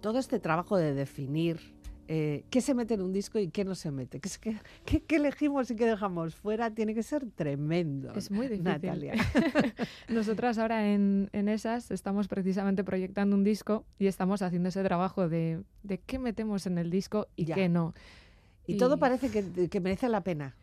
Todo 0.00 0.18
este 0.18 0.40
trabajo 0.40 0.76
de 0.76 0.94
definir 0.94 1.60
eh, 2.08 2.44
qué 2.50 2.60
se 2.60 2.74
mete 2.74 2.94
en 2.94 3.02
un 3.02 3.12
disco 3.12 3.38
y 3.38 3.48
qué 3.48 3.64
no 3.64 3.74
se 3.74 3.90
mete, 3.90 4.20
qué, 4.20 5.04
elegimos 5.16 5.70
y 5.70 5.76
qué 5.76 5.86
dejamos 5.86 6.34
fuera, 6.34 6.70
tiene 6.70 6.94
que 6.94 7.02
ser 7.02 7.24
tremendo. 7.30 8.12
Es 8.14 8.30
muy 8.30 8.48
difícil. 8.48 8.64
Natalia. 8.64 9.14
Nosotras 10.08 10.58
ahora 10.58 10.92
en, 10.92 11.30
en 11.32 11.48
esas 11.48 11.90
estamos 11.90 12.26
precisamente 12.26 12.82
proyectando 12.84 13.36
un 13.36 13.44
disco 13.44 13.84
y 13.98 14.08
estamos 14.08 14.42
haciendo 14.42 14.70
ese 14.70 14.82
trabajo 14.82 15.28
de, 15.28 15.62
de 15.84 15.98
qué 15.98 16.18
metemos 16.18 16.66
en 16.66 16.78
el 16.78 16.90
disco 16.90 17.28
y 17.36 17.44
Ya. 17.44 17.54
qué 17.54 17.68
no. 17.68 17.94
Y 18.66 18.76
todo 18.76 18.98
parece 18.98 19.30
que, 19.30 19.68
que 19.68 19.80
merece 19.80 20.08
la 20.08 20.22
pena. 20.22 20.56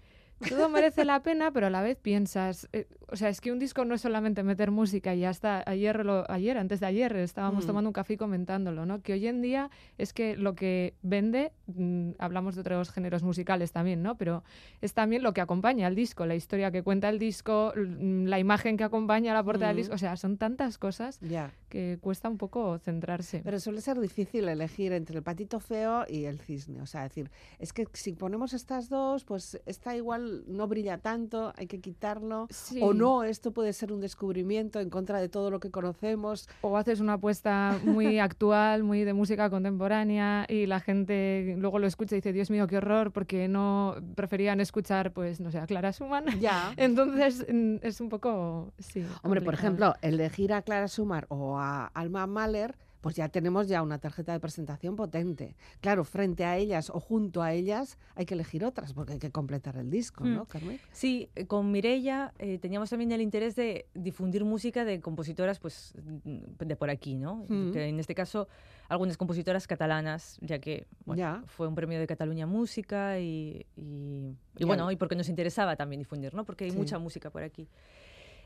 Todo 0.47 0.69
merece 0.69 1.03
la 1.05 1.21
pena, 1.21 1.51
pero 1.51 1.67
a 1.67 1.69
la 1.69 1.81
vez 1.81 1.97
piensas, 1.97 2.69
eh, 2.71 2.87
o 3.09 3.15
sea, 3.15 3.29
es 3.29 3.41
que 3.41 3.51
un 3.51 3.59
disco 3.59 3.83
no 3.83 3.95
es 3.95 4.01
solamente 4.01 4.41
meter 4.43 4.71
música 4.71 5.13
y 5.13 5.25
hasta 5.25 5.63
ayer, 5.69 6.05
lo, 6.05 6.29
ayer, 6.31 6.57
antes 6.57 6.79
de 6.79 6.85
ayer, 6.85 7.15
estábamos 7.17 7.65
Mm. 7.65 7.67
tomando 7.67 7.89
un 7.89 7.93
café 7.93 8.13
y 8.13 8.17
comentándolo, 8.17 8.85
¿no? 8.85 9.01
Que 9.01 9.13
hoy 9.13 9.27
en 9.27 9.41
día 9.41 9.69
es 9.97 10.13
que 10.13 10.37
lo 10.37 10.55
que 10.55 10.93
vende, 11.01 11.51
mm, 11.67 12.11
hablamos 12.19 12.55
de 12.55 12.61
otros 12.61 12.91
géneros 12.91 13.23
musicales 13.23 13.71
también, 13.71 14.01
¿no? 14.01 14.15
Pero 14.15 14.43
es 14.81 14.93
también 14.93 15.23
lo 15.23 15.33
que 15.33 15.41
acompaña 15.41 15.87
al 15.87 15.95
disco, 15.95 16.25
la 16.25 16.35
historia 16.35 16.71
que 16.71 16.83
cuenta 16.83 17.09
el 17.09 17.19
disco, 17.19 17.73
mm, 17.75 18.25
la 18.25 18.39
imagen 18.39 18.77
que 18.77 18.83
acompaña 18.85 19.33
la 19.33 19.43
portada 19.43 19.67
Mm. 19.73 19.75
del 19.75 19.77
disco, 19.77 19.95
o 19.95 19.97
sea, 19.97 20.15
son 20.15 20.37
tantas 20.37 20.77
cosas 20.77 21.19
Ya. 21.21 21.51
que 21.69 21.97
cuesta 21.99 22.29
un 22.29 22.37
poco 22.37 22.77
centrarse. 22.79 23.41
Pero 23.43 23.59
suele 23.59 23.81
ser 23.81 23.99
difícil 23.99 24.47
elegir 24.47 24.93
entre 24.93 25.17
el 25.17 25.23
patito 25.23 25.59
feo 25.59 26.05
y 26.07 26.25
el 26.25 26.39
cisne. 26.39 26.81
O 26.81 26.85
sea, 26.85 27.03
decir, 27.03 27.29
es 27.59 27.73
que 27.73 27.87
si 27.93 28.13
ponemos 28.13 28.53
estas 28.53 28.89
dos, 28.89 29.25
pues 29.25 29.59
esta 29.65 29.95
igual 29.95 30.28
no 30.47 30.67
brilla 30.67 30.97
tanto, 30.97 31.53
hay 31.57 31.67
que 31.67 31.79
quitarlo. 31.79 32.47
Sí. 32.49 32.79
O 32.81 32.93
no, 32.93 33.23
esto 33.23 33.51
puede 33.51 33.73
ser 33.73 33.91
un 33.91 34.01
descubrimiento 34.01 34.79
en 34.79 34.89
contra 34.89 35.19
de 35.19 35.29
todo 35.29 35.51
lo 35.51 35.59
que 35.59 35.71
conocemos. 35.71 36.47
O 36.61 36.77
haces 36.77 36.99
una 36.99 37.13
apuesta 37.13 37.79
muy 37.83 38.19
actual, 38.19 38.83
muy 38.83 39.03
de 39.03 39.13
música 39.13 39.49
contemporánea 39.49 40.45
y 40.47 40.65
la 40.65 40.79
gente 40.79 41.55
luego 41.57 41.79
lo 41.79 41.87
escucha 41.87 42.15
y 42.15 42.19
dice, 42.19 42.33
Dios 42.33 42.49
mío, 42.49 42.67
qué 42.67 42.77
horror, 42.77 43.11
porque 43.11 43.47
no 43.47 43.95
preferían 44.15 44.59
escuchar, 44.59 45.13
pues, 45.13 45.39
no 45.39 45.51
sé, 45.51 45.59
a 45.59 45.67
Clara 45.67 45.91
Schumann. 45.91 46.25
Ya. 46.39 46.73
Entonces 46.77 47.45
mm, 47.51 47.77
es 47.81 48.01
un 48.01 48.09
poco, 48.09 48.73
sí. 48.79 49.05
Hombre, 49.23 49.41
por 49.41 49.53
ejemplo, 49.53 49.95
elegir 50.01 50.53
a 50.53 50.61
Clara 50.61 50.87
Sumar 50.87 51.25
o 51.29 51.57
a 51.57 51.87
Alma 51.87 52.27
Mahler, 52.27 52.75
pues 53.01 53.15
ya 53.15 53.29
tenemos 53.29 53.67
ya 53.67 53.81
una 53.81 53.97
tarjeta 53.99 54.33
de 54.33 54.39
presentación 54.39 54.95
potente. 54.95 55.55
Claro, 55.79 56.03
frente 56.03 56.43
a 56.43 56.57
ellas 56.57 56.89
o 56.89 56.99
junto 56.99 57.41
a 57.41 57.53
ellas 57.53 57.97
hay 58.15 58.25
que 58.25 58.33
elegir 58.33 58.65
otras 58.65 58.93
porque 58.93 59.13
hay 59.13 59.19
que 59.19 59.31
completar 59.31 59.77
el 59.77 59.89
disco, 59.89 60.25
¿no, 60.25 60.43
Mm. 60.43 60.47
Carmen? 60.47 60.79
Sí, 60.91 61.29
con 61.47 61.71
Mireia 61.71 62.33
eh, 62.39 62.57
teníamos 62.57 62.89
también 62.89 63.11
el 63.11 63.21
interés 63.21 63.55
de 63.55 63.85
difundir 63.93 64.43
música 64.43 64.83
de 64.83 64.99
compositoras 64.99 65.59
pues 65.59 65.93
mm, 66.25 66.39
de 66.65 66.75
por 66.75 66.89
aquí, 66.89 67.15
¿no? 67.17 67.45
Mm. 67.47 67.71
Que 67.71 67.87
en 67.87 67.99
este 67.99 68.13
caso 68.15 68.47
algunas 68.89 69.15
compositoras 69.17 69.65
catalanas, 69.67 70.37
ya 70.41 70.59
que 70.59 70.85
bueno, 71.05 71.19
Ya. 71.19 71.43
fue 71.47 71.67
un 71.67 71.75
premio 71.75 71.99
de 71.99 72.07
Cataluña 72.07 72.47
Música 72.47 73.19
y, 73.19 73.65
y- 73.77 74.35
bueno, 74.65 74.91
y 74.91 74.95
porque 74.97 75.15
nos 75.15 75.29
interesaba 75.29 75.75
también 75.75 75.99
difundir, 75.99 76.33
¿no? 76.33 76.43
Porque 76.43 76.65
hay 76.65 76.71
Sí. 76.71 76.77
mucha 76.77 76.99
música 76.99 77.29
por 77.29 77.43
aquí. 77.43 77.67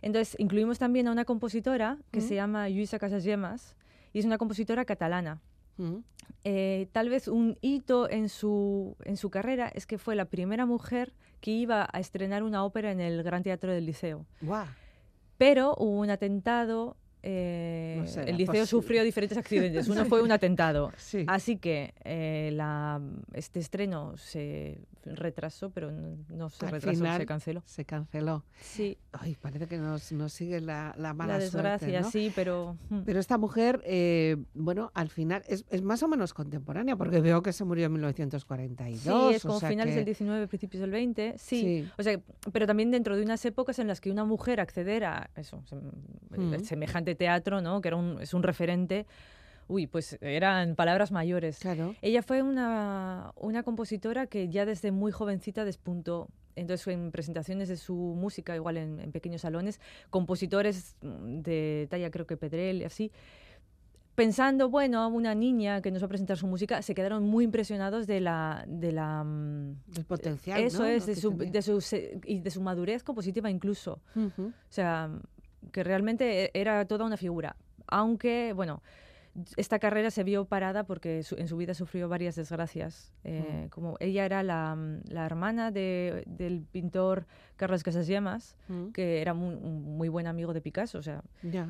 Entonces, 0.01 0.35
incluimos 0.37 0.79
también 0.79 1.07
a 1.07 1.11
una 1.11 1.25
compositora 1.25 1.97
que 2.11 2.19
Mm. 2.19 2.27
se 2.27 2.35
llama 2.35 2.69
Lluïsa 2.69 2.99
Casasyemas 2.99 3.75
y 4.13 4.19
es 4.19 4.25
una 4.25 4.37
compositora 4.37 4.85
catalana. 4.85 5.41
Mm. 5.77 5.97
Eh, 6.45 6.87
tal 6.91 7.09
vez 7.09 7.27
un 7.27 7.57
hito 7.61 8.09
en 8.09 8.29
su, 8.29 8.95
en 9.03 9.17
su 9.17 9.29
carrera 9.29 9.69
es 9.73 9.85
que 9.85 9.97
fue 9.97 10.15
la 10.15 10.25
primera 10.25 10.65
mujer 10.65 11.13
que 11.41 11.51
iba 11.51 11.87
a 11.91 11.99
estrenar 11.99 12.43
una 12.43 12.63
ópera 12.63 12.91
en 12.91 13.01
el 13.01 13.23
Gran 13.23 13.43
Teatro 13.43 13.71
del 13.73 13.85
Liceo. 13.85 14.25
Guau. 14.41 14.65
Pero 15.37 15.75
hubo 15.77 15.99
un 15.99 16.09
atentado. 16.09 16.95
Eh, 17.23 17.95
No 17.99 18.07
será 18.07 18.29
el 18.29 18.37
liceo 18.37 18.65
sufrió 18.65 19.03
diferentes 19.03 19.37
accidentes. 19.37 19.87
Uno 19.87 20.05
fue 20.05 20.21
un 20.21 20.31
atentado. 20.33 20.91
Sí. 20.97 21.23
Así 21.27 21.57
que 21.57 21.93
eh, 22.03 22.51
la, 22.53 23.01
este 23.33 23.59
estreno 23.59 24.15
se 24.17 24.81
retrasó, 25.05 25.69
pero 25.69 25.91
no, 25.91 26.17
no 26.29 26.49
se 26.49 26.65
Al 26.65 26.71
retrasó, 26.73 26.97
final 26.97 27.19
se 27.19 27.25
canceló. 27.25 27.63
Se 27.65 27.85
canceló. 27.85 28.43
Sí, 28.61 28.97
Ay, 29.11 29.35
parece 29.39 29.67
que 29.67 29.77
nos, 29.77 30.11
nos 30.11 30.31
sigue 30.33 30.61
la, 30.61 30.93
la 30.97 31.13
mala 31.13 31.33
la 31.33 31.39
desgracia, 31.39 31.87
suerte, 31.87 32.01
¿no? 32.01 32.09
sí, 32.11 32.31
pero... 32.35 32.77
mm. 32.89 32.99
Pero 33.05 33.19
esta 33.19 33.37
mujer, 33.37 33.81
eh, 33.85 34.37
bueno, 34.53 34.91
al 34.93 35.09
final 35.09 35.43
es, 35.47 35.65
es 35.69 35.81
más 35.81 36.01
o 36.03 36.07
menos 36.07 36.33
contemporánea, 36.33 36.95
porque 36.95 37.19
veo 37.21 37.41
que 37.43 37.51
se 37.53 37.63
murió 37.65 37.85
en 37.87 37.93
1942. 37.93 39.29
Sí, 39.29 39.35
es 39.35 39.45
o 39.45 39.47
como 39.47 39.59
sea 39.59 39.69
finales 39.69 39.91
que- 39.93 39.97
del 39.97 40.05
19, 40.05 40.47
principios 40.47 40.81
del 40.81 40.91
20. 40.91 41.35
Sí. 41.37 41.61
Sí. 41.83 41.89
O 41.97 42.03
sea, 42.03 42.19
pero 42.51 42.65
también 42.65 42.89
dentro 42.91 43.15
de 43.15 43.23
unas 43.23 43.43
épocas 43.45 43.79
en 43.79 43.87
las 43.87 44.01
que 44.01 44.09
una 44.11 44.25
mujer 44.25 44.59
acceder 44.59 45.03
a 45.05 45.29
eso, 45.35 45.63
sem- 45.69 45.91
Semejante 47.13 47.15
teatro, 47.15 47.61
¿no? 47.61 47.81
Que 47.81 47.89
era 47.89 47.97
un, 47.97 48.21
es 48.21 48.33
un 48.33 48.43
referente, 48.43 49.05
uy, 49.67 49.87
pues 49.87 50.17
eran 50.21 50.75
palabras 50.75 51.11
mayores. 51.11 51.59
Claro. 51.59 51.95
Ella 52.01 52.21
fue 52.21 52.41
una, 52.41 53.31
una 53.35 53.63
compositora 53.63 54.27
que 54.27 54.49
ya 54.49 54.65
desde 54.65 54.91
muy 54.91 55.11
jovencita 55.11 55.65
despuntó. 55.65 56.27
Entonces, 56.55 56.87
en 56.87 57.11
presentaciones 57.11 57.67
de 57.67 57.77
su 57.77 57.95
música, 57.95 58.55
igual 58.55 58.77
en, 58.77 58.99
en 58.99 59.11
pequeños 59.11 59.41
salones, 59.41 59.81
compositores 60.11 60.95
mm, 61.01 61.39
de 61.41 61.87
talla, 61.89 62.11
creo 62.11 62.27
que 62.27 62.37
Pedrell 62.37 62.81
y 62.81 62.83
así, 62.83 63.11
pensando, 64.15 64.69
bueno, 64.69 65.07
una 65.07 65.33
niña 65.33 65.81
que 65.81 65.91
nos 65.91 66.01
va 66.01 66.05
a 66.05 66.09
presentar 66.09 66.37
su 66.37 66.47
música, 66.47 66.81
se 66.81 66.93
quedaron 66.93 67.23
muy 67.23 67.45
impresionados 67.45 68.05
de 68.07 68.21
la... 68.21 68.65
De 68.67 68.91
la 68.91 69.23
mm, 69.23 69.75
El 69.97 70.05
potencial. 70.05 70.61
eso 70.61 70.83
¿no? 70.83 70.85
es, 70.85 71.05
de 71.05 71.15
su, 71.15 71.35
de, 71.35 71.61
su, 71.61 71.79
de 71.79 72.51
su 72.51 72.61
madurez 72.61 73.03
compositiva 73.03 73.49
incluso. 73.49 73.99
O 74.15 74.51
sea, 74.69 75.09
que 75.71 75.83
realmente 75.83 76.51
era 76.59 76.85
toda 76.85 77.05
una 77.05 77.17
figura. 77.17 77.55
Aunque, 77.87 78.53
bueno, 78.53 78.81
esta 79.57 79.79
carrera 79.79 80.11
se 80.11 80.23
vio 80.23 80.45
parada 80.45 80.83
porque 80.83 81.23
su- 81.23 81.35
en 81.35 81.47
su 81.47 81.57
vida 81.57 81.73
sufrió 81.73 82.07
varias 82.07 82.35
desgracias. 82.35 83.11
Eh, 83.23 83.67
Como 83.71 83.97
ella 83.99 84.25
era 84.25 84.43
la, 84.43 84.77
la 85.07 85.25
hermana 85.25 85.71
de- 85.71 86.23
del 86.27 86.61
pintor 86.71 87.25
Carlos 87.63 87.81
Casasyemas, 87.81 88.57
Mm. 88.67 88.87
que 88.91 89.21
era 89.21 89.31
un 89.33 89.95
muy 89.97 90.09
buen 90.09 90.27
amigo 90.27 90.53
de 90.53 90.59
Picasso. 90.59 90.97
O 90.97 91.01
sea, 91.01 91.23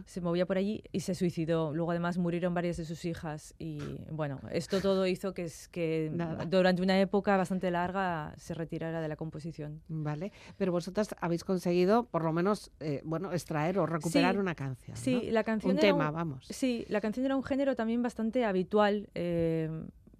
se 0.05 0.21
movía 0.21 0.47
por 0.47 0.57
allí 0.57 0.83
y 0.91 1.01
se 1.01 1.13
suicidó. 1.13 1.71
Luego 1.73 1.91
además 1.91 2.17
murieron 2.17 2.53
varias 2.55 2.77
de 2.77 2.85
sus 2.85 3.05
hijas 3.05 3.53
y 3.59 3.77
bueno, 4.09 4.39
esto 4.51 4.81
todo 4.81 5.05
hizo 5.05 5.33
que, 5.35 5.43
es, 5.43 5.67
que 5.67 6.09
Nada. 6.11 6.45
durante 6.45 6.81
una 6.81 6.99
época 6.99 7.37
bastante 7.37 7.69
larga 7.69 8.33
se 8.37 8.55
retirara 8.55 9.01
de 9.01 9.07
la 9.07 9.15
composición. 9.15 9.81
Vale, 9.87 10.31
pero 10.57 10.71
vosotras 10.71 11.13
habéis 11.21 11.43
conseguido, 11.43 12.05
por 12.05 12.23
lo 12.23 12.33
menos, 12.33 12.71
eh, 12.79 13.01
bueno, 13.05 13.31
extraer 13.33 13.77
o 13.77 13.85
recuperar 13.85 14.33
Sí, 14.33 14.39
una 14.39 14.55
canción. 14.55 14.97
Sí, 14.97 15.21
¿no? 15.25 15.31
la 15.31 15.43
canción 15.43 15.73
un 15.73 15.77
era 15.77 15.87
tema, 15.89 16.09
vamos. 16.09 16.47
Sí, 16.49 16.85
la 16.89 17.01
canción 17.01 17.25
era 17.25 17.35
un 17.35 17.43
género 17.43 17.75
también 17.75 18.01
bastante 18.01 18.45
habitual. 18.45 19.09
eh, 19.13 19.69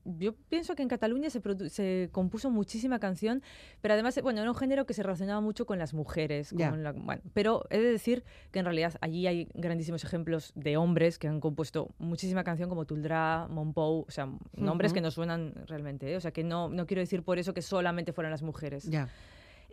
yo 0.06 0.34
pienso 0.50 0.76
que 0.76 0.84
en 0.84 0.90
Cataluña 0.90 1.30
se, 1.30 2.10
compuso 2.12 2.50
muchísima 2.50 3.00
canción, 3.00 3.42
pero 3.82 3.94
además, 3.94 4.20
bueno, 4.22 4.42
era 4.42 4.50
un 4.50 4.56
género 4.58 4.86
que 4.86 4.94
se 4.94 5.04
relacionaba 5.04 5.42
mucho 5.42 5.66
con 5.66 5.80
las 5.80 5.94
mujeres. 5.94 6.52
La- 6.54 6.92
bueno, 6.92 7.22
pero 7.34 7.66
he 7.70 7.80
de 7.80 7.92
decir 7.92 8.24
que 8.52 8.60
en 8.60 8.66
realidad 8.66 8.96
allí 9.02 9.28
hay 9.28 9.48
grandísimos 9.54 10.04
ejemplos 10.04 10.52
de 10.56 10.78
hombres 10.78 11.18
que 11.18 11.28
han 11.28 11.40
compuesto 11.40 11.90
muchísima 12.00 12.44
canción 12.44 12.70
como 12.70 12.86
Tuldra, 12.86 13.48
Monpou, 13.50 14.06
o 14.08 14.12
sea, 14.12 14.30
nombres 14.56 14.94
que 14.94 15.02
nos 15.02 15.14
suenan 15.14 15.54
realmente. 15.68 16.12
¿eh? 16.12 16.18
O 16.18 16.22
sea, 16.22 16.32
que 16.32 16.44
no, 16.44 16.70
no 16.70 16.86
quiero 16.86 17.02
decir 17.02 17.24
por 17.24 17.40
eso 17.40 17.54
que 17.54 17.62
solamente 17.62 18.14
fueran 18.14 18.32
las 18.32 18.42
mujeres. 18.42 18.86
Ya. 18.90 19.10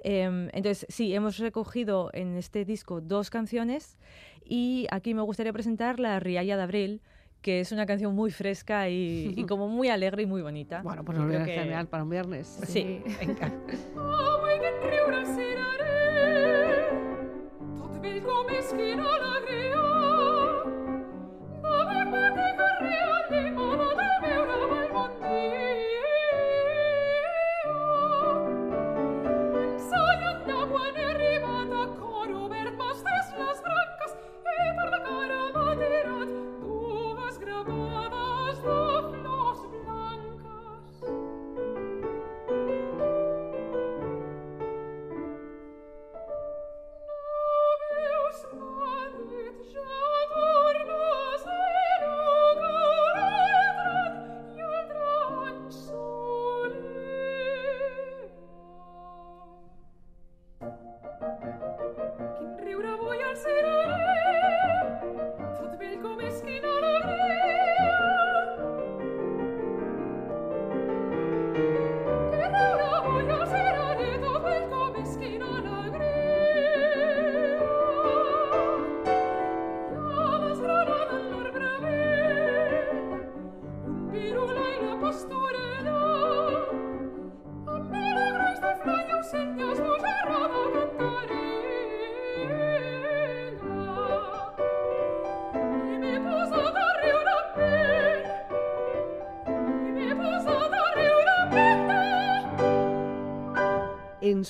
Em, 0.03 0.49
entonces, 0.53 0.87
sí, 0.89 1.15
hemos 1.15 1.39
recogido 1.39 2.11
en 2.15 2.37
este 2.37 2.65
disco 2.65 3.01
dos 3.01 3.29
canciones 3.31 3.99
y 4.45 4.87
aquí 4.91 5.13
me 5.15 5.23
gustaría 5.23 5.53
presentar 5.53 6.01
la 6.01 6.19
Rialla 6.21 6.57
de 6.57 6.63
Abril, 6.63 7.03
que 7.43 7.61
es 7.61 7.73
una 7.73 7.87
canción 7.87 8.15
muy 8.15 8.31
fresca 8.31 8.89
y, 8.89 9.33
y 9.37 9.45
como 9.47 9.69
muy 9.69 9.89
alegre 9.89 10.23
y 10.23 10.27
muy 10.27 10.43
bonita. 10.43 10.83
Bueno, 10.85 11.05
pues 11.05 11.19
nos 11.19 11.31
que- 11.47 11.53
genial 11.55 11.87
para 11.89 12.03
un 12.03 12.11
viernes. 12.11 12.61
Sí. 12.67 13.03
Venga. 13.21 13.53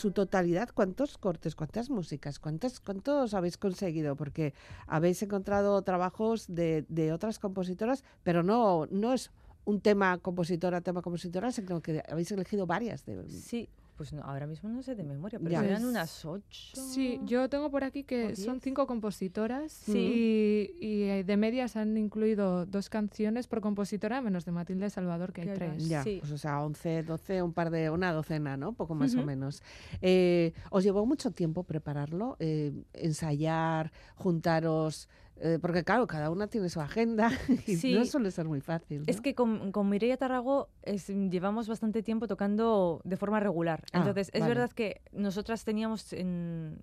su 0.00 0.12
totalidad, 0.12 0.70
¿cuántos 0.72 1.18
cortes, 1.18 1.54
cuántas 1.54 1.90
músicas, 1.90 2.38
cuántos, 2.38 2.80
cuántos 2.80 3.34
habéis 3.34 3.58
conseguido? 3.58 4.16
Porque 4.16 4.54
habéis 4.86 5.22
encontrado 5.22 5.80
trabajos 5.82 6.46
de, 6.48 6.84
de 6.88 7.12
otras 7.12 7.38
compositoras, 7.38 8.02
pero 8.22 8.42
no, 8.42 8.86
no 8.90 9.12
es 9.12 9.30
un 9.64 9.80
tema 9.80 10.16
compositora, 10.18 10.80
tema 10.80 11.02
compositora, 11.02 11.52
sino 11.52 11.82
que 11.82 12.02
habéis 12.08 12.32
elegido 12.32 12.66
varias. 12.66 13.04
De, 13.04 13.28
Sí, 13.30 13.68
pues 14.00 14.14
no, 14.14 14.22
ahora 14.22 14.46
mismo 14.46 14.70
no 14.70 14.82
sé 14.82 14.94
de 14.94 15.04
memoria, 15.04 15.38
pero 15.38 15.50
Ya. 15.50 15.62
eran 15.62 15.84
unas 15.84 16.24
ocho. 16.24 16.74
Sí, 16.74 17.20
yo 17.26 17.50
tengo 17.50 17.70
por 17.70 17.84
aquí 17.84 18.02
que 18.02 18.28
¿O 18.32 18.34
son 18.36 18.58
cinco 18.62 18.86
compositoras 18.86 19.72
Sí. 19.72 20.72
y, 20.80 20.86
y, 20.86 21.02
eh, 21.02 21.22
de 21.22 21.36
medias 21.36 21.76
han 21.76 21.98
incluido 21.98 22.64
dos 22.64 22.88
canciones 22.88 23.46
por 23.46 23.60
compositora, 23.60 24.22
menos 24.22 24.46
de 24.46 24.52
Matilde 24.52 24.88
Salvador, 24.88 25.34
que 25.34 25.42
hay 25.42 25.48
tres. 25.54 25.86
Ya, 25.86 26.02
Sí. 26.02 26.16
pues 26.18 26.32
o 26.32 26.38
sea, 26.38 26.62
11, 26.64 27.02
12, 27.02 27.42
un 27.42 27.52
par 27.52 27.68
de, 27.68 27.90
una 27.90 28.10
docena, 28.14 28.56
¿no? 28.56 28.72
Poco 28.72 28.94
más 28.94 29.14
o 29.16 29.22
menos. 29.22 29.62
Eh, 30.00 30.54
¿Os 30.70 30.82
llevó 30.82 31.04
mucho 31.04 31.32
tiempo 31.32 31.64
prepararlo? 31.64 32.38
Eh, 32.40 32.72
ensayar, 32.94 33.92
juntaros, 34.14 35.10
eh, 35.40 35.58
porque 35.60 35.82
claro, 35.84 36.06
cada 36.06 36.30
una 36.30 36.46
tiene 36.46 36.68
su 36.68 36.80
agenda 36.80 37.30
y 37.66 37.76
Sí. 37.76 37.94
no 37.94 38.04
suele 38.04 38.30
ser 38.30 38.46
muy 38.46 38.60
fácil. 38.60 39.04
Es 39.06 39.16
¿no? 39.16 39.22
que 39.22 39.34
con, 39.34 39.72
con 39.72 39.88
Mireia 39.88 40.16
Tarragó 40.16 40.68
es- 40.82 41.08
llevamos 41.08 41.66
bastante 41.68 42.02
tiempo 42.02 42.26
tocando 42.28 43.00
de 43.04 43.16
forma 43.16 43.40
regular. 43.40 43.84
Ah, 43.92 43.98
Entonces, 43.98 44.30
es 44.32 44.40
vale. 44.40 44.54
verdad 44.54 44.70
que 44.70 45.00
nosotras 45.12 45.64
teníamos 45.64 46.12
en, 46.12 46.82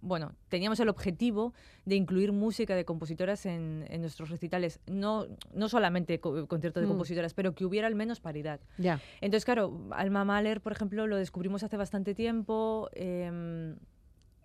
bueno, 0.00 0.32
teníamos 0.48 0.80
el 0.80 0.88
objetivo 0.88 1.54
de 1.84 1.94
incluir 1.94 2.32
música 2.32 2.74
de 2.74 2.84
compositoras 2.84 3.46
en, 3.46 3.84
en 3.88 4.00
nuestros 4.00 4.30
recitales. 4.30 4.80
No, 4.86 5.26
no 5.54 5.68
solamente 5.68 6.18
co- 6.18 6.48
concierto 6.48 6.80
de 6.80 6.86
Mm. 6.86 6.88
compositoras, 6.88 7.34
pero 7.34 7.54
que 7.54 7.64
hubiera 7.64 7.86
al 7.86 7.94
menos 7.94 8.18
paridad. 8.20 8.60
Ya, 8.78 9.00
Entonces, 9.20 9.44
claro, 9.44 9.86
Alma 9.92 10.24
Mahler, 10.24 10.60
por 10.60 10.72
ejemplo, 10.72 11.06
lo 11.06 11.16
descubrimos 11.16 11.62
hace 11.62 11.76
bastante 11.76 12.14
tiempo. 12.16 12.88
em, 12.94 13.76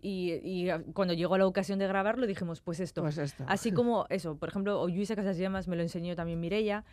y, 0.02 0.34
y, 0.44 0.70
cuando 0.94 1.14
llegó 1.14 1.38
la 1.38 1.48
ocasión 1.48 1.80
de 1.80 1.88
grabarlo 1.88 2.28
dijimos, 2.28 2.62
pues 2.62 2.80
esto. 2.80 3.02
pues 3.02 3.18
esto. 3.18 3.44
Así 3.48 3.72
como 3.72 4.06
eso, 4.10 4.38
por 4.38 4.50
ejemplo, 4.50 4.80
o 4.80 4.88
Luisa 4.88 5.16
Casas 5.16 5.38
Llamas 5.38 5.68
me 5.68 5.76
lo 5.76 5.82
enseñó 5.82 6.16
también 6.16 6.40
Mireia. 6.40 6.86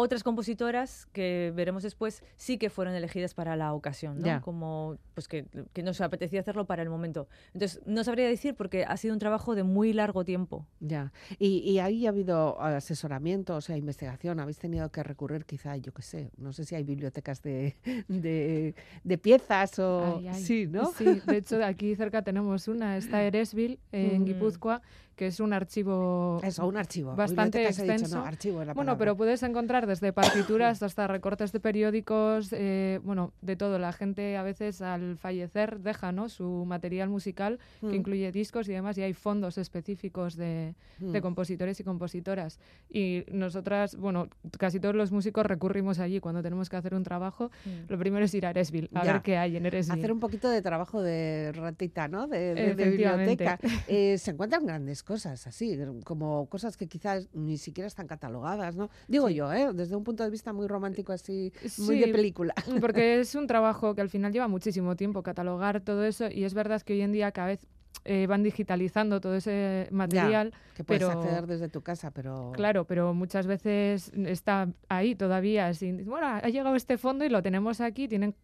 Otras 0.00 0.22
compositoras 0.22 1.06
que 1.12 1.52
veremos 1.56 1.82
después 1.82 2.22
sí 2.36 2.56
que 2.56 2.70
fueron 2.70 2.94
elegidas 2.94 3.34
para 3.34 3.56
la 3.56 3.72
ocasión, 3.72 4.20
¿no? 4.20 4.40
Como 4.42 4.96
pues 5.14 5.26
que, 5.26 5.46
que 5.72 5.82
nos 5.82 6.00
apetecía 6.00 6.38
hacerlo 6.38 6.66
para 6.66 6.84
el 6.84 6.88
momento. 6.88 7.26
Entonces, 7.52 7.80
no 7.84 8.04
sabría 8.04 8.28
decir 8.28 8.54
porque 8.54 8.84
ha 8.84 8.96
sido 8.96 9.12
un 9.12 9.18
trabajo 9.18 9.56
de 9.56 9.64
muy 9.64 9.92
largo 9.92 10.24
tiempo. 10.24 10.64
Ya. 10.78 11.12
Y, 11.40 11.58
y 11.68 11.80
ahí 11.80 12.06
ha 12.06 12.10
habido 12.10 12.60
asesoramiento, 12.60 13.56
o 13.56 13.60
sea, 13.60 13.76
investigación. 13.76 14.38
Habéis 14.38 14.58
tenido 14.58 14.88
que 14.92 15.02
recurrir 15.02 15.44
quizá, 15.44 15.76
yo 15.76 15.92
qué 15.92 16.02
sé, 16.02 16.30
no 16.36 16.52
sé 16.52 16.64
si 16.64 16.76
hay 16.76 16.84
bibliotecas 16.84 17.42
de, 17.42 17.74
de, 18.06 18.76
de 19.02 19.18
piezas 19.18 19.80
o... 19.80 20.18
Ay, 20.18 20.28
ay. 20.28 20.42
Sí, 20.42 20.68
¿no? 20.68 20.92
Sí, 20.92 21.20
de 21.26 21.36
hecho, 21.38 21.64
aquí 21.64 21.96
cerca 21.96 22.22
tenemos 22.22 22.68
una, 22.68 22.96
está 22.96 23.24
Eresville, 23.24 23.80
en 23.90 24.22
Mm. 24.22 24.24
Guipúzcoa, 24.26 24.80
que 25.18 25.26
es 25.26 25.40
un 25.40 25.52
archivo 25.52 26.40
Eso, 26.44 26.64
un 26.66 26.76
archivo. 26.76 27.14
bastante 27.16 27.58
he 27.64 27.68
dicho, 27.68 27.82
extenso. 27.82 28.18
no, 28.18 28.24
archivo 28.24 28.64
la 28.64 28.72
Bueno, 28.72 28.96
pero 28.96 29.16
puedes 29.16 29.42
encontrar 29.42 29.86
desde 29.88 30.12
partituras 30.12 30.82
hasta 30.82 31.08
recortes 31.08 31.50
de 31.52 31.58
periódicos, 31.60 32.50
eh, 32.52 33.00
bueno, 33.02 33.32
de 33.42 33.56
todo. 33.56 33.78
La 33.80 33.92
gente 33.92 34.36
a 34.36 34.42
veces 34.44 34.80
al 34.80 35.18
fallecer 35.18 35.80
deja 35.80 36.12
¿no? 36.12 36.28
su 36.28 36.64
material 36.66 37.08
musical, 37.08 37.58
que 37.80 37.86
Mm, 37.88 37.94
incluye 37.94 38.30
discos 38.32 38.68
y 38.68 38.72
demás, 38.72 38.96
y 38.96 39.02
hay 39.02 39.12
fondos 39.12 39.58
específicos 39.58 40.36
de, 40.36 40.74
de 40.98 41.18
mm. 41.18 41.22
compositores 41.22 41.80
y 41.80 41.84
compositoras. 41.84 42.60
Y 42.88 43.24
nosotras, 43.32 43.96
bueno, 43.96 44.28
casi 44.56 44.78
todos 44.78 44.94
los 44.94 45.10
músicos 45.10 45.44
recurrimos 45.44 45.98
allí 45.98 46.20
cuando 46.20 46.42
tenemos 46.42 46.68
que 46.70 46.76
hacer 46.76 46.94
un 46.94 47.02
trabajo. 47.02 47.50
Lo 47.88 47.98
primero 47.98 48.24
es 48.24 48.32
ir 48.34 48.46
a 48.46 48.50
Eresville, 48.50 48.88
a 48.94 49.04
Ya. 49.04 49.12
ver 49.14 49.22
qué 49.22 49.36
hay 49.36 49.56
en 49.56 49.66
Eresville. 49.66 49.98
Hacer 49.98 50.12
un 50.12 50.20
poquito 50.20 50.48
de 50.48 50.62
trabajo 50.62 51.02
de 51.02 51.50
ratita, 51.54 52.06
¿no? 52.06 52.28
De, 52.28 52.54
de- 52.54 52.74
de 52.76 52.84
biblioteca. 52.90 53.58
Eh, 53.88 54.18
se 54.18 54.32
encuentran 54.32 54.66
grandes 54.66 55.02
cosas 55.08 55.46
así, 55.46 55.74
como 56.04 56.46
cosas 56.50 56.76
que 56.76 56.86
quizás 56.86 57.28
ni 57.32 57.56
siquiera 57.56 57.88
están 57.88 58.06
catalogadas, 58.06 58.76
¿no? 58.76 58.90
Digo 59.08 59.28
Sí. 59.28 59.34
yo, 59.36 59.50
¿eh? 59.50 59.72
Desde 59.72 59.96
un 59.96 60.04
punto 60.04 60.22
de 60.22 60.28
vista 60.28 60.52
muy 60.52 60.66
romántico 60.66 61.14
así, 61.14 61.50
muy 61.78 61.98
de 61.98 62.08
película. 62.12 62.52
Porque 62.92 63.18
es 63.20 63.34
un 63.34 63.46
trabajo 63.46 63.94
que 63.94 64.02
al 64.02 64.10
final 64.10 64.32
lleva 64.34 64.48
muchísimo 64.48 64.96
tiempo 64.96 65.22
catalogar 65.22 65.80
todo 65.80 66.04
eso 66.04 66.28
y 66.30 66.44
es 66.44 66.52
verdad 66.52 66.82
que 66.82 66.92
hoy 66.92 67.00
en 67.00 67.12
día 67.12 67.32
cada 67.32 67.48
vez 67.48 67.66
eh, 68.04 68.26
van 68.26 68.42
digitalizando 68.42 69.18
todo 69.20 69.34
ese 69.34 69.88
material, 69.90 70.52
Que 70.76 70.84
puedes 70.84 71.02
pero- 71.02 71.18
acceder 71.18 71.46
desde 71.46 71.68
tu 71.70 71.80
casa, 71.80 72.10
pero... 72.10 72.52
claro, 72.54 72.84
pero 72.84 73.14
muchas 73.14 73.46
veces 73.46 74.12
está 74.14 74.68
ahí 74.90 75.14
todavía 75.14 75.72
sin, 75.72 76.04
bueno, 76.04 76.26
ha 76.26 76.48
llegado 76.50 76.76
este 76.76 76.98
fondo 76.98 77.24
y 77.24 77.30
lo 77.30 77.42
tenemos 77.42 77.80
aquí, 77.80 78.06
tienen 78.06 78.34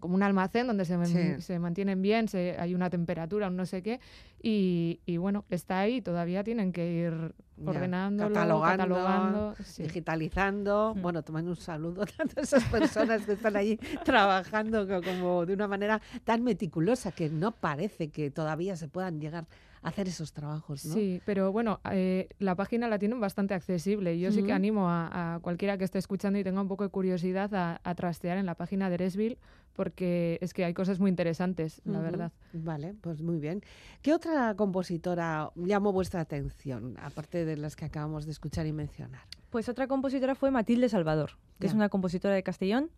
como 0.00 0.14
un 0.16 0.22
almacén 0.22 0.66
donde 0.66 0.84
se, 0.84 1.04
Sí. 1.06 1.40
se 1.42 1.58
mantienen 1.58 2.02
bien, 2.02 2.26
se, 2.28 2.56
hay 2.58 2.74
una 2.74 2.90
temperatura, 2.90 3.46
un 3.48 3.56
no 3.56 3.64
sé 3.66 3.82
qué, 3.82 4.00
y, 4.42 5.00
y 5.06 5.16
bueno, 5.18 5.44
está 5.50 5.80
ahí, 5.80 6.02
todavía 6.02 6.42
tienen 6.44 6.72
que 6.72 6.90
ir 6.92 7.34
Ya, 7.56 7.70
ordenándolo, 7.70 8.34
catalogando, 8.34 8.66
catalogando. 8.94 9.56
sí. 9.64 9.84
digitalizando. 9.84 10.94
Mm. 10.96 11.02
Bueno, 11.02 11.22
tomando 11.22 11.50
un 11.50 11.56
saludo 11.56 12.02
a 12.02 12.06
todas 12.06 12.36
esas 12.36 12.64
personas 12.64 13.24
que 13.24 13.32
están 13.32 13.56
allí 13.56 13.76
trabajando 14.04 14.86
co- 14.88 15.02
como 15.02 15.46
de 15.46 15.54
una 15.54 15.68
manera 15.68 16.00
tan 16.24 16.42
meticulosa 16.42 17.12
que 17.12 17.30
no 17.30 17.52
parece 17.52 18.10
que 18.10 18.30
todavía 18.30 18.76
se 18.76 18.88
puedan 18.88 19.20
llegar 19.20 19.46
a 19.82 19.88
hacer 19.88 20.08
esos 20.08 20.32
trabajos, 20.32 20.84
¿no? 20.86 20.94
Sí, 20.94 21.20
pero 21.24 21.52
bueno, 21.52 21.80
eh, 21.92 22.28
la 22.38 22.54
página 22.56 22.88
la 22.88 22.98
tienen 22.98 23.20
bastante 23.20 23.54
accesible. 23.54 24.18
Yo 24.18 24.30
sí 24.32 24.38
que 24.42 24.50
Ujú. 24.50 24.56
animo 24.56 24.88
a, 24.90 25.34
a 25.36 25.38
cualquiera 25.40 25.76
que 25.78 25.84
esté 25.84 25.98
escuchando 25.98 26.38
y 26.38 26.44
tenga 26.44 26.60
un 26.60 26.68
poco 26.68 26.84
de 26.84 26.90
curiosidad 26.90 27.54
a, 27.54 27.80
a 27.84 27.94
trastear 27.94 28.38
en 28.38 28.46
la 28.46 28.54
página 28.54 28.88
de 28.88 28.94
Eresville, 28.94 29.38
porque 29.74 30.38
es 30.40 30.54
que 30.54 30.64
hay 30.64 30.74
cosas 30.74 31.00
muy 31.00 31.10
interesantes, 31.10 31.80
la 31.84 32.00
verdad. 32.00 32.32
Vale, 32.52 32.94
pues 33.00 33.22
muy 33.22 33.38
bien. 33.38 33.62
¿Qué 34.02 34.14
otra 34.14 34.54
compositora 34.54 35.50
llamó 35.56 35.92
vuestra 35.92 36.20
atención, 36.20 36.96
aparte 37.00 37.44
de 37.44 37.56
las 37.56 37.76
que 37.76 37.84
acabamos 37.84 38.24
de 38.24 38.32
escuchar 38.32 38.66
y 38.66 38.72
mencionar? 38.72 39.22
Pues 39.50 39.68
otra 39.68 39.86
compositora 39.86 40.34
fue 40.34 40.50
Matilde 40.50 40.88
Salvador, 40.88 41.32
que 41.58 41.66
es 41.66 41.74
una 41.74 41.88
compositora 41.88 42.34
de 42.34 42.42
Castellón. 42.42 42.90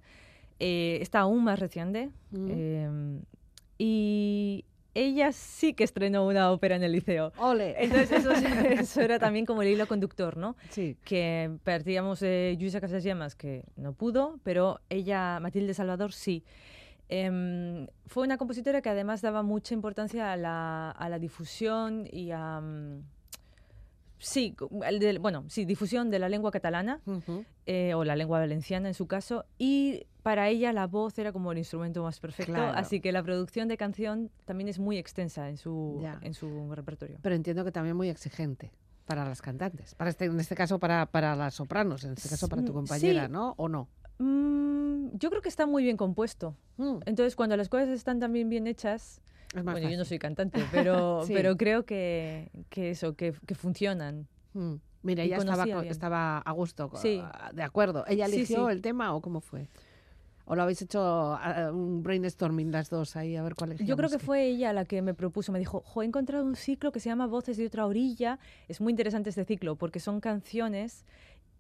Eh, 0.59 0.99
está 1.01 1.21
aún 1.21 1.45
más 1.45 1.59
reciente. 1.59 2.11
Eh, 2.33 3.21
y 3.79 4.65
ella 4.97 5.31
sí 5.33 5.75
que 5.75 5.85
estrenó 5.85 6.27
una 6.27 6.51
ópera 6.51 6.77
en 6.77 6.83
el 6.83 6.93
liceo. 6.93 7.33
¡Ole! 7.39 7.75
Entonces 7.79 8.11
eso, 8.13 8.31
eso 8.81 9.01
era 9.01 9.19
también 9.19 9.45
como 9.45 9.63
el 9.63 9.69
hilo 9.69 9.87
conductor, 9.87 10.37
¿no? 10.37 10.57
Sí. 10.71 10.97
Que 11.05 11.51
partíamos 11.65 12.21
de 12.21 12.57
Luisa 12.59 12.81
Casas 12.81 13.05
Llamas, 13.05 13.35
que 13.35 13.65
no 13.77 13.93
pudo, 13.93 14.41
pero 14.43 14.81
ella, 14.89 15.39
Matilde 15.41 15.75
Salvador, 15.75 16.13
sí. 16.13 16.45
Em, 17.09 17.87
fue 18.07 18.25
una 18.25 18.37
compositora 18.37 18.81
que 18.83 18.89
además 18.89 19.23
daba 19.23 19.43
mucha 19.43 19.75
importancia 19.75 20.33
a 20.33 20.37
la, 20.37 20.91
a 20.91 21.09
la 21.09 21.19
difusión 21.19 22.09
y 22.11 22.31
a... 22.33 22.61
mm, 22.61 23.16
sí, 24.19 24.55
el 24.87 25.19
bueno, 25.19 25.45
sí, 25.49 25.65
difusión 25.65 26.11
de 26.11 26.19
la 26.19 26.29
lengua 26.29 26.51
catalana 26.51 27.01
eh, 27.67 27.95
o 27.95 28.05
la 28.05 28.17
lengua 28.17 28.39
valenciana 28.39 28.89
en 28.89 28.95
su 28.95 29.07
caso, 29.07 29.45
y 29.59 30.07
para 30.23 30.49
ella 30.49 30.73
la 30.73 30.87
voz 30.87 31.19
era 31.19 31.33
como 31.33 31.53
el 31.53 31.59
instrumento 31.59 32.03
más 32.03 32.19
perfecto, 32.21 32.53
Claro. 32.53 32.77
así 32.79 33.01
que 33.01 33.13
la 33.13 33.23
producción 33.23 33.69
de 33.69 33.77
canción 33.77 34.31
también 34.45 34.69
es 34.69 34.79
muy 34.79 34.99
extensa 34.99 35.49
en 35.49 35.57
su, 35.57 35.99
Ya. 36.03 36.19
en 36.23 36.35
su 36.35 36.73
repertorio. 36.75 37.19
Pero 37.23 37.35
entiendo 37.35 37.65
que 37.65 37.73
también 37.73 37.97
muy 37.97 38.09
exigente 38.09 38.73
para 39.07 39.25
las 39.25 39.41
cantantes. 39.41 39.95
Para 39.95 40.11
este, 40.11 40.25
en 40.25 40.41
este 40.41 40.55
caso 40.57 40.79
para, 40.81 41.07
para 41.07 41.37
las 41.37 41.55
sopranos, 41.55 42.03
en 42.05 42.13
este 42.15 42.29
caso 42.29 42.49
para 42.49 42.63
tu 42.65 42.73
Mm, 42.73 42.75
compañera, 42.75 43.27
sí. 43.27 43.33
¿no? 43.33 43.55
¿O 43.57 43.69
no? 43.69 43.89
Mm, 44.19 45.17
yo 45.17 45.31
creo 45.31 45.43
que 45.43 45.49
está 45.49 45.67
muy 45.67 45.85
bien 45.85 45.97
compuesto. 45.97 46.57
Mm, 46.79 46.99
Entonces, 47.07 47.37
cuando 47.37 47.57
las 47.57 47.69
cosas 47.69 47.89
están 47.91 48.19
también 48.19 48.49
bien 48.49 48.67
hechas, 48.67 49.23
es 49.55 49.63
bueno, 49.65 49.79
yo 49.79 49.85
no 49.85 49.91
fácil. 49.91 50.05
soy 50.07 50.19
cantante, 50.19 50.61
pero, 50.73 51.25
Sí. 51.27 51.33
pero 51.35 51.57
creo 51.57 51.85
que, 51.85 52.51
que 52.71 52.91
eso, 52.91 53.15
que, 53.15 53.35
que 53.47 53.55
funcionan. 53.55 54.27
Mm. 54.55 54.75
Mira, 55.03 55.23
ella 55.23 55.37
estaba, 55.37 55.65
bien. 55.65 55.85
estaba 55.87 56.39
a 56.39 56.53
gusto, 56.53 56.91
Sí. 56.97 57.23
de 57.53 57.63
acuerdo. 57.63 58.05
¿Ella 58.09 58.27
Sí, 58.27 58.37
eligió 58.37 58.67
sí. 58.67 58.73
el 58.73 58.83
tema 58.83 59.15
o 59.15 59.21
cómo 59.21 59.41
fue? 59.41 59.69
¿O 60.49 60.55
lo 60.55 60.63
habéis 60.63 60.81
hecho 60.83 61.01
ah, 61.03 61.71
un 61.73 62.03
brainstorming 62.05 62.71
las 62.71 62.89
dos 62.89 63.17
ahí 63.17 63.35
a 63.37 63.43
ver 63.43 63.55
cuál 63.57 63.77
Yo 63.79 63.97
creo 63.97 64.09
que 64.09 64.21
fue 64.21 64.47
ella 64.47 64.73
la 64.73 64.85
que 64.85 65.03
me 65.03 65.13
propuso, 65.13 65.51
me 65.51 65.59
dijo, 65.59 65.81
jo, 65.85 66.03
he 66.03 66.07
encontrado 66.07 66.45
un 66.45 66.55
ciclo 66.55 66.93
que 66.93 67.01
se 67.01 67.09
llama 67.09 67.27
Voces 67.27 67.57
de 67.57 67.67
otra 67.67 67.85
orilla. 67.85 68.39
Es 68.69 68.81
muy 68.81 68.93
interesante 68.93 69.31
este 69.31 69.45
ciclo 69.45 69.75
porque 69.77 69.99
son 69.99 70.21
canciones 70.21 71.05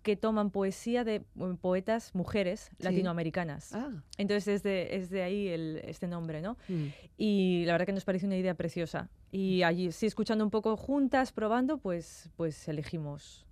que 0.07 0.15
toman 0.17 0.51
poesía 0.53 1.03
de 1.03 1.25
poetas 1.61 2.15
mujeres 2.15 2.71
Sí. 2.79 2.85
latinoamericanas. 2.85 3.75
Ah, 3.75 3.91
Entonces 4.19 4.47
es 4.47 4.63
de, 4.63 4.95
es 4.95 5.11
de 5.11 5.25
ahí 5.25 5.49
el, 5.49 5.81
este 5.85 6.07
nombre, 6.07 6.41
¿no? 6.41 6.57
mm. 6.69 6.87
Y 7.19 7.65
la 7.67 7.73
verdad 7.73 7.87
que 7.87 7.93
nos 7.93 8.05
parece 8.05 8.25
una 8.25 8.37
idea 8.37 8.55
preciosa. 8.55 9.11
Y 9.33 9.65
allí, 9.65 9.91
sí, 9.91 10.07
escuchando 10.07 10.45
un 10.45 10.51
poco 10.53 10.77
juntas, 10.77 11.33
probando, 11.33 11.79
pues, 11.79 12.31
pues 12.37 12.69
elegimos. 12.69 13.45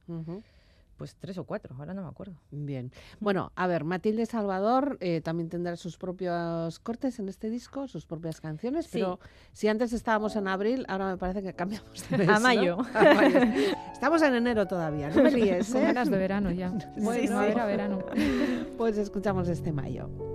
Pues 0.95 1.17
tres 1.17 1.39
o 1.39 1.45
cuatro, 1.45 1.75
ahora 1.79 1.95
no 1.95 2.03
me 2.03 2.09
acuerdo. 2.09 2.35
Bien. 2.51 2.93
Bueno, 3.21 3.53
a 3.57 3.67
ver, 3.67 3.85
Matilde 3.85 4.27
Salvador 4.27 4.97
eh, 5.01 5.21
también 5.21 5.49
tendrá 5.49 5.77
sus 5.77 5.97
propios 5.99 6.79
cortes 6.81 7.19
en 7.19 7.29
este 7.29 7.51
disco, 7.51 7.89
sus 7.89 8.07
propias 8.07 8.41
canciones, 8.41 8.87
Sí. 8.87 8.91
pero 8.95 9.21
si 9.53 9.69
antes 9.69 9.93
estábamos 9.93 10.37
en 10.37 10.49
abril, 10.49 10.85
ahora 10.89 11.11
me 11.11 11.17
parece 11.17 11.43
que 11.43 11.55
cambiamos 11.55 12.09
de 12.11 12.19
mes, 12.19 12.29
A 12.29 12.35
¿no? 12.35 12.41
mayo. 12.41 12.79
A 12.95 13.15
mayo. 13.15 13.39
Estamos 13.93 14.23
en 14.23 14.35
enero 14.35 14.67
todavía, 14.67 15.09
no 15.11 15.23
me 15.23 15.31
Con 15.35 15.41
¿eh? 15.41 15.63
ganas 15.83 16.11
de 16.11 16.19
verano 16.19 16.51
ya. 16.51 16.71
Bueno, 16.97 17.23
Sí, 17.29 17.33
a 17.33 17.41
ver, 17.41 17.59
a 17.61 17.67
verano. 17.67 17.99
Pues 18.77 18.99
escuchamos 18.99 19.49
este 19.49 19.73
mayo. 19.73 20.34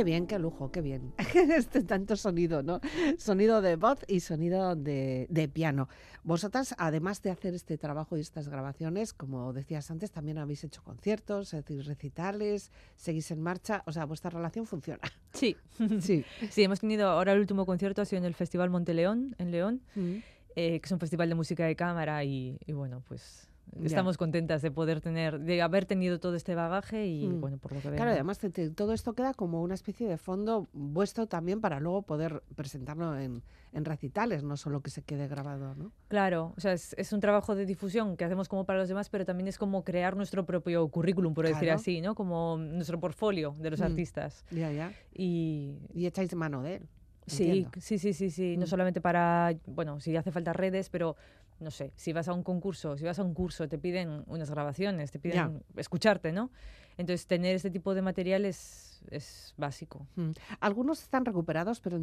Qué 0.00 0.04
bien, 0.04 0.26
qué 0.26 0.38
lujo, 0.38 0.72
qué 0.72 0.80
bien. 0.80 1.12
este 1.54 1.82
tanto 1.82 2.16
sonido, 2.16 2.62
¿no? 2.62 2.80
Sonido 3.18 3.60
de 3.60 3.76
voz 3.76 3.98
y 4.08 4.20
sonido 4.20 4.74
de, 4.74 5.26
de, 5.28 5.46
piano. 5.46 5.90
Vosotras, 6.24 6.74
además 6.78 7.20
de 7.20 7.30
hacer 7.30 7.52
este 7.52 7.76
trabajo 7.76 8.16
y 8.16 8.20
estas 8.20 8.48
grabaciones, 8.48 9.12
como 9.12 9.52
decías 9.52 9.90
antes, 9.90 10.10
también 10.10 10.38
habéis 10.38 10.64
hecho 10.64 10.82
conciertos, 10.82 11.52
recitales, 11.84 12.72
seguís 12.96 13.30
en 13.30 13.42
marcha, 13.42 13.82
o 13.84 13.92
sea, 13.92 14.06
vuestra 14.06 14.30
relación 14.30 14.64
funciona. 14.64 15.02
Sí, 15.34 15.54
sí. 16.00 16.24
sí, 16.48 16.62
hemos 16.62 16.80
tenido, 16.80 17.06
ahora 17.10 17.34
el 17.34 17.40
último 17.40 17.66
concierto 17.66 18.00
ha 18.00 18.06
sido 18.06 18.20
en 18.20 18.24
el 18.24 18.34
Festival 18.34 18.70
Monteleón, 18.70 19.36
en 19.36 19.50
León, 19.50 19.82
mm. 19.96 20.14
eh, 20.56 20.80
que 20.80 20.86
es 20.86 20.92
un 20.92 20.98
festival 20.98 21.28
de 21.28 21.34
música 21.34 21.66
de 21.66 21.76
cámara 21.76 22.24
y, 22.24 22.58
y 22.64 22.72
bueno, 22.72 23.02
pues 23.06 23.49
estamos 23.84 24.16
contentas 24.16 24.62
de 24.62 24.70
poder 24.70 25.00
tener, 25.00 25.40
de 25.40 25.62
haber 25.62 25.84
tenido 25.84 26.20
todo 26.20 26.34
este 26.34 26.54
bagaje 26.54 27.06
y 27.06 27.26
mm. 27.26 27.40
bueno, 27.40 27.58
por 27.58 27.72
lo 27.72 27.80
que 27.80 27.88
veo. 27.88 27.96
Claro, 27.96 28.12
además 28.12 28.38
todo 28.74 28.92
esto 28.92 29.12
queda 29.14 29.34
como 29.34 29.62
una 29.62 29.74
especie 29.74 30.08
de 30.08 30.16
fondo 30.16 30.68
vuestro 30.72 31.26
también 31.26 31.60
para 31.60 31.80
luego 31.80 32.02
poder 32.02 32.42
presentarlo 32.56 33.18
en, 33.18 33.42
en 33.72 33.84
recitales, 33.84 34.42
no 34.42 34.56
solo 34.56 34.80
que 34.80 34.90
se 34.90 35.02
quede 35.02 35.28
grabado, 35.28 35.74
¿no? 35.74 35.92
Claro, 36.08 36.52
o 36.56 36.60
sea, 36.60 36.72
es, 36.72 36.94
es, 36.98 37.12
un 37.12 37.20
trabajo 37.20 37.54
de 37.54 37.66
difusión 37.66 38.16
que 38.16 38.24
hacemos 38.24 38.48
como 38.48 38.64
para 38.64 38.78
los 38.78 38.88
demás, 38.88 39.08
pero 39.08 39.24
también 39.24 39.48
es 39.48 39.58
como 39.58 39.84
crear 39.84 40.16
nuestro 40.16 40.44
propio 40.44 40.86
currículum, 40.88 41.34
por 41.34 41.46
decir 41.46 41.70
así, 41.70 42.00
¿no? 42.00 42.14
Como 42.14 42.56
nuestro 42.58 42.98
portfolio 42.98 43.54
de 43.58 43.70
los 43.70 43.80
mm. 43.80 43.84
artistas. 43.84 44.44
Ya, 44.50 44.72
ya. 44.72 44.92
Y, 45.14 45.78
y 45.94 46.06
echáis 46.06 46.34
mano 46.34 46.62
de 46.62 46.76
él. 46.76 46.88
Sí, 47.30 47.66
sí, 47.78 47.98
sí, 47.98 48.12
sí, 48.12 48.30
sí. 48.30 48.56
No 48.56 48.64
mm. 48.64 48.68
solamente 48.68 49.00
para, 49.00 49.54
bueno, 49.66 50.00
si 50.00 50.16
hace 50.16 50.32
falta 50.32 50.52
redes, 50.52 50.90
pero 50.90 51.16
no 51.60 51.70
sé, 51.70 51.92
si 51.96 52.12
vas 52.12 52.28
a 52.28 52.32
un 52.32 52.42
concurso, 52.42 52.96
si 52.96 53.04
vas 53.04 53.18
a 53.18 53.22
un 53.22 53.34
curso, 53.34 53.68
te 53.68 53.78
piden 53.78 54.24
unas 54.26 54.50
grabaciones, 54.50 55.10
te 55.10 55.18
piden 55.18 55.62
escucharte, 55.76 56.32
¿no? 56.32 56.50
Entonces, 56.96 57.26
tener 57.26 57.56
este 57.56 57.70
tipo 57.70 57.94
de 57.94 58.02
material 58.02 58.44
es, 58.44 59.02
es 59.10 59.54
básico. 59.56 60.06
Mm. 60.16 60.30
Algunos 60.60 61.02
están 61.02 61.24
recuperados, 61.24 61.80
pero 61.80 61.98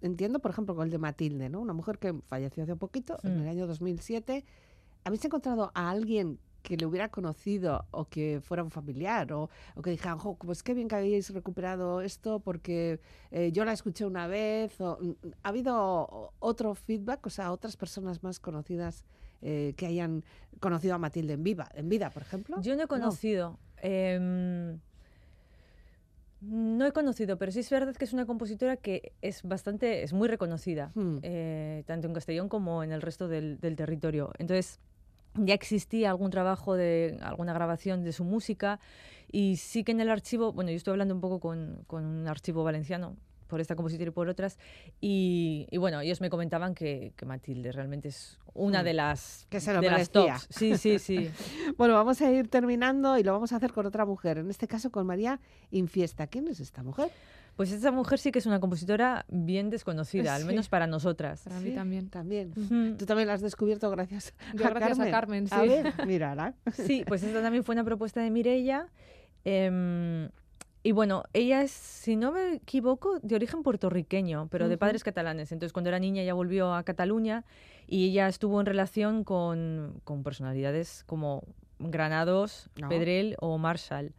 entiendo, 0.00 0.40
por 0.40 0.50
ejemplo, 0.50 0.74
con 0.74 0.84
el 0.84 0.90
de 0.90 0.98
Matilde, 0.98 1.48
¿no? 1.48 1.60
Una 1.60 1.72
mujer 1.72 1.98
que 1.98 2.14
falleció 2.26 2.62
hace 2.62 2.76
poquito, 2.76 3.18
en 3.22 3.32
el 3.32 3.44
mm. 3.44 3.48
año 3.48 3.66
2007. 3.66 4.44
¿Habéis 5.04 5.24
encontrado 5.24 5.72
a 5.74 5.90
alguien 5.90 6.38
que 6.62 6.76
le 6.76 6.86
hubiera 6.86 7.08
conocido 7.08 7.86
o 7.90 8.06
que 8.06 8.40
fuera 8.42 8.62
un 8.62 8.70
familiar 8.70 9.32
o, 9.32 9.50
que 9.82 9.90
dijeran, 9.90 10.18
pues 10.38 10.62
qué 10.62 10.74
bien 10.74 10.88
que 10.88 10.96
habéis 10.96 11.30
recuperado 11.30 12.00
esto 12.00 12.40
porque 12.40 13.00
eh, 13.30 13.50
yo 13.52 13.64
la 13.64 13.72
escuché 13.72 14.06
una 14.06 14.26
vez. 14.26 14.80
O, 14.80 14.98
mm, 15.00 15.12
¿Ha 15.42 15.48
habido 15.48 16.32
otro 16.38 16.74
feedback, 16.74 17.26
o 17.26 17.30
sea, 17.30 17.52
otras 17.52 17.76
personas 17.76 18.22
más 18.22 18.40
conocidas 18.40 19.04
eh, 19.42 19.74
que 19.76 19.86
hayan 19.86 20.24
conocido 20.60 20.94
a 20.94 20.98
Matilde 20.98 21.34
en, 21.34 21.42
viva, 21.42 21.68
en 21.74 21.88
vida, 21.88 22.10
por 22.10 22.22
ejemplo? 22.22 22.60
Yo 22.62 22.76
no 22.76 22.84
he 22.84 22.86
conocido. 22.86 23.58
Em, 23.78 24.78
no 26.40 26.86
he 26.86 26.92
conocido, 26.92 27.38
pero 27.38 27.52
sí 27.52 27.60
es 27.60 27.70
verdad 27.70 27.94
que 27.94 28.04
es 28.04 28.12
una 28.12 28.26
compositora 28.26 28.76
que 28.76 29.12
es 29.22 29.42
bastante, 29.42 30.02
es 30.02 30.12
muy 30.12 30.26
reconocida, 30.26 30.90
hmm. 30.94 31.18
eh, 31.22 31.84
tanto 31.86 32.08
en 32.08 32.14
Castellón 32.14 32.48
como 32.48 32.82
en 32.82 32.90
el 32.90 33.00
resto 33.00 33.28
del, 33.28 33.60
del 33.60 33.76
territorio. 33.76 34.32
Entonces, 34.38 34.80
ya 35.34 35.54
existía 35.54 36.10
algún 36.10 36.30
trabajo 36.30 36.74
de 36.74 37.18
alguna 37.22 37.52
grabación 37.52 38.04
de 38.04 38.12
su 38.12 38.24
música 38.24 38.80
y 39.30 39.56
sí 39.56 39.84
que 39.84 39.92
en 39.92 40.00
el 40.00 40.10
archivo, 40.10 40.52
bueno, 40.52 40.70
yo 40.70 40.76
estoy 40.76 40.92
hablando 40.92 41.14
un 41.14 41.20
poco 41.20 41.40
con, 41.40 41.84
con 41.86 42.04
un 42.04 42.28
archivo 42.28 42.64
valenciano 42.64 43.16
por 43.46 43.60
esta 43.60 43.76
compositora 43.76 44.08
y 44.08 44.12
por 44.12 44.28
otras 44.28 44.58
y, 45.00 45.66
y 45.70 45.76
bueno, 45.76 46.00
ellos 46.00 46.22
me 46.22 46.30
comentaban 46.30 46.74
que, 46.74 47.12
que, 47.16 47.26
Matilde 47.26 47.70
realmente 47.70 48.08
es 48.08 48.38
una 48.54 48.80
mm. 48.80 48.84
de 48.84 48.94
las 48.94 49.46
que 49.50 49.60
se 49.60 49.74
lo 49.74 49.80
de 49.80 49.90
las 49.90 50.10
tops. 50.10 50.48
Sí, 50.48 50.78
sí, 50.78 50.98
sí. 50.98 51.30
bueno, 51.76 51.92
vamos 51.94 52.20
a 52.22 52.30
ir 52.30 52.48
terminando 52.48 53.18
y 53.18 53.22
lo 53.22 53.32
vamos 53.32 53.52
a 53.52 53.56
hacer 53.56 53.72
con 53.72 53.84
otra 53.84 54.06
mujer, 54.06 54.38
en 54.38 54.48
este 54.48 54.66
caso 54.66 54.90
con 54.90 55.06
María 55.06 55.38
Infiesta. 55.70 56.26
¿Quién 56.26 56.48
es 56.48 56.60
esta 56.60 56.82
mujer? 56.82 57.10
Pues 57.56 57.70
esta 57.70 57.92
mujer 57.92 58.18
sí 58.18 58.32
que 58.32 58.38
es 58.38 58.46
una 58.46 58.60
compositora 58.60 59.26
bien 59.28 59.68
desconocida, 59.70 60.34
al 60.34 60.44
menos 60.44 60.68
para 60.68 60.86
nosotras. 60.86 61.42
Para 61.44 61.60
mí 61.60 61.72
también. 61.72 62.08
También. 62.08 62.52
Tú 62.96 63.04
también 63.04 63.28
la 63.28 63.34
has 63.34 63.42
descubierto 63.42 63.90
gracias, 63.90 64.34
a, 64.50 64.52
gracias 64.54 64.98
Carmen. 64.98 65.08
a 65.08 65.10
Carmen. 65.10 65.46
Sí. 65.48 65.54
A 65.54 65.62
ver, 65.62 65.92
mírala. 66.06 66.54
Sí, 66.72 67.04
pues 67.06 67.22
esta 67.22 67.42
también 67.42 67.62
fue 67.62 67.74
una 67.74 67.84
propuesta 67.84 68.20
de 68.20 68.30
Mirella. 68.30 68.88
Em, 69.44 70.30
y 70.82 70.92
bueno, 70.92 71.24
ella 71.32 71.62
es, 71.62 71.70
si 71.70 72.16
no 72.16 72.32
me 72.32 72.54
equivoco, 72.54 73.20
de 73.20 73.36
origen 73.36 73.62
puertorriqueño, 73.62 74.48
pero 74.50 74.68
de 74.68 74.78
padres 74.78 75.04
catalanes. 75.04 75.52
Entonces, 75.52 75.72
cuando 75.72 75.90
era 75.90 75.98
niña 76.00 76.24
ya 76.24 76.34
volvió 76.34 76.74
a 76.74 76.82
Cataluña 76.82 77.44
y 77.86 78.08
ella 78.08 78.28
estuvo 78.28 78.58
en 78.58 78.66
relación 78.66 79.22
con, 79.24 80.00
con 80.04 80.24
personalidades 80.24 81.04
como 81.06 81.44
Granados, 81.90 82.70
Pedrel 82.88 83.36
o 83.40 83.58
Marshall. 83.58 84.12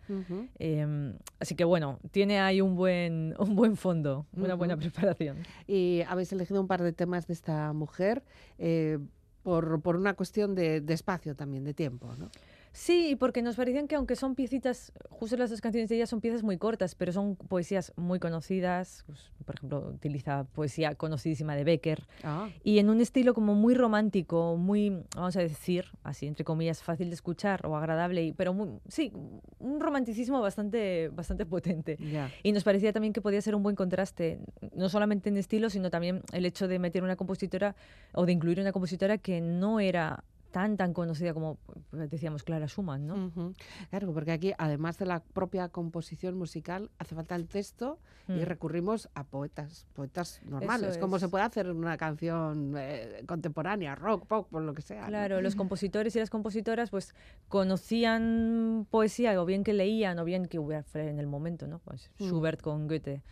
Em, 0.59 1.17
así 1.39 1.55
que 1.55 1.63
bueno, 1.63 1.99
tiene 2.11 2.39
ahí 2.39 2.61
un 2.61 2.75
buen, 2.75 3.35
un 3.39 3.55
buen 3.55 3.75
fondo, 3.77 4.25
una 4.33 4.55
buena 4.55 4.77
preparación. 4.77 5.37
Y 5.67 6.01
habéis 6.07 6.31
elegido 6.31 6.61
un 6.61 6.67
par 6.67 6.81
de 6.81 6.93
temas 6.93 7.27
de 7.27 7.33
esta 7.33 7.73
mujer 7.73 8.23
eh, 8.57 8.99
por, 9.43 9.81
por, 9.81 9.95
una 9.95 10.13
cuestión 10.13 10.55
de, 10.55 10.81
de, 10.81 10.93
espacio 10.93 11.35
también, 11.35 11.63
de 11.63 11.73
tiempo, 11.73 12.13
¿no? 12.17 12.29
Sí, 12.73 13.15
porque 13.19 13.43
nos 13.43 13.55
parecían 13.55 13.87
que 13.87 13.95
aunque 13.95 14.15
son 14.15 14.33
piecitas, 14.33 14.91
justo 15.11 15.37
las 15.37 15.51
dos 15.51 15.61
canciones 15.61 15.89
de 15.89 15.95
ella 15.95 16.07
son 16.07 16.21
piezas 16.21 16.41
muy 16.41 16.57
cortas, 16.57 16.95
pero 16.95 17.13
son 17.13 17.35
poesías 17.35 17.93
muy 17.95 18.19
conocidas. 18.19 19.03
Pues, 19.05 19.31
por 19.45 19.55
ejemplo, 19.55 19.91
utiliza 19.93 20.45
poesía 20.45 20.95
conocidísima 20.95 21.55
de 21.55 21.65
Becker. 21.65 22.07
Ah. 22.23 22.49
Y 22.63 22.79
en 22.79 22.89
un 22.89 22.99
estilo 22.99 23.35
como 23.35 23.53
muy 23.53 23.75
romántico, 23.75 24.57
muy, 24.57 25.03
vamos 25.15 25.35
a 25.35 25.41
decir, 25.41 25.85
así 26.03 26.25
entre 26.25 26.43
comillas, 26.43 26.81
fácil 26.81 27.09
de 27.09 27.13
escuchar 27.13 27.63
o 27.67 27.77
agradable, 27.77 28.33
pero 28.35 28.53
muy, 28.53 28.79
sí, 28.87 29.13
un 29.59 29.79
romanticismo 29.79 30.41
bastante, 30.41 31.09
bastante 31.09 31.45
potente. 31.45 31.99
Y 32.41 32.51
nos 32.53 32.63
parecía 32.63 32.91
también 32.91 33.13
que 33.13 33.21
podía 33.21 33.41
ser 33.41 33.53
un 33.53 33.61
buen 33.61 33.75
contraste, 33.75 34.39
no 34.73 34.89
solamente 34.89 35.29
en 35.29 35.37
estilo, 35.37 35.69
sino 35.69 35.91
también 35.91 36.21
el 36.31 36.43
hecho 36.45 36.67
de 36.67 36.79
meter 36.79 37.03
una 37.03 37.17
compositora 37.17 37.75
o 38.13 38.25
de 38.25 38.31
incluir 38.31 38.59
una 38.59 38.71
compositora 38.71 39.19
que 39.19 39.41
no 39.41 39.79
era 39.79 40.23
tan 40.53 40.77
tan 40.77 40.93
conocida 40.93 41.33
como 41.33 41.57
pues, 41.89 42.09
decíamos 42.11 42.43
Clara 42.43 42.67
Schumann, 42.67 43.07
¿no? 43.07 43.53
Claro, 43.89 44.13
porque 44.13 44.31
aquí 44.31 44.53
además 44.57 44.99
de 44.99 45.07
la 45.07 45.19
propia 45.19 45.67
composición 45.69 46.37
musical 46.37 46.91
hace 46.99 47.15
falta 47.15 47.35
el 47.35 47.47
texto 47.47 47.97
y 48.27 48.33
mm. 48.33 48.43
recurrimos 48.43 49.09
a 49.15 49.23
poetas, 49.23 49.87
poetas 49.93 50.41
normales, 50.45 50.99
como 50.99 51.17
se 51.17 51.27
puede 51.27 51.43
hacer 51.43 51.71
una 51.71 51.97
canción 51.97 52.75
eh, 52.77 53.23
contemporánea, 53.25 53.95
rock, 53.95 54.27
pop, 54.27 54.47
por 54.49 54.61
lo 54.61 54.75
que 54.75 54.83
sea. 54.83 55.07
Claro, 55.07 55.41
los 55.41 55.55
compositores 55.63 56.15
y 56.15 56.19
las 56.19 56.29
compositoras 56.29 56.91
pues 56.91 57.15
conocían 57.49 58.85
poesía 58.91 59.41
o 59.41 59.45
bien 59.45 59.63
que 59.63 59.73
leían 59.73 60.19
o 60.19 60.23
bien 60.23 60.45
que 60.45 60.59
hubiera 60.59 60.85
en 60.93 61.19
el 61.19 61.25
momento, 61.25 61.65
¿no? 61.65 61.79
Pues 61.79 62.11
mm. 62.19 62.25
Schubert 62.25 62.61
con 62.61 62.87
Goethe 62.87 63.23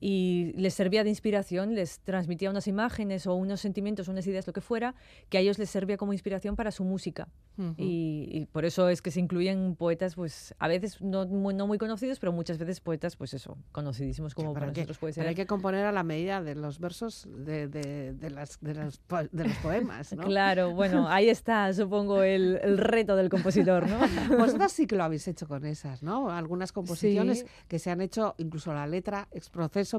y 0.00 0.52
les 0.56 0.74
servía 0.74 1.04
de 1.04 1.10
inspiración, 1.10 1.74
les 1.74 2.00
transmitía 2.00 2.50
unas 2.50 2.66
imágenes 2.66 3.26
o 3.26 3.34
unos 3.34 3.60
sentimientos, 3.60 4.08
unas 4.08 4.26
ideas, 4.26 4.46
lo 4.46 4.52
que 4.52 4.60
fuera, 4.60 4.94
que 5.28 5.38
a 5.38 5.40
ellos 5.40 5.58
les 5.58 5.70
servía 5.70 5.96
como 5.96 6.12
inspiración 6.12 6.56
para 6.56 6.70
su 6.70 6.84
música. 6.84 7.28
y, 7.78 8.46
por 8.52 8.64
eso 8.64 8.88
es 8.90 9.00
que 9.00 9.10
se 9.10 9.20
incluyen 9.20 9.76
poetas, 9.76 10.14
pues 10.14 10.54
a 10.58 10.68
veces 10.68 11.00
no 11.00 11.26
muy, 11.26 11.54
no 11.54 11.66
muy 11.66 11.78
conocidos, 11.78 12.18
pero 12.18 12.32
muchas 12.32 12.58
veces 12.58 12.80
poetas, 12.80 13.16
pues 13.16 13.32
eso, 13.34 13.56
conocidísimos 13.72 14.34
como 14.34 14.52
para 14.52 14.66
nosotros 14.66 14.98
puede 14.98 15.14
ser. 15.14 15.22
Pero 15.22 15.30
hay 15.30 15.34
que 15.34 15.46
componer 15.46 15.86
a 15.86 15.92
la 15.92 16.02
medida 16.02 16.42
de 16.42 16.54
los 16.54 16.78
versos 16.78 17.26
de, 17.30 17.68
de, 17.68 18.12
de, 18.12 18.30
las, 18.30 18.60
de, 18.60 18.74
los, 18.74 19.00
de 19.32 19.44
los 19.44 19.56
poemas, 19.58 20.12
¿no? 20.12 20.24
claro, 20.24 20.74
bueno, 20.74 21.08
ahí 21.08 21.28
está, 21.28 21.72
supongo, 21.72 22.22
el, 22.22 22.58
el 22.62 22.78
reto 22.78 23.16
del 23.16 23.30
compositor, 23.30 23.88
¿no? 23.88 23.98
Vosotras 24.38 24.72
sí 24.72 24.86
que 24.86 24.96
lo 24.96 25.04
habéis 25.04 25.26
hecho 25.28 25.48
con 25.48 25.64
esas, 25.64 26.02
¿no? 26.02 26.30
Algunas 26.30 26.72
composiciones 26.72 27.46
que 27.68 27.78
se 27.78 27.90
han 27.90 28.00
hecho, 28.00 28.34
incluso 28.38 28.72
la 28.72 28.86
letra, 28.86 29.28
ex 29.32 29.48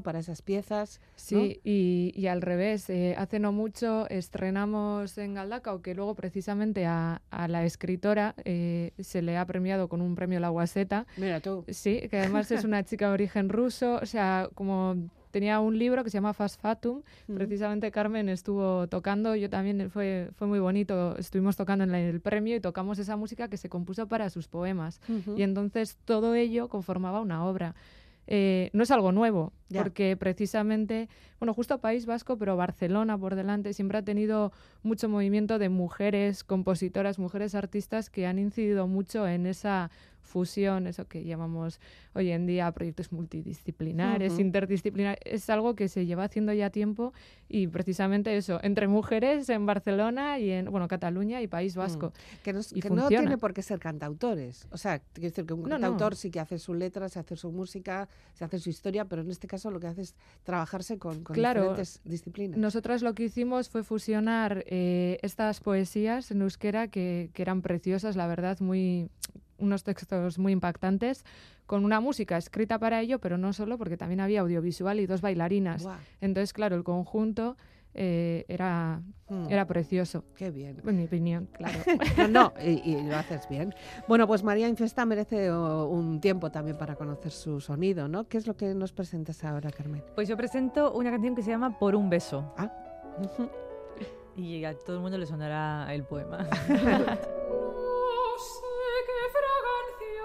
para 0.01 0.19
esas 0.19 0.41
piezas. 0.41 1.01
Sí, 1.15 1.59
y, 1.63 2.27
al 2.27 2.41
revés, 2.41 2.89
eh, 2.89 3.15
hace 3.17 3.39
no 3.39 3.51
mucho 3.51 4.07
estrenamos 4.09 5.17
en 5.17 5.33
Galdacao 5.33 5.81
que 5.81 5.95
luego 5.95 6.15
precisamente 6.15 6.85
a, 6.85 7.21
la 7.31 7.63
escritora 7.63 8.35
eh, 8.45 8.91
se 8.99 9.21
le 9.21 9.37
ha 9.37 9.45
premiado 9.45 9.87
con 9.87 10.01
un 10.01 10.15
premio 10.15 10.39
La 10.39 10.49
Guaseta. 10.49 11.07
Mira 11.17 11.39
tú. 11.39 11.63
Sí, 11.69 12.01
que 12.09 12.19
además 12.19 12.51
es 12.51 12.63
una 12.63 12.83
chica 12.83 13.07
de 13.07 13.13
origen 13.13 13.49
ruso, 13.49 13.99
o 14.01 14.05
sea, 14.05 14.49
como 14.53 14.95
tenía 15.31 15.59
un 15.59 15.77
libro 15.77 16.03
que 16.03 16.09
se 16.09 16.17
llama 16.17 16.33
Fast 16.33 16.59
Fatum. 16.59 17.03
Precisamente 17.33 17.91
Carmen 17.91 18.29
estuvo 18.29 18.87
tocando, 18.87 19.35
yo 19.35 19.49
también 19.49 19.89
fue, 19.91 20.29
fue 20.35 20.47
muy 20.47 20.59
bonito. 20.59 21.15
Estuvimos 21.17 21.55
tocando 21.55 21.83
en 21.83 21.93
el 21.93 22.21
premio 22.21 22.55
y 22.55 22.59
tocamos 22.59 22.99
esa 22.99 23.15
música 23.15 23.47
que 23.47 23.57
se 23.57 23.69
compuso 23.69 24.07
para 24.07 24.29
sus 24.29 24.47
poemas. 24.47 24.99
Y 25.35 25.43
entonces 25.43 25.97
todo 26.05 26.33
ello 26.33 26.69
conformaba 26.69 27.21
una 27.21 27.45
obra. 27.45 27.75
Eh, 28.27 28.69
no 28.73 28.83
es 28.83 28.91
algo 28.91 29.11
nuevo, 29.11 29.53
Ya. 29.69 29.83
porque 29.83 30.15
precisamente, 30.15 31.09
bueno, 31.39 31.53
justo 31.53 31.79
País 31.79 32.05
Vasco, 32.05 32.37
pero 32.37 32.55
Barcelona 32.55 33.17
por 33.17 33.35
delante, 33.35 33.73
siempre 33.73 33.97
ha 33.97 34.01
tenido 34.01 34.53
mucho 34.81 35.09
movimiento 35.09 35.59
de 35.59 35.67
mujeres 35.69 36.43
compositoras, 36.45 37.19
mujeres 37.19 37.53
artistas 37.53 38.09
que 38.09 38.25
han 38.27 38.39
incidido 38.39 38.87
mucho 38.87 39.27
en 39.27 39.45
esa 39.45 39.91
fusión, 40.21 40.87
eso 40.87 41.07
que 41.07 41.23
llamamos 41.23 41.79
hoy 42.13 42.31
en 42.31 42.45
día 42.47 42.69
proyectos 42.73 43.13
multidisciplinares, 43.13 44.33
Ujú. 44.33 44.41
interdisciplinares. 44.41 45.19
Es 45.25 45.49
algo 45.49 45.73
que 45.75 45.87
se 45.87 46.05
lleva 46.05 46.25
haciendo 46.25 46.51
ya 46.51 46.69
tiempo 46.69 47.13
y 47.47 47.67
precisamente 47.67 48.35
eso, 48.35 48.59
entre 48.61 48.89
mujeres 48.89 49.47
en 49.47 49.65
Barcelona 49.65 50.37
y 50.37 50.51
en, 50.51 50.69
bueno, 50.69 50.89
Cataluña 50.89 51.41
y 51.41 51.47
País 51.47 51.77
Vasco. 51.77 52.11
Que, 52.43 52.51
no, 52.51 52.59
es- 52.59 52.73
Y 52.73 52.81
que 52.81 52.89
no 52.89 52.95
funciona. 53.03 53.21
tiene 53.23 53.37
por 53.37 53.53
qué 53.53 53.61
ser 53.61 53.79
cantautores. 53.79 54.67
O 54.71 54.77
sea, 54.77 54.99
quiero 54.99 55.29
decir 55.29 55.45
que 55.45 55.53
un 55.53 55.61
No, 55.61 55.69
no. 55.69 55.75
cantautor 55.75 56.15
sí 56.17 56.29
que 56.29 56.41
hace 56.41 56.59
su 56.59 56.73
letra, 56.73 57.07
se 57.07 57.19
hace 57.19 57.37
su 57.37 57.51
música, 57.53 58.09
se 58.33 58.43
hace 58.43 58.59
su 58.59 58.69
historia, 58.69 59.05
pero 59.05 59.21
en 59.21 59.31
este 59.31 59.47
caso 59.47 59.56
lo 59.65 59.79
que 59.79 59.87
hace 59.87 60.01
es 60.01 60.15
trabajarse 60.43 60.97
con, 60.97 61.23
con 61.23 61.33
Claro. 61.33 61.61
diferentes 61.61 62.01
disciplinas. 62.03 62.57
Nosotras 62.57 63.01
lo 63.01 63.13
que 63.13 63.23
hicimos 63.25 63.69
fue 63.69 63.83
fusionar 63.83 64.63
eh, 64.67 65.17
estas 65.21 65.59
poesías 65.59 66.31
en 66.31 66.41
euskera 66.41 66.87
que, 66.87 67.29
que 67.33 67.41
eran 67.41 67.61
preciosas, 67.61 68.15
la 68.15 68.27
verdad, 68.27 68.59
muy 68.59 69.09
unos 69.59 69.83
textos 69.83 70.37
muy 70.37 70.51
impactantes, 70.53 71.25
con 71.65 71.83
una 71.83 71.99
música 71.99 72.37
escrita 72.37 72.77
para 72.79 73.01
ello, 73.01 73.19
pero 73.19 73.37
no 73.37 73.53
solo, 73.53 73.77
porque 73.77 73.97
también 73.97 74.19
había 74.19 74.41
audiovisual 74.41 74.99
y 74.99 75.05
dos 75.07 75.21
bailarinas. 75.21 75.83
Guau, 75.83 75.97
Entonces, 76.21 76.53
claro, 76.53 76.75
el 76.75 76.83
conjunto 76.83 77.57
eh, 77.97 78.45
era, 78.47 79.01
mm, 79.27 79.47
era 79.49 79.65
precioso, 79.65 80.23
Qué 80.35 80.51
bien. 80.51 80.81
en 80.85 80.97
mi 80.97 81.05
opinión, 81.05 81.49
claro. 81.51 81.79
No, 82.17 82.27
no, 82.27 82.53
y, 82.63 82.79
y 82.91 83.01
lo 83.03 83.15
haces 83.17 83.49
bien. 83.49 83.73
Bueno, 84.07 84.27
pues 84.27 84.43
María 84.43 84.67
Infesta 84.69 85.05
merece 85.05 85.51
un 85.51 86.21
tiempo 86.21 86.51
también 86.51 86.77
para 86.77 86.95
conocer 86.95 87.31
su 87.31 87.59
sonido, 87.59 88.07
¿no? 88.07 88.27
¿Qué 88.27 88.37
es 88.37 88.47
lo 88.47 88.55
que 88.55 88.73
nos 88.75 88.93
presentas 88.93 89.43
ahora, 89.43 89.71
Carmen? 89.71 90.03
Pues 90.15 90.27
yo 90.27 90.37
presento 90.37 90.93
una 90.93 91.09
canción 91.11 91.35
que 91.35 91.41
se 91.43 91.49
llama 91.51 91.77
Por 91.77 91.95
un 91.95 92.09
beso. 92.09 92.53
Ujú. 93.19 93.49
Y 94.37 94.63
a 94.65 94.77
todo 94.77 94.97
el 94.97 95.01
mundo 95.01 95.17
le 95.17 95.25
sonará 95.25 95.91
el 95.93 96.03
poema. 96.03 96.47
No 96.77 98.43
sé 98.43 98.67
qué 99.07 99.19
fragancia 99.33 100.23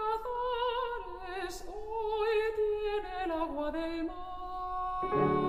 azares 1.40 1.64
hoy 1.66 2.38
tiene 2.56 3.24
el 3.24 3.30
agua 3.30 3.72
del 3.72 4.04
mar. 4.04 5.41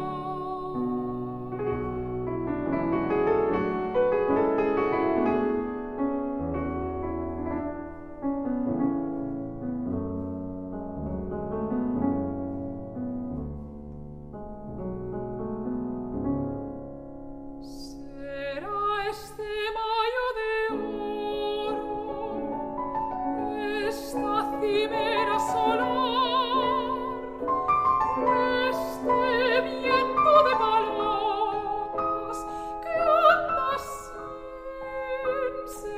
Sin 35.67 35.92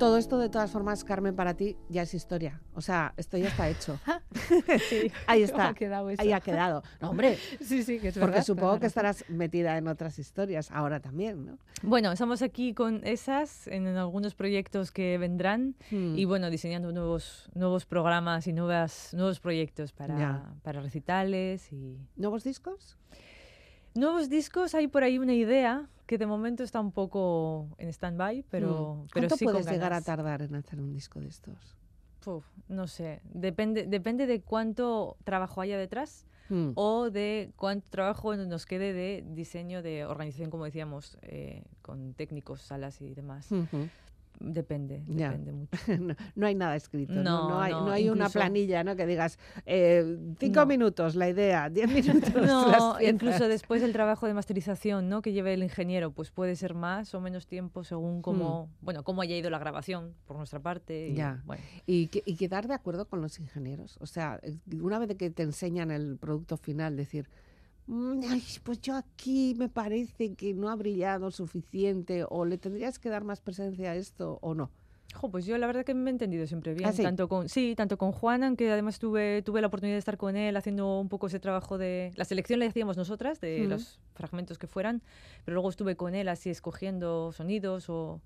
Todo 0.00 0.16
esto, 0.16 0.38
de 0.38 0.48
todas 0.48 0.70
formas, 0.70 1.04
Carmen, 1.04 1.36
para 1.36 1.54
ti 1.54 1.76
ya 1.90 2.02
es 2.02 2.14
historia. 2.14 2.60
O 2.74 2.80
sea, 2.80 3.12
esto 3.18 3.36
ya 3.36 3.48
está 3.48 3.68
hecho. 3.68 4.00
Sí, 4.88 5.12
Ahí 5.26 5.42
¿cómo 5.42 5.58
está. 5.58 5.68
ha 5.68 5.74
quedado 5.74 6.08
eso? 6.10 6.22
Ahí 6.22 6.32
ha 6.32 6.40
quedado. 6.40 6.82
No, 7.00 7.10
hombre, 7.10 7.36
Sí, 7.60 7.82
sí, 7.82 7.98
que 8.00 8.08
es 8.08 8.14
porque 8.14 8.30
verdad, 8.32 8.44
supongo 8.44 8.68
toda 8.68 8.80
que 8.80 8.86
estarás 8.86 9.24
metida 9.28 9.76
en 9.76 9.86
otras 9.88 10.18
historias 10.18 10.70
ahora 10.70 11.00
también, 11.00 11.44
¿no? 11.46 11.58
bueno, 11.82 12.10
estamos 12.12 12.40
aquí 12.42 12.72
con 12.74 13.06
esas 13.06 13.66
en 13.66 13.86
algunos 13.88 14.34
proyectos 14.34 14.90
que 14.90 15.18
vendrán 15.18 15.74
Hmm. 15.90 16.16
y 16.18 16.24
bueno, 16.24 16.48
diseñando 16.50 16.92
nuevos, 16.92 17.50
nuevos 17.54 17.84
programas 17.86 18.46
y 18.46 18.52
nuevas, 18.54 19.12
nuevos 19.14 19.38
proyectos 19.40 19.92
para, 19.92 20.18
Ya. 20.18 20.52
para 20.62 20.80
recitales 20.80 21.70
y 21.72 21.98
¿Nuevos 22.16 22.42
discos? 22.44 22.96
nuevos 23.94 24.28
discos. 24.30 24.74
Hay 24.74 24.86
por 24.88 25.02
ahí 25.02 25.18
una 25.18 25.34
idea 25.34 25.88
que 26.10 26.18
de 26.18 26.26
momento 26.26 26.64
está 26.64 26.80
un 26.80 26.90
poco 26.90 27.68
en 27.78 27.88
stand-by, 27.88 28.42
pero, 28.50 28.66
Hmm. 28.66 29.06
pero 29.14 29.28
¿Cuánto 29.28 29.36
sí 29.36 29.44
con 29.44 29.52
puedes 29.54 29.70
llegar 29.70 29.92
a 29.92 30.00
tardar 30.02 30.42
en 30.42 30.56
hacer 30.56 30.80
un 30.80 30.92
disco 30.92 31.20
de 31.20 31.28
estos? 31.28 31.76
Puf, 32.18 32.44
no 32.66 32.88
sé, 32.88 33.20
depende, 33.22 33.86
depende 33.86 34.26
de 34.26 34.42
cuánto 34.42 35.16
trabajo 35.22 35.60
haya 35.60 35.78
detrás 35.78 36.26
Hmm. 36.48 36.72
o 36.74 37.10
de 37.10 37.52
cuánto 37.54 37.86
trabajo 37.90 38.34
nos 38.34 38.66
quede 38.66 38.92
de 38.92 39.22
diseño, 39.24 39.82
de 39.82 40.04
organización, 40.04 40.50
como 40.50 40.64
decíamos, 40.64 41.16
eh, 41.22 41.62
con 41.80 42.14
técnicos, 42.14 42.60
salas 42.60 43.00
y 43.00 43.14
demás. 43.14 43.52
Ujú. 43.52 43.88
Depende, 44.42 45.04
Ya. 45.06 45.28
depende 45.30 45.52
mucho. 45.52 45.70
no, 46.00 46.14
no 46.34 46.46
hay 46.46 46.54
nada 46.54 46.74
escrito, 46.74 47.12
¿no? 47.12 47.22
No, 47.22 47.48
No 47.50 47.60
hay, 47.90 48.06
no, 48.06 48.12
una 48.12 48.28
planilla, 48.30 48.82
¿no? 48.82 48.96
Que 48.96 49.06
digas, 49.06 49.38
eh, 49.66 50.16
cinco 50.38 50.64
minutos 50.64 51.14
la 51.14 51.28
idea, 51.28 51.68
diez 51.70 51.88
minutos 51.88 52.34
No, 52.34 52.68
las 52.96 53.02
incluso 53.02 53.48
después 53.48 53.82
del 53.82 53.92
trabajo 53.92 54.26
de 54.26 54.32
masterización, 54.34 55.08
¿no? 55.10 55.20
Que 55.20 55.32
lleve 55.32 55.52
el 55.54 55.62
ingeniero, 55.62 56.10
pues 56.12 56.30
puede 56.30 56.56
ser 56.56 56.74
más 56.74 57.14
o 57.14 57.20
menos 57.20 57.46
tiempo 57.46 57.84
según 57.84 58.22
cómo, 58.22 58.70
bueno, 58.80 59.04
cómo 59.04 59.20
haya 59.22 59.36
ido 59.36 59.50
la 59.50 59.58
grabación 59.58 60.14
por 60.26 60.36
nuestra 60.38 60.58
parte. 60.60 61.08
y, 61.08 61.12
Hmm. 61.12 61.16
Ya. 61.16 61.42
bueno. 61.44 61.62
Y, 61.86 62.06
que- 62.06 62.22
y 62.24 62.36
quedar 62.36 62.66
de 62.66 62.74
acuerdo 62.74 63.06
con 63.06 63.20
los 63.20 63.38
ingenieros. 63.38 63.98
O 64.00 64.06
sea, 64.06 64.40
eh, 64.42 64.56
una 64.80 64.98
vez 64.98 65.14
que 65.16 65.28
te 65.30 65.42
enseñan 65.42 65.90
el 65.90 66.16
producto 66.16 66.56
final, 66.56 66.96
decir, 66.96 67.28
"Mm, 67.28 67.49
ay, 68.30 68.42
pues 68.62 68.80
yo 68.80 68.94
aquí 68.96 69.54
me 69.58 69.68
parece 69.68 70.34
que 70.34 70.54
no 70.54 70.68
ha 70.70 70.76
brillado 70.76 71.30
suficiente 71.30 72.24
o 72.28 72.44
le 72.44 72.58
tendrías 72.58 72.98
que 72.98 73.08
dar 73.08 73.24
más 73.24 73.40
presencia 73.40 73.90
a 73.90 73.96
esto 73.96 74.38
o 74.42 74.54
no. 74.54 74.70
Jo, 75.12 75.28
pues 75.28 75.44
yo 75.44 75.58
la 75.58 75.66
verdad 75.66 75.84
que 75.84 75.92
me 75.92 76.08
he 76.08 76.12
entendido 76.12 76.46
siempre 76.46 76.72
bien, 76.72 76.88
¿Ah, 76.88 76.92
sí? 76.92 77.02
tanto 77.02 77.28
con 77.28 77.48
sí, 77.48 77.74
tanto 77.76 77.98
con 77.98 78.12
Juanan, 78.12 78.54
que 78.54 78.70
además 78.70 79.00
tuve 79.00 79.42
tuve 79.42 79.60
la 79.60 79.66
oportunidad 79.66 79.96
de 79.96 79.98
estar 79.98 80.16
con 80.16 80.36
él 80.36 80.56
haciendo 80.56 81.00
un 81.00 81.08
poco 81.08 81.26
ese 81.26 81.40
trabajo 81.40 81.78
de 81.78 82.12
la 82.14 82.24
selección 82.24 82.60
la 82.60 82.66
hacíamos 82.66 82.96
nosotras 82.96 83.40
de 83.40 83.62
Ujú. 83.62 83.70
los 83.70 83.98
fragmentos 84.14 84.56
que 84.56 84.68
fueran, 84.68 85.02
pero 85.44 85.54
luego 85.56 85.68
estuve 85.68 85.96
con 85.96 86.14
él 86.14 86.28
así 86.28 86.48
escogiendo 86.48 87.32
sonidos 87.32 87.90
o, 87.90 88.20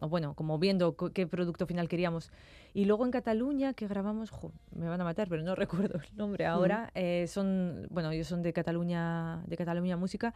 o 0.00 0.08
bueno, 0.08 0.34
como 0.34 0.58
viendo 0.58 0.96
qué 0.96 1.26
producto 1.26 1.66
final 1.66 1.88
queríamos. 1.88 2.30
Y 2.74 2.84
luego 2.84 3.04
en 3.04 3.10
Cataluña 3.10 3.72
que 3.74 3.86
grabamos, 3.86 4.30
jo, 4.30 4.52
me 4.74 4.88
van 4.88 5.00
a 5.00 5.04
matar, 5.04 5.28
pero 5.28 5.42
no 5.42 5.54
recuerdo 5.56 6.00
el 6.00 6.16
nombre 6.16 6.46
ahora, 6.46 6.90
eh, 6.94 7.26
son 7.28 7.86
bueno, 7.90 8.10
ellos 8.10 8.26
son 8.26 8.42
de 8.42 8.52
Cataluña, 8.52 9.42
de 9.46 9.56
Cataluña 9.56 9.96
Música 9.96 10.34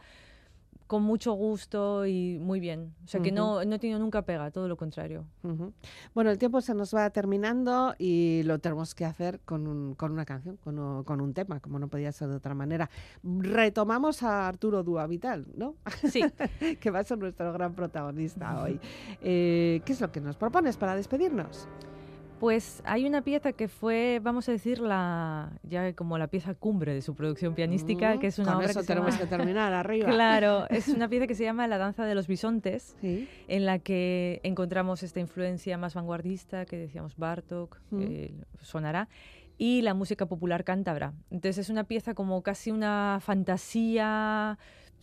con 0.91 1.03
mucho 1.03 1.31
gusto 1.31 2.05
y 2.05 2.37
muy 2.37 2.59
bien. 2.59 2.93
O 3.05 3.07
sea, 3.07 3.21
que 3.21 3.31
no, 3.31 3.63
no 3.63 3.75
he 3.75 3.79
tenido 3.79 3.97
nunca 3.97 4.23
pega, 4.23 4.51
todo 4.51 4.67
lo 4.67 4.75
contrario. 4.75 5.23
Bueno, 6.13 6.29
el 6.31 6.37
tiempo 6.37 6.59
se 6.59 6.73
nos 6.73 6.93
va 6.93 7.09
terminando 7.11 7.95
y 7.97 8.43
lo 8.43 8.59
tenemos 8.59 8.93
que 8.93 9.05
hacer 9.05 9.39
con, 9.45 9.67
un- 9.67 9.95
con 9.95 10.11
una 10.11 10.25
canción, 10.25 10.57
con, 10.57 10.77
o- 10.79 11.05
con 11.05 11.21
un 11.21 11.33
tema, 11.33 11.61
como 11.61 11.79
no 11.79 11.87
podía 11.87 12.11
ser 12.11 12.27
de 12.27 12.35
otra 12.35 12.53
manera. 12.55 12.89
Retomamos 13.23 14.21
a 14.21 14.49
Arturo 14.49 14.83
Duavital, 14.83 15.45
¿no? 15.55 15.75
Sí, 16.09 16.21
que 16.81 16.91
va 16.91 16.99
a 16.99 17.03
ser 17.05 17.17
nuestro 17.19 17.53
gran 17.53 17.73
protagonista 17.73 18.61
hoy. 18.61 18.77
Eh, 19.21 19.81
¿Qué 19.85 19.93
es 19.93 20.01
lo 20.01 20.11
que 20.11 20.19
nos 20.19 20.35
propones 20.35 20.75
para 20.75 20.93
despedirnos? 20.97 21.69
Pues 22.41 22.81
hay 22.85 23.05
una 23.05 23.21
pieza 23.21 23.53
que 23.53 23.67
fue, 23.67 24.19
vamos 24.19 24.49
a 24.49 24.51
decir, 24.51 24.79
la 24.79 25.51
ya 25.61 25.93
como 25.93 26.17
la 26.17 26.25
pieza 26.25 26.55
cumbre 26.55 26.91
de 26.91 27.03
su 27.03 27.13
producción 27.13 27.53
pianística, 27.53 28.15
Mm, 28.15 28.19
que 28.19 28.25
es 28.25 28.39
una 28.39 28.47
con 28.47 28.55
obra 28.57 28.71
eso 28.71 28.79
que 28.81 28.87
tenemos 28.87 29.11
llama- 29.13 29.21
que 29.21 29.27
terminar 29.29 29.73
arriba. 29.73 30.09
Claro, 30.15 30.67
es 30.71 30.87
una 30.87 31.07
pieza 31.07 31.27
que 31.27 31.35
se 31.35 31.43
llama 31.43 31.67
La 31.67 31.77
danza 31.77 32.03
de 32.03 32.15
los 32.15 32.25
bisontes, 32.25 32.95
Sí. 32.99 33.29
en 33.47 33.67
la 33.67 33.77
que 33.77 34.39
encontramos 34.41 35.03
esta 35.03 35.19
influencia 35.19 35.77
más 35.77 35.93
vanguardista 35.93 36.65
que 36.65 36.77
decíamos 36.77 37.15
Bartok, 37.15 37.79
Mm. 37.91 38.01
eh, 38.01 38.33
sonará, 38.59 39.07
y 39.59 39.83
la 39.83 39.93
música 39.93 40.25
popular 40.25 40.63
cántabra. 40.63 41.13
Entonces 41.29 41.59
es 41.59 41.69
una 41.69 41.83
pieza 41.83 42.15
como 42.15 42.41
casi 42.41 42.71
una 42.71 43.19
fantasía, 43.21 44.57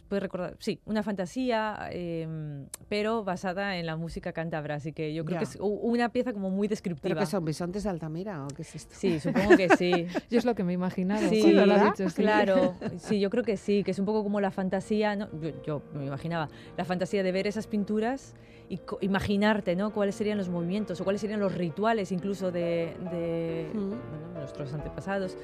puedes 0.09 0.23
recordar, 0.23 0.57
sí, 0.59 0.81
una 0.87 1.03
fantasía, 1.03 1.89
eh, 1.93 2.67
pero 2.89 3.25
basada 3.25 3.77
en 3.77 3.87
la 3.87 3.97
música 3.97 4.33
cántabra. 4.33 4.77
Así 4.77 4.93
que 4.93 5.13
yo 5.15 5.25
creo 5.25 5.37
Ya. 5.37 5.39
que 5.41 5.45
es 5.45 5.59
una 5.61 6.09
pieza 6.11 6.33
como 6.33 6.51
muy 6.51 6.67
¿Pero 6.67 6.71
descriptiva. 6.71 7.21
que 7.21 7.27
son 7.27 7.45
bisontes 7.45 7.85
de 7.85 7.91
Altamira 7.91 8.45
o 8.45 8.49
qué 8.49 8.63
es 8.63 8.75
esto? 8.75 8.95
Sí, 8.97 9.21
supongo 9.21 9.57
que 9.57 9.69
sí. 9.77 10.07
Yo 10.31 10.39
es 10.39 10.45
lo 10.45 10.55
que 10.55 10.65
me 10.65 10.73
he 10.73 10.75
imaginado. 10.75 11.29
Sí, 11.29 11.43
cuando 11.43 11.67
lo 11.67 11.75
has 11.75 11.85
dicho, 11.97 12.09
sí. 12.11 12.23
Claro, 12.23 12.75
sí, 12.99 13.21
yo 13.21 13.31
creo 13.31 13.45
que 13.45 13.57
sí, 13.57 13.85
que 13.85 13.91
es 13.93 13.99
un 13.99 14.07
poco 14.07 14.23
como 14.23 14.41
la 14.41 14.51
fantasía, 14.51 15.15
¿no? 15.17 15.29
yo, 15.41 15.51
yo 15.65 15.83
me 15.95 16.07
imaginaba, 16.07 16.49
la 16.77 16.85
fantasía 16.85 17.23
de 17.23 17.33
ver 17.33 17.47
esas 17.47 17.67
pinturas 17.67 18.35
y 18.71 18.79
co- 18.79 18.99
imaginarte, 19.01 19.77
¿no? 19.77 19.93
Cuáles 19.93 20.15
serían 20.15 20.37
los 20.39 20.49
movimientos 20.49 21.01
o 21.01 21.05
cuáles 21.05 21.21
serían 21.23 21.41
los 21.41 21.55
rituales 21.55 22.13
incluso 22.13 22.51
de, 22.53 22.95
de, 23.11 23.71
bueno, 23.73 23.97
de 24.35 24.39
nuestros 24.41 24.73
antepasados. 24.75 25.37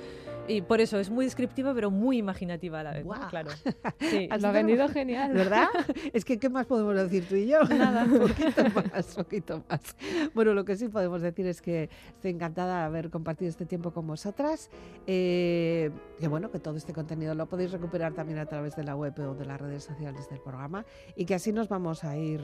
Y 0.46 0.60
por 0.60 0.82
eso 0.82 0.98
es 1.00 1.08
muy 1.08 1.24
descriptiva, 1.24 1.72
pero 1.74 1.90
muy 1.90 2.18
imaginativa 2.18 2.80
a 2.80 2.82
la 2.82 2.92
vez. 2.92 3.04
Guau. 3.04 3.28
Claro. 3.30 3.50
Sí. 4.00 4.28
Vendido 4.55 4.88
genial. 4.88 5.32
¿Verdad? 5.32 5.68
Es 6.12 6.24
que, 6.24 6.38
¿qué 6.38 6.48
más 6.48 6.66
podemos 6.66 6.94
decir 6.94 7.26
tú 7.28 7.34
y 7.36 7.46
yo? 7.46 7.61
Nada, 7.64 8.05
poquito 8.18 8.62
más, 8.92 9.14
poquito 9.14 9.64
más. 9.68 9.80
Bueno, 10.34 10.55
lo 10.55 10.64
que 10.64 10.76
sí 10.76 10.88
podemos 10.88 11.22
decir 11.22 11.46
es 11.46 11.61
que 11.61 11.88
estoy 12.14 12.30
encantada 12.32 12.78
de 12.80 12.84
haber 12.84 13.11
compartido 13.11 13.48
este 13.48 13.66
tiempo 13.66 13.92
con 13.92 14.07
vosotras. 14.07 14.70
Eh, 15.07 15.90
que 16.18 16.28
bueno, 16.28 16.50
que 16.50 16.59
todo 16.59 16.76
este 16.76 16.92
contenido 16.92 17.34
lo 17.34 17.46
podéis 17.46 17.72
recuperar 17.72 18.12
también 18.14 18.38
a 18.38 18.46
través 18.46 18.76
de 18.76 18.84
la 18.84 18.96
web 18.96 19.14
o 19.20 19.34
de 19.34 19.44
las 19.44 19.61
redes 19.61 19.84
sociales 19.84 20.28
del 20.30 20.40
programa 20.40 20.84
y 21.16 21.24
que 21.26 21.34
así 21.34 21.52
nos 21.52 21.68
vamos 21.68 22.05
a 22.05 22.16
ir 22.16 22.40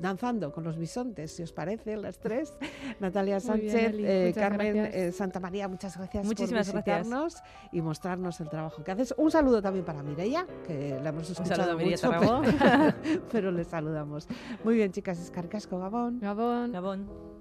danzando 0.00 0.52
con 0.52 0.64
los 0.64 0.76
bisontes, 0.78 1.32
si 1.32 1.42
os 1.42 1.52
parece, 1.52 1.96
las 1.96 2.18
tres. 2.18 2.52
Natalia 3.00 3.36
bien, 3.36 3.40
Sánchez, 3.46 3.74
Eli, 3.74 4.04
eh, 4.06 4.32
Carmen 4.34 4.74
gracias. 4.76 4.94
eh, 4.94 5.12
Santa 5.12 5.40
María, 5.40 5.68
muchas 5.68 5.96
gracias 5.96 6.24
Muchísimas 6.24 6.66
por 6.66 6.82
gracias. 6.82 6.98
visitarnos 7.06 7.36
y 7.72 7.80
mostrarnos 7.80 8.40
el 8.40 8.48
trabajo 8.48 8.82
que 8.84 8.90
haces. 8.92 9.14
Un 9.16 9.30
saludo 9.30 9.62
también 9.62 9.84
para 9.84 10.02
Mireia, 10.02 10.46
que 10.66 10.98
la 11.02 11.08
hemos 11.10 11.28
Un 11.28 11.32
escuchado 11.32 11.51
saludo 11.56 11.72
a 11.72 11.76
Mireia 11.76 11.96
mucho, 11.96 12.10
Tarragó. 12.10 12.42
pero 13.32 13.50
le 13.50 13.64
saludamos. 13.64 14.28
Muy 14.64 14.76
bien, 14.76 14.92
chicas, 14.92 15.18
escarcasco, 15.20 15.78
Gabón. 15.78 16.20
Gabón. 16.20 16.72
Gabón. 16.72 17.31